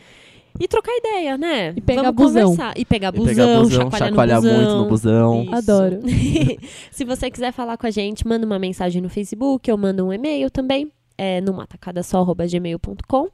[0.59, 1.73] e trocar ideia, né?
[1.75, 2.41] E pegar Vamos busão.
[2.51, 2.73] conversar.
[2.77, 4.57] E pegar E busão, pegar busão, chacoalhar, chacoalhar no busão.
[4.61, 5.43] muito no busão.
[5.43, 5.55] Isso.
[5.55, 5.99] Adoro.
[6.91, 10.11] Se você quiser falar com a gente, manda uma mensagem no Facebook ou manda um
[10.11, 13.29] e-mail também, é, no matacadasó.gmail.com.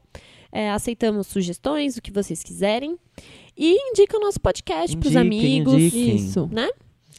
[0.51, 2.97] É, aceitamos sugestões, o que vocês quiserem.
[3.57, 5.21] E indica o nosso podcast pros Indiquem,
[5.61, 5.73] amigos.
[5.73, 6.15] indiquem.
[6.15, 6.49] Isso.
[6.51, 6.69] Né?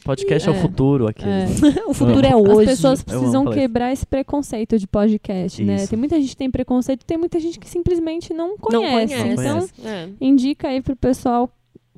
[0.05, 0.61] Podcast é, o É.
[0.61, 1.25] futuro aqui.
[1.25, 1.45] É.
[1.89, 2.67] O futuro é As hoje.
[2.67, 5.75] pessoas Eu precisam quebrar esse preconceito de podcast, né?
[5.75, 5.89] Isso.
[5.89, 9.15] Tem muita gente que tem preconceito, tem muita gente que simplesmente não Não conhece.
[9.15, 9.41] conhece.
[9.41, 10.09] Então, É.
[10.21, 11.49] indica aí pro pessoal,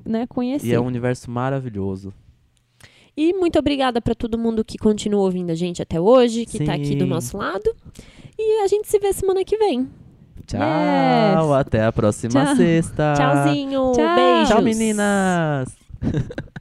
[0.06, 0.68] né, conhecer.
[0.68, 2.14] E é um universo maravilhoso.
[3.16, 6.74] E muito obrigada pra todo mundo que continua ouvindo a gente até hoje, que tá
[6.76, 7.76] aqui do nosso lado.
[8.40, 9.90] E a gente se vê semana que vem.
[10.46, 10.60] Tchau!
[10.62, 11.52] Yes.
[11.60, 12.56] Até a próxima Tchau.
[12.56, 13.14] sexta!
[13.18, 13.92] Tchauzinho.
[13.94, 14.16] Tchau.
[14.16, 14.50] Beijos.
[14.50, 15.76] Tchau, meninas!